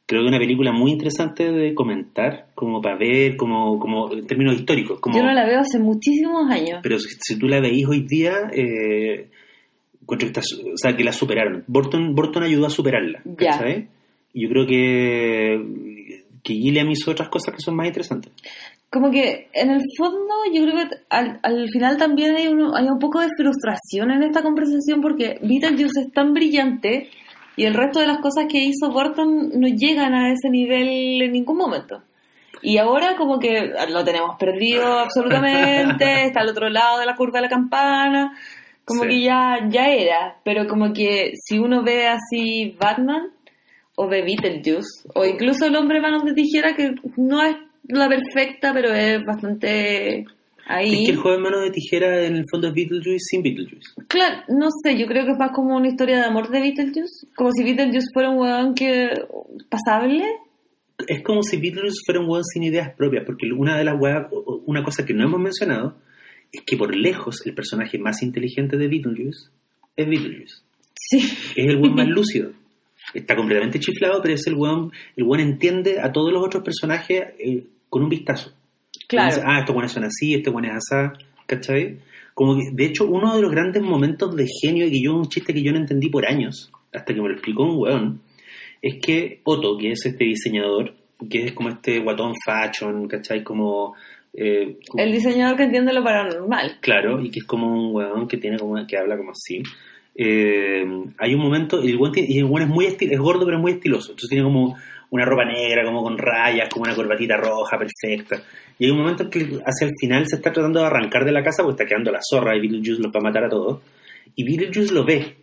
[0.06, 4.26] Creo que es una película muy interesante de comentar, como para ver, como, como en
[4.26, 5.00] términos históricos.
[5.00, 6.80] Como, Yo no la veo hace muchísimos años.
[6.82, 9.30] Pero si, si tú la veís hoy día, eh,
[10.05, 11.64] encuentro que, está, o sea, que la superaron.
[11.66, 13.20] Burton, Burton ayudó a superarla.
[13.24, 13.51] Ya.
[13.52, 13.89] ¿cachai?
[14.32, 18.32] Y yo creo que, que Gilliam hizo otras cosas que son más interesantes.
[18.90, 22.86] Como que en el fondo yo creo que al, al final también hay, uno, hay
[22.86, 27.09] un poco de frustración en esta conversación porque Beetlejuice es tan brillante
[27.56, 31.32] y el resto de las cosas que hizo Burton no llegan a ese nivel en
[31.32, 32.02] ningún momento.
[32.62, 37.39] Y ahora como que lo tenemos perdido absolutamente, está al otro lado de la curva
[37.39, 38.32] de la campana,
[38.85, 39.09] como Sí.
[39.09, 43.31] que ya, ya era, pero como que si uno ve así Batman
[43.97, 47.56] o ve Beetlejuice o incluso el hombre manos de tijera que no es
[47.89, 50.24] la perfecta pero es bastante
[50.66, 50.93] ahí.
[50.93, 53.90] Es que el joven mano de tijera en el fondo es Beetlejuice sin Beetlejuice.
[54.09, 57.27] Claro, no sé, yo creo que es más como una historia de amor de Beetlejuice,
[57.36, 59.11] como si Beetlejuice fuera un weón que
[59.69, 60.24] pasable.
[61.09, 64.27] Es como si Beetlejuice fuera un weón sin ideas propias, porque una de las weas,
[64.66, 65.97] una cosa que no hemos mencionado,
[66.55, 69.51] es que por lejos el personaje más inteligente de Beetlejuice
[69.97, 70.56] es Beetlejuice.
[70.94, 71.18] Sí.
[71.56, 72.52] Es el weón más lúcido.
[73.12, 77.22] Está completamente chiflado, pero es el weón, el weón entiende a todos los otros personajes
[77.39, 78.52] eh, con un vistazo.
[79.09, 79.35] Claro.
[79.35, 81.98] Dice, ah, estos buenos son así, este buen es así, ¿cachai?
[82.32, 85.28] Como que, de hecho, uno de los grandes momentos de genio, y que yo, un
[85.28, 88.20] chiste que yo no entendí por años, hasta que me lo explicó un weón,
[88.81, 90.94] es que Otto, que es este diseñador,
[91.31, 93.44] que es como este guatón fashion, ¿cachai?
[93.44, 93.94] Como,
[94.36, 96.78] eh, como- El diseñador que entiende lo paranormal.
[96.81, 99.62] claro, y que es como un weón que tiene como, que habla como así.
[100.16, 100.85] Eh,
[101.19, 103.56] hay un momento, y el weón, tiene- y el weón es muy es gordo pero
[103.56, 104.77] es muy estiloso, entonces tiene como
[105.11, 108.43] una ropa negra, como con rayas, como una corbatita roja perfecta.
[108.78, 111.31] Y hay un momento en que hacia el final se está tratando de arrancar de
[111.32, 113.81] la casa porque está quedando la zorra y Beetlejuice los va a matar a todos.
[114.35, 115.36] Y Beetlejuice lo ve,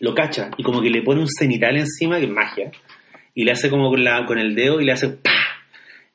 [0.00, 2.72] lo cacha, y como que le pone un cenital encima, que es magia,
[3.34, 5.30] y le hace como con, la, con el dedo y le hace ¡pah!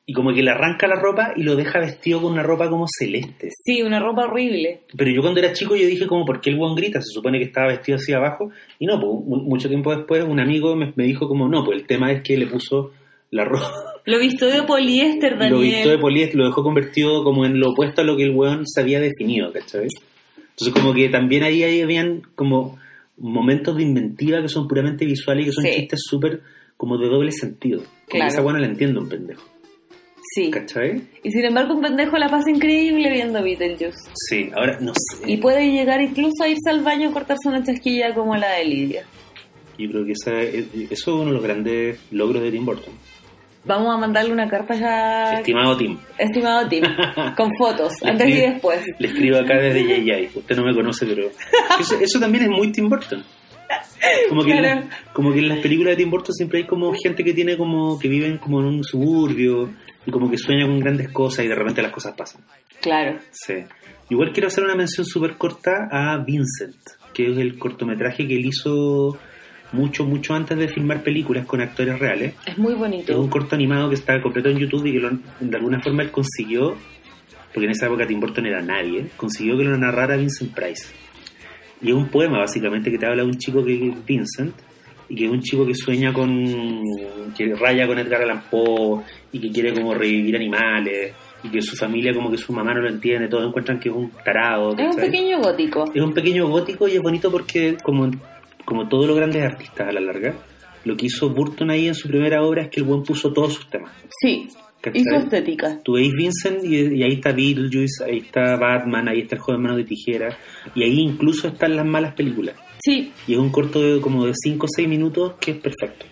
[0.08, 2.86] Y como que le arranca la ropa y lo deja vestido con una ropa como
[2.88, 3.48] celeste.
[3.64, 4.82] Sí, una ropa horrible.
[4.96, 7.00] Pero yo cuando era chico yo dije como, ¿por qué el guan grita?
[7.02, 8.50] Se supone que estaba vestido así abajo.
[8.78, 11.80] Y no, pues, mu- mucho tiempo después un amigo me, me dijo como, no, pues
[11.80, 12.92] el tema es que le puso
[13.32, 13.72] la ropa,
[14.04, 15.60] Lo visto de poliéster, lo Daniel.
[15.60, 18.62] vistió de poliéster, lo dejó convertido como en lo opuesto a lo que el weón
[18.64, 19.88] se había definido, ¿cachai?
[20.50, 22.78] Entonces como que también ahí, ahí habían como
[23.18, 25.70] momentos de inventiva que son puramente visuales y que son Sí.
[25.74, 26.40] chistes súper
[26.76, 27.82] como de doble sentido.
[28.08, 28.28] Claro.
[28.30, 29.42] Esa buena la entiendo un pendejo,
[30.36, 30.50] Sí.
[30.50, 31.00] ¿cachai?
[31.22, 34.10] Y sin embargo, un pendejo la pasa increíble viendo Beetlejuice.
[34.28, 35.30] Sí, ahora no sé.
[35.30, 38.64] Y puede llegar incluso a irse al baño a cortarse una chasquilla como la de
[38.66, 39.04] Lidia.
[39.78, 42.92] Yo creo que esa es- eso es uno de los grandes logros de Tim Burton.
[43.64, 45.38] Vamos a mandarle una carta ya.
[45.38, 45.98] Estimado Tim.
[46.18, 46.84] Estimado Tim,
[47.36, 48.80] con fotos, antes y escribo- después.
[48.98, 50.30] Le escribo acá desde Yayay.
[50.34, 51.30] Usted no me conoce, pero.
[51.80, 53.24] Eso, eso también es muy Tim Burton.
[54.28, 54.80] Como que, en Claro.
[54.82, 57.56] las- como que en las películas de Tim Burton siempre hay como gente que tiene
[57.56, 57.98] como.
[57.98, 59.70] que viven como en un suburbio
[60.06, 62.42] y como que sueña con grandes cosas y de repente las cosas pasan.
[62.80, 63.18] Claro.
[63.32, 63.54] Sí.
[64.08, 66.76] Igual quiero hacer una mención súper corta a Vincent,
[67.12, 69.18] que es el cortometraje que él hizo
[69.72, 72.34] mucho, mucho antes de filmar películas con actores reales.
[72.46, 73.28] Es muy Es un bonito.
[73.30, 75.10] corto animado que está completo en YouTube y que lo-
[75.40, 76.76] de alguna forma él consiguió,
[77.52, 80.86] porque en esa época Tim Burton era nadie, consiguió que lo narrara Vincent Price.
[81.82, 84.54] Y es un poema básicamente que te habla de un chico que es Vincent
[85.08, 86.80] y que es un chico que sueña con,
[87.36, 91.76] que raya con Edgar Allan Poe y que quiere como revivir animales y que su
[91.76, 94.76] familia como que su mamá no lo entiende, todos encuentran que es un tarado.
[94.76, 95.84] Es un pequeño gótico.
[95.94, 98.10] Es un pequeño gótico y es bonito porque, como,
[98.64, 100.34] como todos los grandes artistas a la larga,
[100.84, 103.54] Lo que hizo Burton ahí en su primera obra es que el buen puso todos
[103.54, 103.92] sus temas.
[104.20, 104.48] Sí,
[104.80, 105.00] ¿cachai?
[105.02, 105.78] hizo estética.
[105.82, 109.62] Tú veis Vincent y, y ahí está Beetlejuice, ahí está Batman, ahí está el joven
[109.62, 110.36] mano de tijera,
[110.74, 112.54] y ahí incluso están las malas películas.
[112.78, 116.06] Sí, Y es un corto de como de 5 o 6 minutos que es perfecto.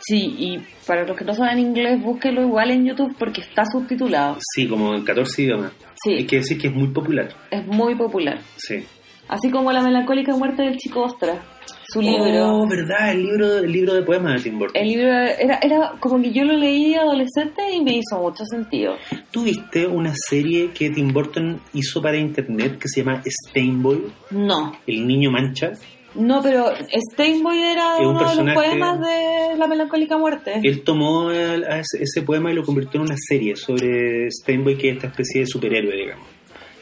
[0.00, 4.38] Sí, y para los que no saben inglés, búsquelo igual en YouTube porque está subtitulado.
[4.54, 5.72] Sí, como en 14 idiomas.
[6.02, 6.14] Sí.
[6.14, 7.28] Hay que decir que es muy popular.
[7.50, 8.38] Es muy popular.
[8.56, 8.84] Sí.
[9.28, 11.40] Así como La melancólica muerte del chico Ostra,
[11.86, 12.62] su libro.
[12.62, 14.82] Oh, verdad, el libro, el libro de poemas de Tim Burton.
[14.82, 18.96] El libro era, era como que yo lo leí adolescente y me hizo mucho sentido.
[19.30, 24.02] ¿Tú viste una serie que Tim Burton hizo para internet que se llama Stainboy,
[24.32, 25.72] No, el niño mancha?
[26.14, 26.72] No, pero
[27.12, 30.60] Steinboy era un uno de los poemas de La melancólica muerte.
[30.62, 34.96] Él tomó el- ese, poema y lo convirtió en una serie sobre Steinboy, que es
[34.96, 36.26] esta especie de superhéroe, digamos.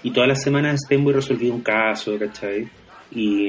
[0.03, 2.69] Y todas las semanas Steinboy resolvía un caso, ¿cachai?
[3.11, 3.49] Y,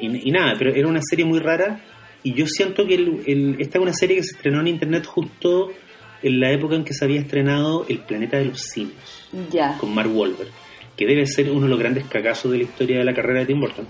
[0.00, 1.80] y, y nada, pero era una serie muy rara.
[2.22, 5.06] Y yo siento que el- el- esta es una serie que se estrenó en internet
[5.06, 5.70] justo
[6.22, 9.76] en la época en que se había estrenado El planeta de los simios, Ya.
[9.78, 10.48] con Mark Wahlberg,
[10.96, 13.46] que debe ser uno de los grandes cagazos de la historia de la carrera de
[13.46, 13.86] Tim Burton.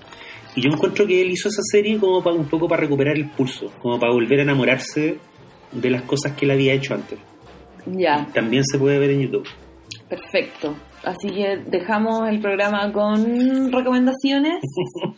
[0.56, 3.28] Y yo encuentro que él hizo esa serie como para un poco para recuperar el
[3.30, 5.18] pulso, como para volver a enamorarse
[5.70, 7.18] de las cosas que él había hecho antes.
[7.86, 9.46] Ya, También se puede ver en YouTube.
[10.08, 10.74] perfecto.
[11.04, 14.56] Así que dejamos el programa con recomendaciones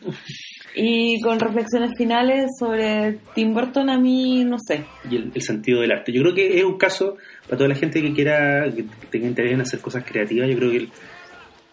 [0.75, 3.89] y con reflexiones finales sobre Tim Burton.
[3.91, 4.85] A mí, no sé.
[5.11, 6.13] Y el, el sentido del arte.
[6.13, 7.17] Yo creo que es un caso
[7.47, 10.49] para toda la gente que quiera, que tenga interés en hacer cosas creativas.
[10.51, 10.91] Yo creo que el-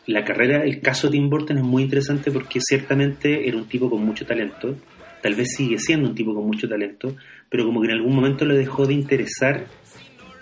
[0.07, 3.89] la carrera, el caso de Tim Burton es muy interesante porque ciertamente era un tipo
[3.89, 4.75] con mucho talento.
[5.21, 7.15] Tal vez sigue siendo un tipo con mucho talento,
[7.49, 9.65] pero como que en algún momento le dejó de interesar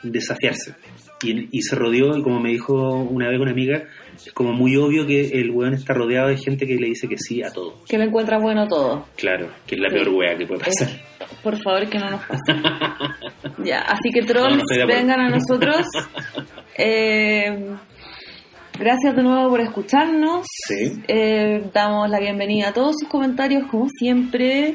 [0.03, 0.75] desafiarse.
[1.23, 2.73] Y, y se rodeó, y como me dijo
[3.03, 3.83] una vez una amiga,
[4.17, 7.15] es como muy obvio que el weón está rodeado de gente que le dice que
[7.17, 7.75] sí a todo.
[7.87, 9.07] Que lo encuentra bueno todo.
[9.15, 9.95] Claro, que es la Sí.
[9.95, 10.89] peor wea que puede pasar.
[11.41, 12.41] Por favor, que no nos pase.
[13.63, 15.85] ya, así que trolls, No, no vengan a nosotros.
[16.75, 17.55] Eh,
[18.77, 20.45] gracias de nuevo por escucharnos.
[20.67, 21.03] Sí.
[21.07, 24.73] Eh, damos la bienvenida a todos sus comentarios, como siempre.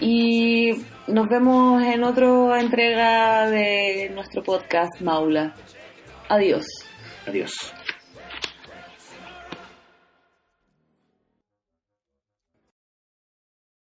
[0.00, 0.72] Y
[1.06, 5.54] nos vemos en otra entrega de nuestro podcast Maula.
[6.28, 6.66] Adiós.
[7.26, 7.52] Adiós.